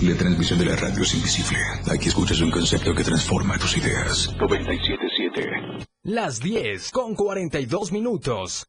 La 0.01 0.16
transmisión 0.16 0.61
de 0.61 0.66
la 0.66 0.76
radio 0.76 1.03
es 1.03 1.12
invisible. 1.14 1.59
Aquí 1.92 2.07
escuchas 2.07 2.40
un 2.40 2.53
concepto 2.53 2.94
que 2.94 3.03
transforma 3.03 3.59
tus 3.59 3.76
ideas. 3.78 4.32
977. 4.38 5.88
Las 6.05 6.38
10 6.38 6.92
con 6.92 7.16
42 7.16 7.90
minutos. 7.90 8.68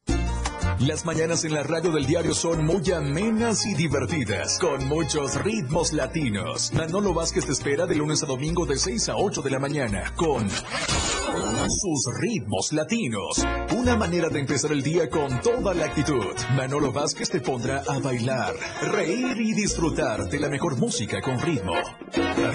Las 0.87 1.05
mañanas 1.05 1.43
en 1.43 1.53
la 1.53 1.61
radio 1.61 1.91
del 1.91 2.07
diario 2.07 2.33
son 2.33 2.65
muy 2.65 2.81
amenas 2.91 3.67
y 3.67 3.75
divertidas, 3.75 4.57
con 4.57 4.87
muchos 4.87 5.35
ritmos 5.43 5.93
latinos. 5.93 6.73
Manolo 6.73 7.13
Vázquez 7.13 7.45
te 7.45 7.51
espera 7.51 7.85
de 7.85 7.93
lunes 7.93 8.23
a 8.23 8.25
domingo 8.25 8.65
de 8.65 8.77
6 8.77 9.09
a 9.09 9.15
8 9.15 9.43
de 9.43 9.51
la 9.51 9.59
mañana 9.59 10.11
con 10.15 10.49
sus 10.49 12.05
ritmos 12.19 12.73
latinos. 12.73 13.45
Una 13.77 13.95
manera 13.95 14.29
de 14.29 14.39
empezar 14.39 14.71
el 14.71 14.81
día 14.81 15.07
con 15.07 15.39
toda 15.41 15.75
la 15.75 15.85
actitud. 15.85 16.35
Manolo 16.55 16.91
Vázquez 16.91 17.29
te 17.29 17.41
pondrá 17.41 17.83
a 17.87 17.99
bailar, 17.99 18.55
reír 18.81 19.39
y 19.39 19.53
disfrutar 19.53 20.29
de 20.29 20.39
la 20.39 20.49
mejor 20.49 20.77
música 20.77 21.21
con 21.21 21.39
ritmo. 21.39 21.75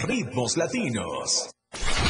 Ritmos 0.05 0.57
latinos. 0.57 1.51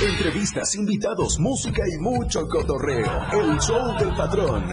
Entrevistas, 0.02 0.74
invitados, 0.76 1.38
música 1.38 1.82
y 1.86 2.00
mucho 2.00 2.48
cotorreo. 2.48 3.10
El 3.32 3.58
show 3.60 3.98
del 3.98 4.14
patrón. 4.14 4.72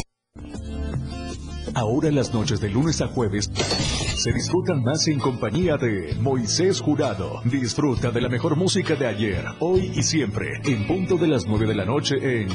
Ahora 1.73 2.11
las 2.11 2.33
noches 2.33 2.59
de 2.59 2.69
lunes 2.69 3.01
a 3.01 3.07
jueves 3.07 3.49
se 3.53 4.33
disfrutan 4.33 4.83
más 4.83 5.07
en 5.07 5.19
compañía 5.19 5.77
de 5.77 6.15
Moisés 6.19 6.81
Jurado. 6.81 7.41
Disfruta 7.45 8.11
de 8.11 8.21
la 8.21 8.29
mejor 8.29 8.55
música 8.55 8.95
de 8.95 9.07
ayer, 9.07 9.45
hoy 9.59 9.91
y 9.95 10.03
siempre, 10.03 10.61
en 10.63 10.85
punto 10.85 11.17
de 11.17 11.27
las 11.27 11.45
9 11.45 11.67
de 11.67 11.75
la 11.75 11.85
noche 11.85 12.15
en 12.41 12.49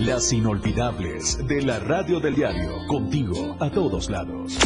Las 0.00 0.32
Inolvidables 0.32 1.46
de 1.46 1.62
la 1.62 1.78
Radio 1.78 2.20
del 2.20 2.34
Diario, 2.34 2.86
contigo 2.88 3.56
a 3.60 3.70
todos 3.70 4.10
lados. 4.10 4.58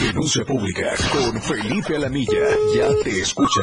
Denuncia 0.00 0.44
pública 0.44 0.94
con 1.12 1.42
Felipe 1.42 1.96
Alamilla. 1.96 2.46
Ya 2.74 2.88
te 3.02 3.20
escucha. 3.20 3.62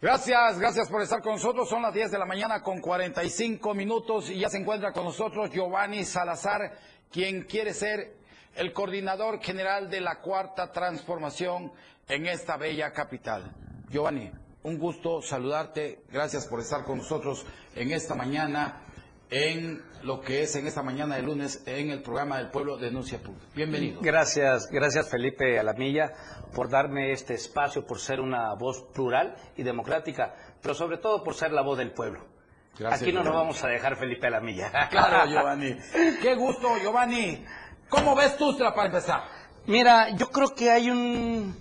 Gracias, 0.00 0.58
gracias 0.58 0.88
por 0.88 1.02
estar 1.02 1.20
con 1.20 1.32
nosotros. 1.32 1.68
Son 1.68 1.82
las 1.82 1.92
10 1.92 2.10
de 2.10 2.18
la 2.18 2.24
mañana 2.24 2.62
con 2.62 2.80
45 2.80 3.74
minutos 3.74 4.30
y 4.30 4.38
ya 4.38 4.48
se 4.48 4.56
encuentra 4.56 4.92
con 4.92 5.04
nosotros 5.04 5.50
Giovanni 5.50 6.04
Salazar, 6.04 6.72
quien 7.12 7.42
quiere 7.42 7.74
ser 7.74 8.16
el 8.54 8.72
coordinador 8.72 9.42
general 9.42 9.90
de 9.90 10.00
la 10.00 10.20
cuarta 10.20 10.72
transformación 10.72 11.72
en 12.08 12.26
esta 12.26 12.56
bella 12.56 12.92
capital. 12.92 13.54
Giovanni, 13.90 14.30
un 14.62 14.78
gusto 14.78 15.20
saludarte. 15.20 16.02
Gracias 16.10 16.46
por 16.46 16.60
estar 16.60 16.84
con 16.84 16.98
nosotros 16.98 17.44
en 17.74 17.92
esta 17.92 18.14
mañana, 18.14 18.82
en 19.30 19.82
lo 20.02 20.20
que 20.20 20.42
es 20.42 20.56
en 20.56 20.66
esta 20.66 20.82
mañana 20.82 21.16
de 21.16 21.22
lunes, 21.22 21.62
en 21.66 21.90
el 21.90 22.02
programa 22.02 22.38
del 22.38 22.50
Pueblo 22.50 22.76
Denuncia 22.76 23.18
Pública. 23.18 23.46
Bienvenido. 23.54 24.00
Gracias, 24.00 24.68
gracias 24.70 25.08
Felipe 25.08 25.58
Alamilla 25.58 26.12
por 26.54 26.68
darme 26.68 27.12
este 27.12 27.34
espacio, 27.34 27.86
por 27.86 28.00
ser 28.00 28.20
una 28.20 28.54
voz 28.54 28.82
plural 28.92 29.36
y 29.56 29.62
democrática, 29.62 30.34
pero 30.60 30.74
sobre 30.74 30.98
todo 30.98 31.22
por 31.22 31.34
ser 31.34 31.52
la 31.52 31.62
voz 31.62 31.78
del 31.78 31.92
pueblo. 31.92 32.24
Gracias, 32.78 33.02
Aquí 33.02 33.12
no 33.12 33.22
nos 33.22 33.34
vamos 33.34 33.62
a 33.62 33.68
dejar 33.68 33.96
Felipe 33.96 34.26
Alamilla. 34.26 34.70
Claro, 34.90 35.26
Giovanni. 35.30 35.76
Qué 36.22 36.34
gusto, 36.34 36.78
Giovanni. 36.78 37.44
¿Cómo 37.88 38.14
ves 38.16 38.36
Tustra 38.36 38.74
para 38.74 38.86
empezar? 38.86 39.22
Mira, 39.66 40.10
yo 40.16 40.30
creo 40.30 40.54
que 40.54 40.70
hay 40.70 40.90
un... 40.90 41.54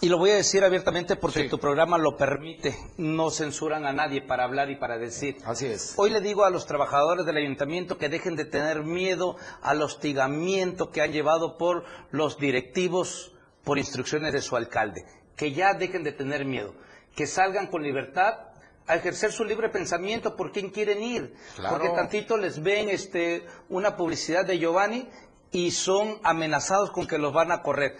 Y 0.00 0.08
lo 0.08 0.18
voy 0.18 0.30
a 0.30 0.34
decir 0.34 0.64
abiertamente 0.64 1.16
porque 1.16 1.48
tu 1.48 1.58
programa 1.58 1.98
lo 1.98 2.16
permite. 2.16 2.76
No 2.98 3.30
censuran 3.30 3.86
a 3.86 3.92
nadie 3.92 4.22
para 4.22 4.44
hablar 4.44 4.70
y 4.70 4.76
para 4.76 4.98
decir. 4.98 5.36
Así 5.44 5.66
es. 5.66 5.94
Hoy 5.96 6.10
le 6.10 6.20
digo 6.20 6.44
a 6.44 6.50
los 6.50 6.66
trabajadores 6.66 7.24
del 7.24 7.36
ayuntamiento 7.36 7.96
que 7.96 8.08
dejen 8.08 8.36
de 8.36 8.44
tener 8.44 8.82
miedo 8.82 9.36
al 9.62 9.82
hostigamiento 9.82 10.90
que 10.90 11.00
han 11.00 11.12
llevado 11.12 11.56
por 11.56 11.84
los 12.10 12.38
directivos 12.38 13.32
por 13.62 13.78
instrucciones 13.78 14.32
de 14.32 14.42
su 14.42 14.56
alcalde. 14.56 15.04
Que 15.36 15.52
ya 15.52 15.74
dejen 15.74 16.04
de 16.04 16.12
tener 16.12 16.44
miedo. 16.44 16.74
Que 17.14 17.26
salgan 17.26 17.68
con 17.68 17.82
libertad 17.82 18.34
a 18.86 18.96
ejercer 18.96 19.32
su 19.32 19.44
libre 19.44 19.70
pensamiento 19.70 20.36
por 20.36 20.52
quién 20.52 20.70
quieren 20.70 21.02
ir. 21.02 21.34
Claro. 21.56 21.76
Porque 21.76 21.94
tantito 21.94 22.36
les 22.36 22.62
ven 22.62 22.90
este, 22.90 23.46
una 23.68 23.96
publicidad 23.96 24.44
de 24.44 24.58
Giovanni 24.58 25.08
y 25.50 25.70
son 25.70 26.18
amenazados 26.24 26.90
con 26.90 27.06
que 27.06 27.16
los 27.16 27.32
van 27.32 27.52
a 27.52 27.62
correr. 27.62 27.96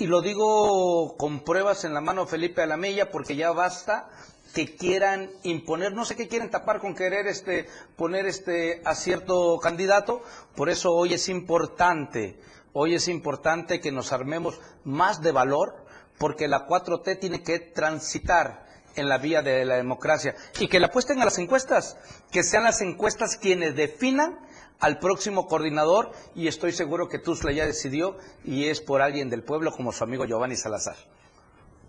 Y 0.00 0.06
lo 0.06 0.20
digo 0.22 1.16
con 1.16 1.40
pruebas 1.40 1.84
en 1.84 1.92
la 1.92 2.00
mano 2.00 2.24
Felipe 2.24 2.62
Alamella 2.62 3.10
porque 3.10 3.34
ya 3.34 3.50
basta 3.50 4.08
que 4.54 4.76
quieran 4.76 5.28
imponer, 5.42 5.92
no 5.92 6.04
sé 6.04 6.14
qué 6.14 6.28
quieren 6.28 6.52
tapar 6.52 6.78
con 6.78 6.94
querer 6.94 7.26
este 7.26 7.66
poner 7.96 8.24
este 8.26 8.80
a 8.84 8.94
cierto 8.94 9.58
candidato, 9.58 10.22
por 10.54 10.68
eso 10.68 10.92
hoy 10.92 11.14
es 11.14 11.28
importante, 11.28 12.38
hoy 12.74 12.94
es 12.94 13.08
importante 13.08 13.80
que 13.80 13.90
nos 13.90 14.12
armemos 14.12 14.60
más 14.84 15.20
de 15.20 15.32
valor 15.32 15.84
porque 16.16 16.46
la 16.46 16.68
4T 16.68 17.18
tiene 17.18 17.42
que 17.42 17.58
transitar 17.58 18.68
en 18.94 19.08
la 19.08 19.18
vía 19.18 19.42
de 19.42 19.64
la 19.64 19.74
democracia 19.74 20.36
y 20.60 20.68
que 20.68 20.78
la 20.78 20.86
apuesten 20.86 21.20
a 21.20 21.24
las 21.24 21.38
encuestas, 21.38 21.96
que 22.30 22.44
sean 22.44 22.62
las 22.62 22.80
encuestas 22.82 23.36
quienes 23.36 23.74
definan 23.74 24.38
al 24.80 24.98
próximo 24.98 25.46
coordinador 25.46 26.12
y 26.34 26.48
estoy 26.48 26.72
seguro 26.72 27.08
que 27.08 27.18
Tuzla 27.18 27.52
ya 27.52 27.66
decidió 27.66 28.16
y 28.44 28.66
es 28.66 28.80
por 28.80 29.02
alguien 29.02 29.30
del 29.30 29.42
pueblo 29.42 29.72
como 29.72 29.92
su 29.92 30.04
amigo 30.04 30.24
Giovanni 30.24 30.56
Salazar. 30.56 30.96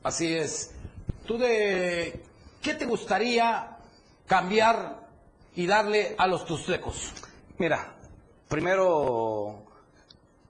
Así 0.03 0.35
es. 0.35 0.71
¿Tú 1.25 1.37
de 1.37 2.23
qué 2.61 2.73
te 2.73 2.85
gustaría 2.85 3.77
cambiar 4.27 5.07
y 5.55 5.67
darle 5.67 6.15
a 6.17 6.27
los 6.27 6.45
tustlecos? 6.45 7.13
Mira, 7.57 7.95
primero, 8.47 9.65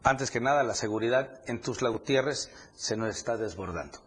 antes 0.04 0.32
que 0.32 0.40
nada, 0.40 0.64
la 0.64 0.76
seguridad 0.76 1.42
en 1.48 1.62
Tuzla 1.62 1.90
Gutiérrez 1.90 2.50
se 2.76 2.96
nos 2.96 3.16
está 3.16 3.36
desbordando. 3.36 4.00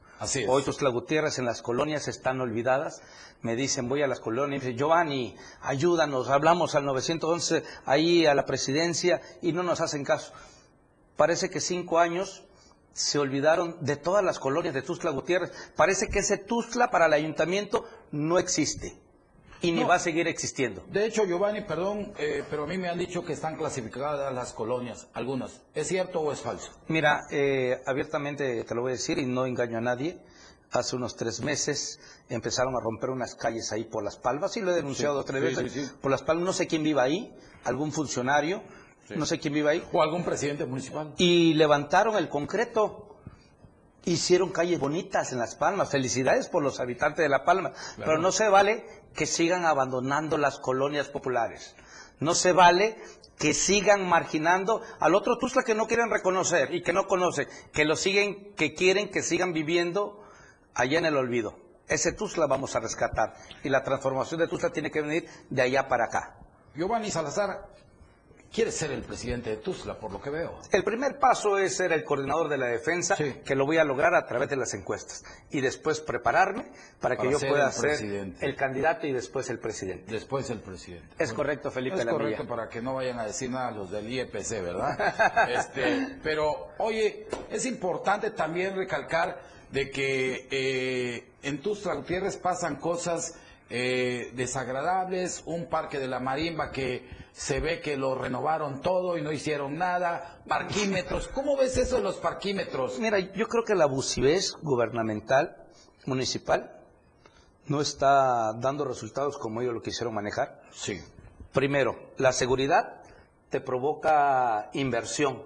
Hoy 0.47 0.63
Tuzla 0.63 0.89
Gutiérrez 0.91 1.41
en 1.41 1.47
las 1.47 1.63
colonias 1.63 2.07
están 2.07 2.41
olvidadas. 2.41 3.03
Me 3.41 3.57
dicen, 3.57 3.89
voy 3.89 4.03
a 4.03 4.07
las 4.07 4.21
colonias, 4.21 4.63
y 4.63 4.67
dicen, 4.67 4.79
Giovanni, 4.79 5.35
ayúdanos, 5.63 6.29
hablamos 6.29 6.77
al 6.77 6.85
911 6.85 7.65
ahí 7.87 8.25
a 8.27 8.35
la 8.35 8.47
presidencia 8.47 9.21
y 9.41 9.53
no 9.53 9.65
nos 9.65 9.81
hacen 9.81 10.05
caso. 10.05 10.33
Parece 11.17 11.51
que 11.51 11.61
cinco 11.61 11.99
años 11.99 12.45
se 12.93 13.19
olvidaron 13.19 13.77
de 13.81 13.97
todas 13.97 14.23
las 14.23 14.39
colonias 14.39 14.75
de 14.75 14.83
Tuzla 14.83 15.11
Gutiérrez. 15.11 15.51
Parece 15.75 16.09
que 16.09 16.21
ese 16.21 16.39
Tuzla 16.39 16.93
para 16.93 17.07
el 17.07 17.15
ayuntamiento 17.15 17.85
no 18.13 18.39
existe 18.39 18.97
y 19.63 19.73
ni 19.73 19.81
No. 19.81 19.89
va 19.89 19.95
a 19.95 19.99
seguir 19.99 20.29
existiendo. 20.29 20.83
De 20.89 21.07
hecho, 21.07 21.25
Giovanni, 21.25 21.63
perdón, 21.63 22.13
eh, 22.19 22.45
pero 22.51 22.65
a 22.65 22.67
mí 22.67 22.77
me 22.79 22.89
han 22.89 22.99
dicho 22.99 23.25
que 23.25 23.33
están 23.33 23.57
clasificadas 23.57 24.33
las 24.35 24.53
colonias, 24.53 25.09
algunas. 25.15 25.63
¿Es 25.75 25.87
cierto 25.89 26.21
o 26.21 26.33
es 26.33 26.41
falso? 26.41 26.73
Mira, 26.89 27.23
eh, 27.31 27.81
abiertamente 27.87 28.65
te 28.65 28.75
lo 28.75 28.83
voy 28.83 28.91
a 28.91 28.95
decir 28.95 29.19
y 29.19 29.25
no 29.27 29.47
engaño 29.47 29.79
a 29.79 29.81
nadie. 29.81 30.19
Hace 30.73 30.97
unos 30.97 31.17
tres 31.17 31.43
meses 31.43 32.01
empezaron 32.31 32.75
a 32.75 32.81
romper 32.81 33.11
unas 33.11 33.35
calles 33.35 33.71
ahí 33.73 33.85
por 33.85 34.03
Las 34.03 34.17
Palmas 34.17 34.57
y 34.57 34.61
lo 34.63 34.73
he 34.73 34.75
denunciado 34.75 35.21
Sí, 35.23 35.29
tres 35.29 35.57
sí, 35.57 35.63
veces. 35.65 35.87
sí. 35.89 35.93
Por 36.01 36.11
Las 36.11 36.23
Palmas, 36.23 36.45
no 36.47 36.53
sé 36.55 36.67
quién 36.67 36.83
viva 36.83 37.03
ahí, 37.03 37.31
algún 37.65 37.93
funcionario, 37.93 38.63
no 39.15 39.27
sé 39.27 39.39
quién 39.39 39.53
viva 39.53 39.73
ahí. 39.73 39.85
O 39.93 40.03
algún 40.03 40.25
presidente 40.25 40.65
municipal. 40.65 41.13
Y 41.19 41.53
levantaron 41.55 42.17
el 42.17 42.29
concreto. 42.31 43.12
Hicieron 44.05 44.51
calles 44.51 44.81
bonitas 44.81 45.33
en 45.33 45.39
Las 45.39 45.55
Palmas. 45.55 45.91
Felicidades 45.91 46.49
por 46.49 46.63
los 46.63 46.81
habitantes 46.81 47.23
de 47.23 47.29
La 47.29 47.45
Palma. 47.45 47.73
Pero 47.97 48.19
no 48.19 48.33
se 48.33 48.49
vale 48.49 48.85
que 49.15 49.27
sigan 49.27 49.65
abandonando 49.65 50.39
las 50.39 50.59
colonias 50.59 51.09
populares. 51.09 51.77
No 52.19 52.35
se 52.35 52.53
vale 52.53 52.97
que 53.39 53.55
sigan 53.55 54.09
marginando 54.09 54.83
al 55.01 55.15
otro 55.15 55.39
Tuzla 55.39 55.63
que 55.65 55.75
no 55.75 55.87
quieren 55.87 56.11
reconocer 56.11 56.73
y 56.75 56.83
que 56.83 56.93
no 56.93 57.07
conocen, 57.07 57.49
que 57.73 57.85
lo 57.85 57.97
siguen, 57.97 58.55
que 58.55 58.75
quieren 58.75 59.11
que 59.11 59.23
sigan 59.23 59.53
viviendo 59.53 60.23
allá 60.75 60.99
en 60.99 61.07
el 61.07 61.17
olvido. 61.17 61.59
Ese 61.89 62.13
Tuzla 62.13 62.47
vamos 62.47 62.77
a 62.77 62.81
rescatar. 62.81 63.35
Y 63.65 63.69
la 63.69 63.83
transformación 63.83 64.41
de 64.41 64.49
Tuzla 64.49 64.71
tiene 64.71 64.91
que 64.91 65.03
venir 65.03 65.29
de 65.51 65.63
allá 65.63 65.89
para 65.89 66.05
acá. 66.05 66.39
Giovanni 66.75 67.11
Salazar 67.11 67.69
quiere 68.53 68.71
ser 68.71 68.93
el 68.93 69.03
presidente 69.03 69.51
de 69.51 69.57
Tuzla, 69.57 69.99
por 69.99 70.13
lo 70.13 70.21
que 70.21 70.31
veo. 70.31 70.59
El 70.71 70.85
primer 70.85 71.19
paso 71.19 71.59
es 71.59 71.77
ser 71.77 71.93
el 71.93 72.05
coordinador 72.05 72.49
de 72.49 72.59
la 72.59 72.67
defensa, 72.67 73.17
que 73.17 73.55
lo 73.55 73.65
voy 73.65 73.79
a 73.79 73.85
lograr 73.85 74.15
a 74.15 74.27
través 74.27 74.51
de 74.51 74.57
las 74.57 74.75
encuestas. 74.75 75.25
Y 75.51 75.61
después 75.61 76.01
prepararme 76.01 76.67
para 77.01 77.17
que 77.17 77.31
yo 77.31 77.39
pueda 77.41 77.69
el 77.69 77.73
ser 77.73 77.83
presidente. 77.83 78.45
el 78.45 78.55
candidato 78.57 79.07
y 79.07 79.13
después 79.13 79.49
el 79.51 79.59
presidente. 79.59 80.13
Después 80.13 80.51
el 80.51 80.61
presidente. 80.61 81.09
Es 81.19 81.33
correcto, 81.33 81.71
Felipe 81.71 81.97
Es 81.97 82.05
Lamilla. 82.05 82.19
correcto 82.19 82.47
para 82.47 82.69
que 82.69 82.83
no 82.83 82.95
vayan 82.95 83.19
a 83.19 83.25
decir 83.25 83.51
nada 83.51 83.71
los 83.71 83.91
del 83.91 84.09
IEPC, 84.09 84.63
¿verdad? 84.63 85.49
Este, 85.49 86.19
pero, 86.23 86.69
oye, 86.79 87.27
es 87.51 87.67
importante 87.67 88.31
también 88.31 88.77
recalcar 88.77 89.41
de 89.71 89.91
que 89.91 90.47
eh, 90.51 91.27
en 91.43 91.63
Tuzla 91.63 91.95
Gutiérrez 91.95 92.37
pasan 92.37 92.77
cosas 92.77 93.35
eh, 93.75 94.31
desagradables, 94.35 95.43
un 95.47 95.67
parque 95.71 95.99
de 95.99 96.07
la 96.07 96.21
marimba 96.21 96.71
que 96.71 97.09
se 97.33 97.59
ve 97.59 97.81
que 97.81 97.97
lo 97.97 98.15
renovaron 98.15 98.83
todo 98.83 99.17
y 99.17 99.23
no 99.23 99.33
hicieron 99.33 99.79
nada, 99.79 100.43
parquímetros, 100.47 101.29
¿cómo 101.35 101.57
ves 101.57 101.79
eso 101.79 101.97
de 101.97 102.03
los 102.03 102.17
parquímetros? 102.17 102.99
Mira, 102.99 103.19
yo 103.19 103.49
creo 103.49 103.65
que 103.65 103.75
la 103.75 103.85
abusividad 103.85 104.43
gubernamental, 104.61 105.57
municipal, 106.05 106.79
no 107.67 107.81
está 107.81 108.53
dando 108.53 108.85
resultados 108.85 109.39
como 109.39 109.63
ellos 109.63 109.73
lo 109.73 109.81
quisieron 109.81 110.13
manejar. 110.13 110.61
Sí. 110.73 111.01
Primero, 111.55 112.11
la 112.19 112.33
seguridad 112.33 113.01
te 113.49 113.63
provoca 113.63 114.69
inversión, 114.75 115.45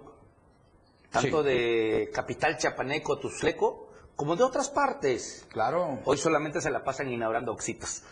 tanto 1.12 1.42
Sí. 1.44 1.48
de 1.48 2.10
capital 2.12 2.58
chapaneco, 2.58 3.20
tuzleco, 3.20 3.85
como 4.16 4.34
de 4.34 4.42
otras 4.42 4.70
partes. 4.70 5.46
Claro. 5.50 6.00
Hoy 6.04 6.16
solamente 6.16 6.60
se 6.60 6.70
la 6.70 6.82
pasan 6.82 7.12
inaugurando 7.12 7.52
oxitos. 7.52 8.02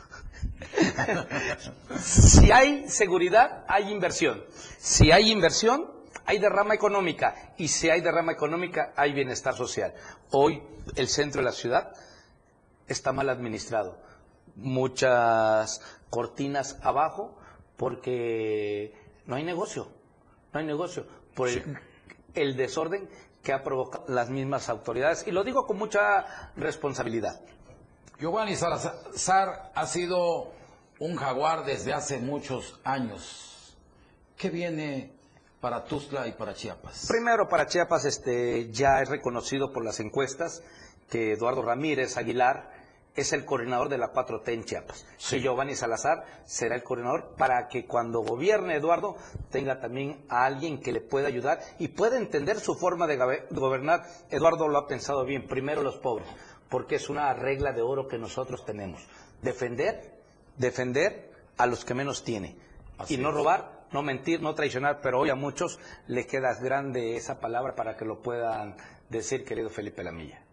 si 1.99 2.53
hay 2.53 2.89
seguridad, 2.89 3.65
hay 3.67 3.91
inversión. 3.91 4.45
Si 4.79 5.11
hay 5.11 5.33
inversión, 5.33 5.91
hay 6.27 6.39
derrama 6.39 6.75
económica. 6.75 7.55
Y 7.57 7.69
si 7.69 7.89
hay 7.89 8.03
derrama 8.03 8.33
económica, 8.33 8.93
hay 8.97 9.15
bienestar 9.15 9.55
social. 9.55 9.95
Hoy 10.31 10.63
el 10.95 11.09
centro 11.09 11.41
de 11.41 11.47
la 11.47 11.53
ciudad 11.53 11.93
está 12.87 13.13
mal 13.13 13.31
administrado. 13.31 13.99
Muchas 14.57 15.81
cortinas 16.11 16.79
abajo 16.83 17.39
porque 17.77 18.95
no 19.27 19.37
hay 19.37 19.43
negocio. 19.43 19.89
No 20.53 20.61
hay 20.61 20.67
negocio. 20.67 21.07
Por 21.35 21.49
el, 21.49 21.79
el 22.35 22.57
desorden 22.57 23.09
que 23.45 23.53
ha 23.53 23.63
provocado 23.63 24.05
las 24.09 24.31
mismas 24.31 24.69
autoridades. 24.69 25.25
Y 25.29 25.31
lo 25.31 25.45
digo 25.45 25.67
con 25.67 25.77
mucha 25.79 26.51
responsabilidad. 26.57 27.41
Giovanni 28.19 28.57
Salazar 28.57 29.71
ha 29.75 29.87
sido 29.87 30.53
un 30.99 31.17
jaguar 31.17 31.65
desde 31.65 31.93
hace 31.93 32.19
muchos 32.19 32.81
años. 32.85 33.77
¿Qué 34.37 34.51
viene 34.51 35.13
para 35.61 35.85
Tuzla 35.85 36.27
y 36.27 36.33
para 36.33 36.55
Chiapas? 36.55 37.07
Primero, 37.09 37.49
para 37.49 37.67
Chiapas 37.67 38.07
este, 38.07 38.71
ya 38.73 39.01
es 39.03 39.09
reconocido 39.09 39.73
por 39.73 39.85
las 39.85 40.01
encuestas 40.01 40.63
que 41.11 41.33
Eduardo 41.33 41.63
Ramírez 41.63 42.17
Aguilar 42.17 42.73
es 43.15 43.33
el 43.33 43.45
coordinador 43.45 43.89
de 43.89 43.99
la 43.99 44.13
4T 44.13 44.49
en 44.53 44.65
Chiapas. 44.65 45.07
Y 45.33 45.41
Giovanni 45.41 45.77
Salazar 45.77 46.25
será 46.45 46.75
el 46.75 46.83
coordinador 46.83 47.35
para 47.37 47.69
que 47.69 47.87
cuando 47.87 48.21
gobierne 48.21 48.77
Eduardo 48.77 49.17
tenga 49.51 49.81
también 49.81 50.25
a 50.29 50.45
alguien 50.45 50.81
que 50.81 50.93
le 50.93 51.01
pueda 51.01 51.29
ayudar 51.29 51.61
y 51.79 51.89
pueda 51.89 52.17
entender 52.17 52.59
su 52.59 52.75
forma 52.75 53.07
de 53.07 53.17
gobernar. 53.51 54.03
Eduardo 54.31 54.69
lo 54.69 54.79
ha 54.79 54.89
pensado 54.89 55.25
bien. 55.25 55.47
Primero 55.47 55.83
los 55.83 55.97
pobres, 55.97 56.27
porque 56.69 56.97
es 56.97 57.09
una 57.09 57.33
regla 57.35 57.73
de 57.73 57.83
oro 57.83 58.09
que 58.09 58.19
nosotros 58.19 58.65
tenemos. 58.65 59.01
Defender, 59.43 60.13
defender 60.57 61.31
a 61.57 61.67
los 61.67 61.85
que 61.85 61.95
menos 61.95 62.25
tiene. 62.25 62.57
y 63.09 63.17
no 63.17 63.29
es. 63.29 63.35
robar, 63.35 63.85
no 63.93 64.03
mentir, 64.03 64.43
no 64.43 64.55
traicionar, 64.55 65.01
pero 65.01 65.21
hoy 65.21 65.31
a 65.31 65.37
muchos 65.37 65.79
le 66.09 66.27
queda 66.27 66.53
grande 66.61 67.17
esa 67.17 67.39
palabra 67.39 67.77
para 67.77 67.97
que 67.97 68.05
lo 68.05 68.21
puedan 68.21 68.77
decir, 69.09 69.45
querido 69.45 69.71
Felipe 69.71 70.03
Lamilla. 70.03 70.44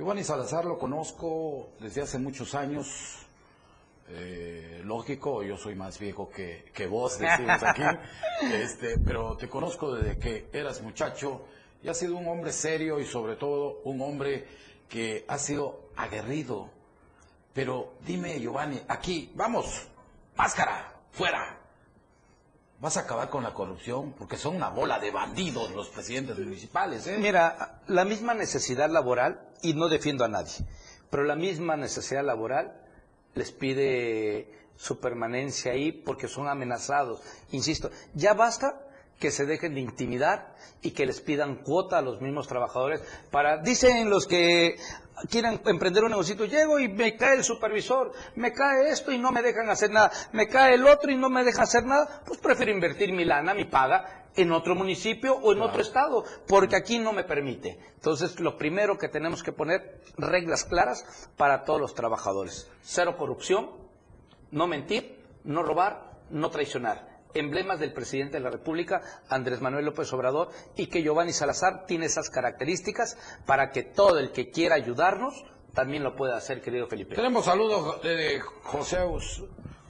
Giovanni 0.00 0.24
Salazar 0.24 0.64
lo 0.64 0.78
conozco 0.78 1.72
desde 1.78 2.00
hace 2.00 2.18
muchos 2.18 2.54
años. 2.54 3.18
Eh, 4.08 4.80
lógico, 4.82 5.42
yo 5.42 5.58
soy 5.58 5.74
más 5.74 5.98
viejo 5.98 6.30
que, 6.30 6.64
que 6.72 6.86
vos, 6.86 7.18
decimos 7.18 7.62
aquí. 7.62 7.82
Este, 8.50 8.98
pero 8.98 9.36
te 9.36 9.50
conozco 9.50 9.94
desde 9.94 10.18
que 10.18 10.48
eras 10.54 10.80
muchacho 10.80 11.44
y 11.82 11.90
has 11.90 11.98
sido 11.98 12.16
un 12.16 12.26
hombre 12.28 12.50
serio 12.50 12.98
y 12.98 13.04
sobre 13.04 13.36
todo 13.36 13.82
un 13.84 14.00
hombre 14.00 14.46
que 14.88 15.26
ha 15.28 15.36
sido 15.36 15.90
aguerrido. 15.96 16.70
Pero 17.52 17.92
dime, 18.06 18.40
Giovanni, 18.40 18.80
aquí, 18.88 19.30
vamos, 19.34 19.86
máscara, 20.34 20.94
fuera. 21.10 21.58
¿Vas 22.78 22.96
a 22.96 23.00
acabar 23.00 23.28
con 23.28 23.42
la 23.42 23.52
corrupción? 23.52 24.14
Porque 24.14 24.38
son 24.38 24.56
una 24.56 24.70
bola 24.70 24.98
de 24.98 25.10
bandidos 25.10 25.72
los 25.72 25.90
presidentes 25.90 26.38
municipales, 26.38 27.06
¿eh? 27.06 27.18
Mira, 27.18 27.82
la 27.88 28.06
misma 28.06 28.32
necesidad 28.32 28.88
laboral, 28.88 29.49
y 29.62 29.74
no 29.74 29.88
defiendo 29.88 30.24
a 30.24 30.28
nadie, 30.28 30.64
pero 31.10 31.24
la 31.24 31.36
misma 31.36 31.76
necesidad 31.76 32.24
laboral 32.24 32.80
les 33.34 33.52
pide 33.52 34.48
su 34.76 34.98
permanencia 34.98 35.72
ahí 35.72 35.92
porque 35.92 36.26
son 36.26 36.48
amenazados. 36.48 37.20
Insisto, 37.52 37.90
ya 38.14 38.34
basta 38.34 38.80
que 39.18 39.30
se 39.30 39.44
dejen 39.44 39.74
de 39.74 39.80
intimidar 39.80 40.56
y 40.80 40.92
que 40.92 41.04
les 41.04 41.20
pidan 41.20 41.56
cuota 41.56 41.98
a 41.98 42.02
los 42.02 42.22
mismos 42.22 42.48
trabajadores 42.48 43.02
para, 43.30 43.58
dicen 43.58 44.08
los 44.08 44.26
que 44.26 44.76
quieren 45.28 45.60
emprender 45.66 46.04
un 46.04 46.10
negocio, 46.10 46.42
llego 46.46 46.78
y 46.78 46.88
me 46.88 47.16
cae 47.16 47.36
el 47.36 47.44
supervisor, 47.44 48.12
me 48.36 48.52
cae 48.52 48.88
esto 48.88 49.12
y 49.12 49.18
no 49.18 49.30
me 49.30 49.42
dejan 49.42 49.68
hacer 49.68 49.90
nada, 49.90 50.10
me 50.32 50.48
cae 50.48 50.74
el 50.74 50.86
otro 50.86 51.10
y 51.10 51.16
no 51.16 51.28
me 51.28 51.44
dejan 51.44 51.64
hacer 51.64 51.84
nada, 51.84 52.22
pues 52.24 52.40
prefiero 52.40 52.72
invertir 52.72 53.12
mi 53.12 53.26
lana, 53.26 53.52
mi 53.52 53.66
paga, 53.66 54.19
en 54.36 54.52
otro 54.52 54.74
municipio 54.74 55.34
o 55.34 55.52
en 55.52 55.60
otro 55.60 55.82
estado, 55.82 56.24
porque 56.46 56.76
aquí 56.76 56.98
no 56.98 57.12
me 57.12 57.24
permite. 57.24 57.78
Entonces, 57.94 58.38
lo 58.40 58.56
primero 58.56 58.98
que 58.98 59.08
tenemos 59.08 59.42
que 59.42 59.52
poner 59.52 60.00
reglas 60.16 60.64
claras 60.64 61.30
para 61.36 61.64
todos 61.64 61.80
los 61.80 61.94
trabajadores. 61.94 62.70
Cero 62.82 63.16
corrupción, 63.16 63.70
no 64.50 64.66
mentir, 64.66 65.24
no 65.44 65.62
robar, 65.62 66.12
no 66.30 66.50
traicionar. 66.50 67.08
Emblemas 67.32 67.78
del 67.78 67.92
presidente 67.92 68.38
de 68.38 68.44
la 68.44 68.50
República, 68.50 69.02
Andrés 69.28 69.60
Manuel 69.60 69.84
López 69.84 70.12
Obrador, 70.12 70.48
y 70.76 70.88
que 70.88 71.02
Giovanni 71.02 71.32
Salazar 71.32 71.86
tiene 71.86 72.06
esas 72.06 72.28
características 72.28 73.16
para 73.46 73.70
que 73.70 73.84
todo 73.84 74.18
el 74.18 74.32
que 74.32 74.50
quiera 74.50 74.74
ayudarnos 74.74 75.44
también 75.74 76.02
lo 76.02 76.16
pueda 76.16 76.36
hacer, 76.36 76.60
querido 76.60 76.88
Felipe. 76.88 77.14
Tenemos 77.14 77.44
saludos 77.44 78.02
de 78.02 78.40
José, 78.40 78.98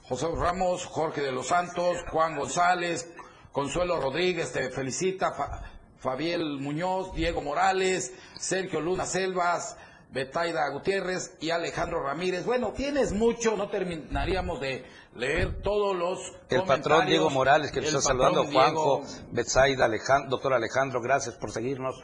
José 0.03 0.27
Ramos, 0.35 0.85
Jorge 0.87 1.23
de 1.23 1.33
los 1.33 1.47
Santos, 1.47 1.97
Juan 2.11 2.37
González, 2.37 3.11
Consuelo 3.53 4.01
Rodríguez, 4.01 4.53
te 4.53 4.71
felicita, 4.71 5.33
Fa- 5.33 5.63
Fabiel 5.99 6.59
Muñoz, 6.59 7.15
Diego 7.15 7.43
Morales, 7.43 8.13
Sergio 8.39 8.81
Luna 8.81 9.07
Selvas, 9.07 9.77
Betaida 10.11 10.69
Gutiérrez 10.71 11.37
y 11.41 11.51
Alejandro 11.51 12.03
Ramírez. 12.03 12.45
Bueno, 12.45 12.73
tienes 12.73 13.13
mucho, 13.13 13.57
no 13.57 13.69
terminaríamos 13.69 14.61
de 14.61 14.85
leer 15.15 15.63
todos 15.63 15.95
los 15.97 16.33
El 16.49 16.63
patrón. 16.65 17.07
Diego 17.07 17.31
Morales, 17.31 17.71
que 17.71 17.81
nos 17.81 17.89
está 17.91 18.01
saludando, 18.01 18.43
Diego. 18.45 19.01
Juanjo, 19.01 19.03
Betsaida, 19.33 19.85
Alejandro, 19.85 20.31
doctor 20.31 20.55
Alejandro, 20.55 21.01
gracias 21.01 21.35
por 21.37 21.51
seguirnos. 21.53 21.95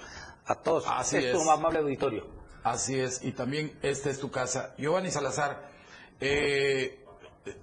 A 0.49 0.55
todos, 0.55 0.85
Así 0.87 1.17
es 1.17 1.33
tu 1.33 1.51
amable 1.51 1.81
auditorio. 1.81 2.29
Así 2.63 2.99
es, 2.99 3.23
y 3.25 3.33
también 3.33 3.77
esta 3.83 4.11
es 4.11 4.21
tu 4.21 4.31
casa. 4.31 4.75
Giovanni 4.79 5.11
Salazar, 5.11 5.69
eh, 6.21 7.05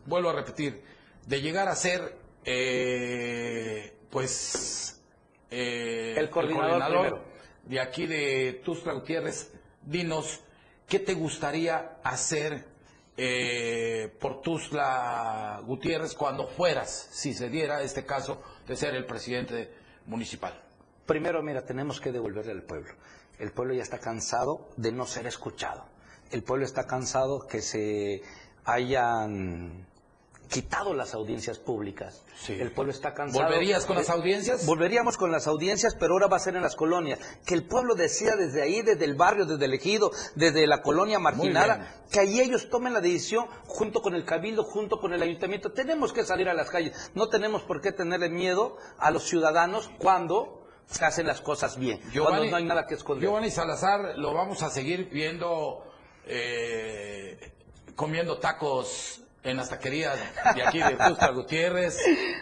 vuelvo 0.05 0.29
a 0.29 0.33
repetir, 0.33 0.83
de 1.25 1.41
llegar 1.41 1.67
a 1.69 1.75
ser, 1.75 2.17
eh, 2.45 3.93
pues, 4.09 5.01
eh, 5.49 6.15
El 6.17 6.29
coordinador 6.29 7.33
de 7.63 7.79
aquí 7.79 8.05
de 8.05 8.61
Tuxtla 8.63 8.93
Gutiérrez, 8.93 9.51
dinos, 9.81 10.41
¿qué 10.87 10.99
te 10.99 11.13
gustaría 11.13 11.97
hacer 12.03 12.65
eh, 13.15 14.13
por 14.19 14.41
Tuzla 14.41 15.61
Gutiérrez 15.65 16.13
cuando 16.13 16.47
fueras, 16.47 17.09
si 17.11 17.33
se 17.33 17.49
diera 17.49 17.81
este 17.81 18.05
caso, 18.05 18.41
de 18.67 18.75
ser 18.75 18.95
el 18.95 19.05
presidente 19.05 19.71
municipal? 20.07 20.61
Primero, 21.05 21.41
mira, 21.41 21.65
tenemos 21.65 21.99
que 21.99 22.11
devolverle 22.11 22.51
al 22.51 22.63
pueblo. 22.63 22.93
El 23.39 23.51
pueblo 23.51 23.73
ya 23.73 23.83
está 23.83 23.99
cansado 23.99 24.69
de 24.77 24.91
no 24.91 25.05
ser 25.05 25.27
escuchado. 25.27 25.85
El 26.31 26.43
pueblo 26.43 26.65
está 26.65 26.85
cansado 26.85 27.47
que 27.47 27.61
se 27.61 28.21
hayan 28.65 29.85
quitado 30.49 30.93
las 30.93 31.13
audiencias 31.13 31.57
públicas. 31.59 32.23
El 32.47 32.71
pueblo 32.71 32.91
está 32.91 33.13
cansado. 33.13 33.43
¿Volverías 33.45 33.85
con 33.85 33.95
las 33.95 34.09
Eh, 34.09 34.11
audiencias? 34.11 34.65
Volveríamos 34.65 35.17
con 35.17 35.31
las 35.31 35.47
audiencias, 35.47 35.95
pero 35.99 36.13
ahora 36.13 36.27
va 36.27 36.37
a 36.37 36.39
ser 36.39 36.55
en 36.55 36.61
las 36.61 36.75
colonias. 36.75 37.19
Que 37.45 37.53
el 37.55 37.65
pueblo 37.65 37.95
decida 37.95 38.35
desde 38.35 38.61
ahí, 38.61 38.81
desde 38.81 39.05
el 39.05 39.15
barrio, 39.15 39.45
desde 39.45 39.65
el 39.65 39.73
ejido, 39.73 40.11
desde 40.35 40.67
la 40.67 40.81
colonia 40.81 41.19
marginada, 41.19 42.03
que 42.11 42.19
ahí 42.19 42.39
ellos 42.39 42.69
tomen 42.69 42.93
la 42.93 43.01
decisión 43.01 43.47
junto 43.65 44.01
con 44.01 44.13
el 44.15 44.25
cabildo, 44.25 44.63
junto 44.63 44.99
con 44.99 45.13
el 45.13 45.21
ayuntamiento. 45.23 45.71
Tenemos 45.71 46.13
que 46.13 46.23
salir 46.23 46.47
a 46.49 46.53
las 46.53 46.69
calles. 46.69 47.11
No 47.15 47.29
tenemos 47.29 47.63
por 47.63 47.81
qué 47.81 47.91
tenerle 47.91 48.29
miedo 48.29 48.77
a 48.99 49.09
los 49.11 49.23
ciudadanos 49.23 49.89
cuando 49.97 50.67
se 50.85 51.05
hacen 51.05 51.25
las 51.25 51.41
cosas 51.41 51.79
bien. 51.79 51.99
cuando 52.21 52.45
no 52.45 52.55
hay 52.57 52.65
nada 52.65 52.85
que 52.85 52.95
esconder. 52.95 53.23
Giovanni 53.23 53.49
Salazar 53.49 54.17
lo 54.17 54.33
vamos 54.33 54.61
a 54.61 54.69
seguir 54.69 55.09
viendo 55.09 55.83
eh, 56.25 57.53
comiendo 57.95 58.37
tacos 58.39 59.22
en 59.43 59.57
las 59.57 59.69
taquerías 59.69 60.17
de 60.55 60.63
aquí 60.63 60.79
de 60.79 60.95
Tuxtla 60.95 61.31
Gutiérrez. 61.31 61.99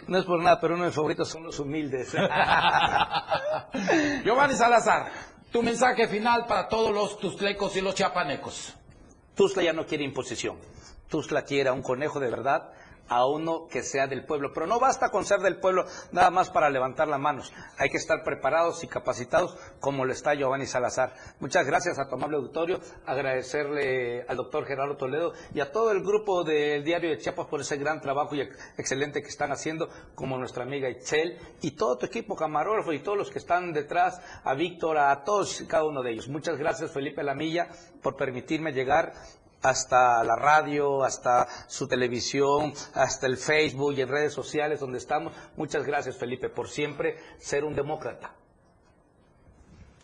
No 0.08 0.20
es 0.20 0.26
por 0.26 0.42
nada, 0.42 0.60
pero 0.60 0.76
uno 0.76 0.84
de 0.84 0.90
mis 0.90 0.96
favoritos 0.96 1.30
son 1.30 1.44
los 1.44 1.60
humildes. 1.60 2.14
Giovanni 4.24 4.56
Salazar, 4.56 5.12
tu 5.52 5.64
mensaje 5.64 6.08
final 6.08 6.46
para 6.46 6.68
todos 6.68 6.92
los 6.92 7.20
tustlecos 7.20 7.76
y 7.76 7.82
los 7.82 7.96
chiapanecos. 7.96 8.76
Tuzla 9.36 9.64
ya 9.64 9.74
no 9.74 9.86
quiere 9.86 10.04
imposición. 10.04 10.58
Tuzla 11.10 11.44
quiere 11.44 11.70
a 11.70 11.74
un 11.74 11.82
conejo 11.82 12.20
de 12.20 12.30
verdad, 12.30 12.72
a 13.12 13.26
uno 13.26 13.68
que 13.70 13.84
sea 13.84 14.08
del 14.08 14.26
pueblo. 14.26 14.52
Pero 14.54 14.68
no 14.68 14.80
basta 14.80 15.10
con 15.10 15.26
ser 15.26 15.42
del 15.42 15.60
pueblo 15.60 15.84
nada 16.14 16.32
más 16.32 16.50
para 16.50 16.70
levantar 16.70 17.10
las 17.10 17.20
manos. 17.20 17.52
Hay 17.78 17.90
que 17.90 17.98
estar 17.98 18.24
preparados 18.24 18.84
y 18.86 18.88
capacitados 18.88 19.58
como 19.82 20.06
lo 20.06 20.14
está 20.14 20.34
Giovanni 20.34 20.66
Salazar. 20.66 21.14
Muchas 21.42 21.68
gracias 21.68 22.00
a 22.00 22.08
tu 22.08 22.16
amable 22.16 22.38
auditorio. 22.38 22.80
Agradecerle 23.06 24.24
al 24.28 24.38
doctor 24.38 24.66
Gerardo 24.66 24.96
Toledo 24.96 25.34
y 25.54 25.60
a 25.60 25.72
todo 25.74 25.92
el 25.92 26.02
grupo 26.02 26.46
del 26.46 26.86
Diario 26.86 27.10
de 27.10 27.18
Chiapas 27.18 27.48
por 27.48 27.60
ese 27.60 27.76
gran 27.76 28.00
trabajo 28.00 28.34
y 28.34 28.42
ex- 28.42 28.58
excelente 28.78 29.22
que 29.22 29.28
están 29.28 29.52
haciendo, 29.52 29.90
como 30.16 30.38
nuestra 30.38 30.64
amiga 30.64 30.90
Itzel 30.90 31.38
y 31.62 31.72
todo 31.72 31.98
tu 31.98 32.06
equipo 32.06 32.36
camarógrafo 32.36 32.94
y 32.94 33.00
todos 33.04 33.18
los 33.18 33.30
que 33.30 33.40
están 33.40 33.74
detrás, 33.74 34.22
a 34.46 34.54
Víctor, 34.54 34.98
a 34.98 35.24
todos 35.26 35.60
y 35.60 35.68
cada 35.68 35.84
uno 35.84 36.02
de 36.02 36.12
ellos. 36.12 36.30
Muchas 36.30 36.58
gracias, 36.58 36.92
Felipe 36.92 37.24
Lamilla, 37.24 37.68
por 38.02 38.16
permitirme 38.16 38.72
llegar 38.72 39.14
hasta 39.62 40.24
la 40.24 40.36
radio, 40.36 41.04
hasta 41.04 41.48
su 41.68 41.88
televisión, 41.88 42.74
hasta 42.94 43.28
el 43.28 43.38
Facebook 43.38 43.94
y 43.94 44.02
en 44.02 44.10
redes 44.10 44.34
sociales 44.34 44.80
donde 44.80 44.98
estamos. 44.98 45.34
Muchas 45.56 45.86
gracias, 45.86 46.18
Felipe, 46.18 46.50
por 46.50 46.70
siempre 46.70 47.18
ser 47.40 47.64
un 47.64 47.76
demócrata. 47.76 48.34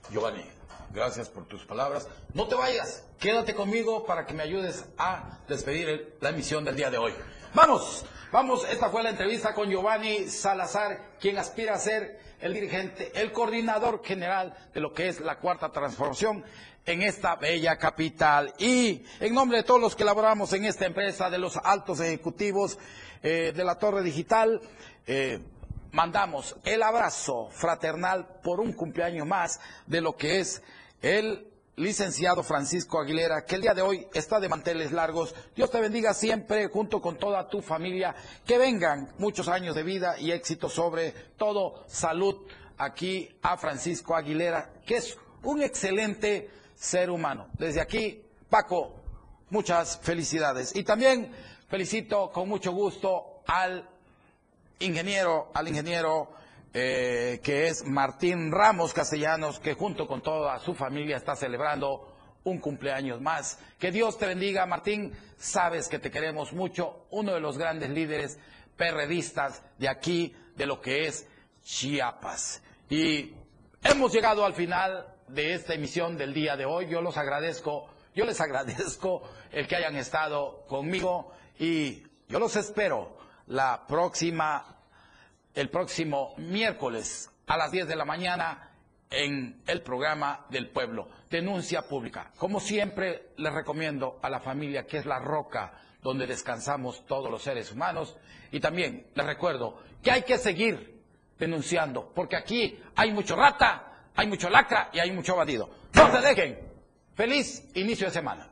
Giovanni, 0.10 0.46
gracias 0.94 1.30
por 1.30 1.46
tus 1.46 1.66
palabras. 1.66 2.08
No 2.34 2.48
te 2.48 2.56
vayas, 2.56 3.06
quédate 3.20 3.54
conmigo 3.54 4.06
para 4.06 4.26
que 4.26 4.34
me 4.34 4.44
ayudes 4.44 4.86
a 4.98 5.40
despedir 5.48 6.18
la 6.22 6.30
emisión 6.30 6.64
del 6.64 6.76
día 6.76 6.90
de 6.90 6.98
hoy. 6.98 7.14
Vamos, 7.54 8.06
vamos, 8.32 8.66
esta 8.70 8.90
fue 8.90 9.04
la 9.04 9.10
entrevista 9.10 9.54
con 9.54 9.70
Giovanni 9.70 10.30
Salazar, 10.30 11.16
quien 11.20 11.38
aspira 11.38 11.74
a 11.74 11.80
ser 11.80 12.27
el 12.40 12.54
dirigente, 12.54 13.12
el 13.16 13.32
coordinador 13.32 14.02
general 14.04 14.56
de 14.74 14.80
lo 14.80 14.94
que 14.94 15.08
es 15.08 15.20
la 15.20 15.40
cuarta 15.40 15.72
transformación 15.72 16.44
en 16.86 17.02
esta 17.02 17.36
bella 17.36 17.78
capital. 17.78 18.54
Y 18.58 19.04
en 19.20 19.34
nombre 19.34 19.58
de 19.58 19.64
todos 19.64 19.82
los 19.82 19.96
que 19.96 20.06
laboramos 20.06 20.54
en 20.54 20.66
esta 20.66 20.86
empresa, 20.86 21.30
de 21.30 21.38
los 21.38 21.58
altos 21.58 22.00
ejecutivos 22.00 22.78
eh, 23.24 23.54
de 23.56 23.64
la 23.64 23.78
Torre 23.78 24.04
Digital, 24.04 24.62
eh, 25.06 25.40
mandamos 25.92 26.56
el 26.64 26.84
abrazo 26.84 27.50
fraternal 27.52 28.28
por 28.44 28.60
un 28.60 28.74
cumpleaños 28.74 29.28
más 29.28 29.60
de 29.86 30.02
lo 30.02 30.16
que 30.16 30.40
es 30.40 30.62
el 31.02 31.48
licenciado 31.78 32.44
Francisco 32.44 33.00
Aguilera, 33.00 33.46
que 33.46 33.56
el 33.56 33.62
día 33.62 33.74
de 33.74 33.84
hoy 33.84 34.08
está 34.14 34.40
de 34.40 34.50
manteles 34.50 34.92
largos. 34.92 35.34
Dios 35.56 35.70
te 35.70 35.80
bendiga 35.80 36.14
siempre 36.14 36.68
junto 36.68 37.00
con 37.00 37.18
toda 37.18 37.48
tu 37.48 37.62
familia. 37.62 38.16
Que 38.46 38.58
vengan 38.58 39.14
muchos 39.20 39.48
años 39.48 39.76
de 39.76 39.84
vida 39.84 40.20
y 40.20 40.32
éxito, 40.32 40.70
sobre 40.70 41.12
todo 41.38 41.86
salud 41.88 42.36
aquí 42.78 43.30
a 43.44 43.58
Francisco 43.58 44.16
Aguilera, 44.16 44.72
que 44.86 44.98
es 44.98 45.18
un 45.44 45.62
excelente 45.62 46.50
ser 46.76 47.12
humano. 47.12 47.48
Desde 47.54 47.80
aquí, 47.80 48.24
Paco, 48.50 48.96
muchas 49.52 50.00
felicidades. 50.02 50.76
Y 50.76 50.84
también 50.84 51.32
felicito 51.70 52.32
con 52.32 52.50
mucho 52.50 52.72
gusto 52.72 53.44
al 53.46 53.88
ingeniero, 54.80 55.52
al 55.54 55.68
ingeniero 55.68 56.32
eh, 56.80 57.40
que 57.42 57.70
es 57.70 57.88
Martín 57.88 58.52
Ramos 58.52 58.94
Castellanos, 58.94 59.60
que 59.60 59.74
junto 59.74 60.06
con 60.06 60.22
toda 60.22 60.60
su 60.60 60.76
familia 60.76 61.18
está 61.18 61.36
celebrando 61.36 62.16
un 62.44 62.60
cumpleaños 62.60 63.20
más. 63.20 63.58
Que 63.80 63.92
Dios 63.92 64.20
te 64.20 64.28
bendiga, 64.28 64.64
Martín. 64.68 65.12
Sabes 65.38 65.90
que 65.90 65.98
te 65.98 66.12
queremos 66.12 66.54
mucho, 66.54 67.08
uno 67.10 67.34
de 67.34 67.40
los 67.40 67.58
grandes 67.58 67.90
líderes 67.90 68.38
perredistas 68.76 69.64
de 69.80 69.90
aquí, 69.90 70.36
de 70.56 70.68
lo 70.68 70.80
que 70.80 71.08
es 71.08 71.28
Chiapas. 71.64 72.62
Y 72.92 73.34
hemos 73.82 74.14
llegado 74.14 74.46
al 74.46 74.54
final 74.54 75.16
de 75.30 75.56
esta 75.56 75.74
emisión 75.74 76.16
del 76.16 76.32
día 76.32 76.56
de 76.56 76.66
hoy. 76.66 76.88
Yo 76.90 77.02
los 77.02 77.18
agradezco, 77.18 77.90
yo 78.14 78.24
les 78.24 78.40
agradezco 78.42 79.24
el 79.52 79.68
que 79.68 79.78
hayan 79.78 79.96
estado 79.96 80.64
conmigo 80.68 81.34
y 81.58 82.04
yo 82.30 82.38
los 82.38 82.56
espero 82.56 83.18
la 83.48 83.88
próxima, 83.88 84.77
el 85.58 85.72
próximo 85.72 86.36
miércoles 86.38 87.32
a 87.48 87.58
las 87.58 87.72
10 87.72 87.88
de 87.88 87.96
la 87.96 88.06
mañana 88.06 88.70
en 89.10 89.64
el 89.66 89.82
programa 89.82 90.46
del 90.52 90.70
pueblo, 90.70 91.10
Denuncia 91.32 91.88
Pública. 91.88 92.32
Como 92.38 92.60
siempre, 92.60 93.30
les 93.38 93.52
recomiendo 93.52 94.20
a 94.22 94.30
la 94.30 94.40
familia 94.40 94.86
que 94.86 94.98
es 94.98 95.08
la 95.08 95.18
roca 95.18 95.74
donde 96.04 96.28
descansamos 96.28 97.08
todos 97.08 97.32
los 97.32 97.42
seres 97.42 97.72
humanos. 97.72 98.16
Y 98.52 98.60
también 98.60 99.08
les 99.16 99.26
recuerdo 99.26 99.82
que 100.04 100.12
hay 100.12 100.22
que 100.22 100.38
seguir 100.38 101.02
denunciando, 101.40 102.12
porque 102.14 102.36
aquí 102.36 102.80
hay 102.96 103.12
mucho 103.12 103.36
rata, 103.36 104.10
hay 104.16 104.28
mucho 104.28 104.52
lacra 104.52 104.92
y 104.94 105.00
hay 105.00 105.12
mucho 105.12 105.36
bandido. 105.36 105.72
No 105.96 106.12
se 106.12 106.22
dejen. 106.22 106.60
Feliz 107.16 107.68
inicio 107.74 108.06
de 108.06 108.14
semana. 108.14 108.52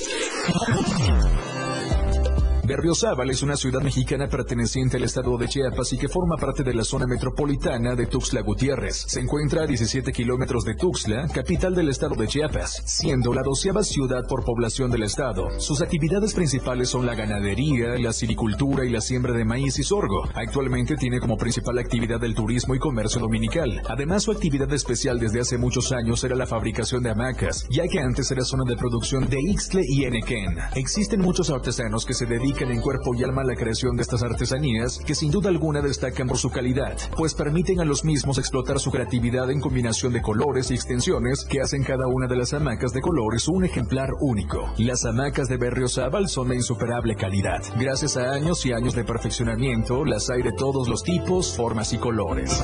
Berriozábal 2.63 3.29
es 3.31 3.41
una 3.41 3.55
ciudad 3.55 3.81
mexicana 3.81 4.27
perteneciente 4.27 4.97
al 4.97 5.03
estado 5.03 5.35
de 5.35 5.47
Chiapas 5.47 5.93
y 5.93 5.97
que 5.97 6.07
forma 6.07 6.37
parte 6.37 6.63
de 6.63 6.75
la 6.75 6.83
zona 6.83 7.07
metropolitana 7.07 7.95
de 7.95 8.05
Tuxtla 8.05 8.41
Gutiérrez. 8.41 9.03
Se 9.07 9.19
encuentra 9.19 9.63
a 9.63 9.67
17 9.67 10.11
kilómetros 10.11 10.63
de 10.63 10.75
Tuxtla, 10.75 11.27
capital 11.29 11.73
del 11.73 11.89
estado 11.89 12.15
de 12.15 12.27
Chiapas, 12.27 12.83
siendo 12.85 13.33
la 13.33 13.41
doceava 13.41 13.83
ciudad 13.83 14.27
por 14.27 14.45
población 14.45 14.91
del 14.91 15.03
estado. 15.03 15.59
Sus 15.59 15.81
actividades 15.81 16.35
principales 16.35 16.89
son 16.89 17.07
la 17.07 17.15
ganadería, 17.15 17.97
la 17.97 18.13
silvicultura 18.13 18.85
y 18.85 18.91
la 18.91 19.01
siembra 19.01 19.33
de 19.33 19.43
maíz 19.43 19.79
y 19.79 19.83
sorgo. 19.83 20.29
Actualmente 20.35 20.95
tiene 20.97 21.19
como 21.19 21.37
principal 21.37 21.79
actividad 21.79 22.23
el 22.23 22.35
turismo 22.35 22.75
y 22.75 22.79
comercio 22.79 23.19
dominical. 23.19 23.81
Además, 23.89 24.23
su 24.23 24.31
actividad 24.31 24.71
especial 24.71 25.19
desde 25.19 25.41
hace 25.41 25.57
muchos 25.57 25.91
años 25.91 26.23
era 26.23 26.35
la 26.35 26.45
fabricación 26.45 27.01
de 27.01 27.09
hamacas, 27.09 27.65
ya 27.71 27.87
que 27.87 27.99
antes 27.99 28.29
era 28.29 28.43
zona 28.43 28.65
de 28.67 28.77
producción 28.77 29.27
de 29.27 29.41
Ixtle 29.41 29.81
y 29.87 30.05
Enequén. 30.05 30.57
Existen 30.75 31.21
muchos 31.21 31.49
artesanos 31.49 32.05
que 32.05 32.13
se 32.13 32.27
dedican 32.27 32.50
en 32.59 32.81
cuerpo 32.81 33.15
y 33.15 33.23
alma 33.23 33.43
la 33.43 33.55
creación 33.55 33.95
de 33.95 34.03
estas 34.03 34.23
artesanías, 34.23 34.99
que 34.99 35.15
sin 35.15 35.31
duda 35.31 35.49
alguna 35.49 35.81
destacan 35.81 36.27
por 36.27 36.37
su 36.37 36.49
calidad, 36.49 36.97
pues 37.15 37.33
permiten 37.33 37.79
a 37.79 37.85
los 37.85 38.03
mismos 38.03 38.37
explotar 38.37 38.79
su 38.79 38.91
creatividad 38.91 39.49
en 39.49 39.61
combinación 39.61 40.11
de 40.13 40.21
colores 40.21 40.69
y 40.69 40.75
extensiones 40.75 41.45
que 41.45 41.61
hacen 41.61 41.83
cada 41.83 42.07
una 42.07 42.27
de 42.27 42.35
las 42.35 42.53
hamacas 42.53 42.91
de 42.91 43.01
colores 43.01 43.47
un 43.47 43.63
ejemplar 43.63 44.09
único. 44.19 44.73
Las 44.77 45.05
hamacas 45.05 45.47
de 45.47 45.57
Berriozábal 45.57 46.27
son 46.27 46.49
de 46.49 46.55
insuperable 46.55 47.15
calidad. 47.15 47.61
Gracias 47.79 48.17
a 48.17 48.33
años 48.33 48.65
y 48.65 48.73
años 48.73 48.93
de 48.95 49.05
perfeccionamiento, 49.05 50.03
las 50.05 50.29
hay 50.29 50.43
de 50.43 50.51
todos 50.51 50.87
los 50.87 51.03
tipos, 51.03 51.55
formas 51.55 51.93
y 51.93 51.97
colores. 51.97 52.63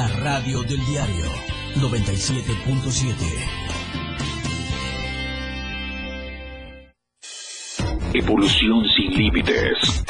La 0.00 0.08
radio 0.08 0.62
del 0.62 0.82
diario 0.86 1.26
97.7. 1.76 3.12
Evolución 8.14 8.82
sin 8.96 9.10
límites. 9.12 10.02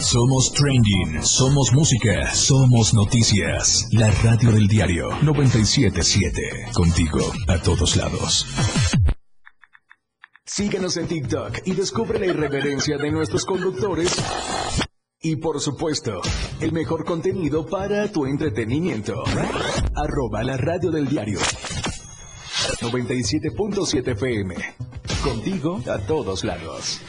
Somos 0.00 0.54
trending, 0.54 1.22
somos 1.22 1.74
música, 1.74 2.34
somos 2.34 2.94
noticias. 2.94 3.88
La 3.92 4.10
radio 4.10 4.52
del 4.52 4.66
diario 4.68 5.10
977. 5.20 6.70
Contigo 6.72 7.20
a 7.48 7.58
todos 7.58 7.96
lados. 7.96 8.46
Síguenos 10.46 10.96
en 10.96 11.08
TikTok 11.08 11.58
y 11.66 11.72
descubre 11.74 12.18
la 12.18 12.24
irreverencia 12.24 12.96
de 12.96 13.10
nuestros 13.10 13.44
conductores. 13.44 14.16
Y 15.24 15.36
por 15.36 15.58
supuesto, 15.58 16.20
el 16.60 16.72
mejor 16.72 17.06
contenido 17.06 17.64
para 17.64 18.12
tu 18.12 18.26
entretenimiento. 18.26 19.24
Arroba 19.94 20.42
la 20.42 20.58
radio 20.58 20.90
del 20.90 21.08
diario 21.08 21.38
97.7 22.82 24.08
FM. 24.08 24.54
Contigo 25.24 25.80
a 25.90 25.96
todos 26.00 26.44
lados. 26.44 27.00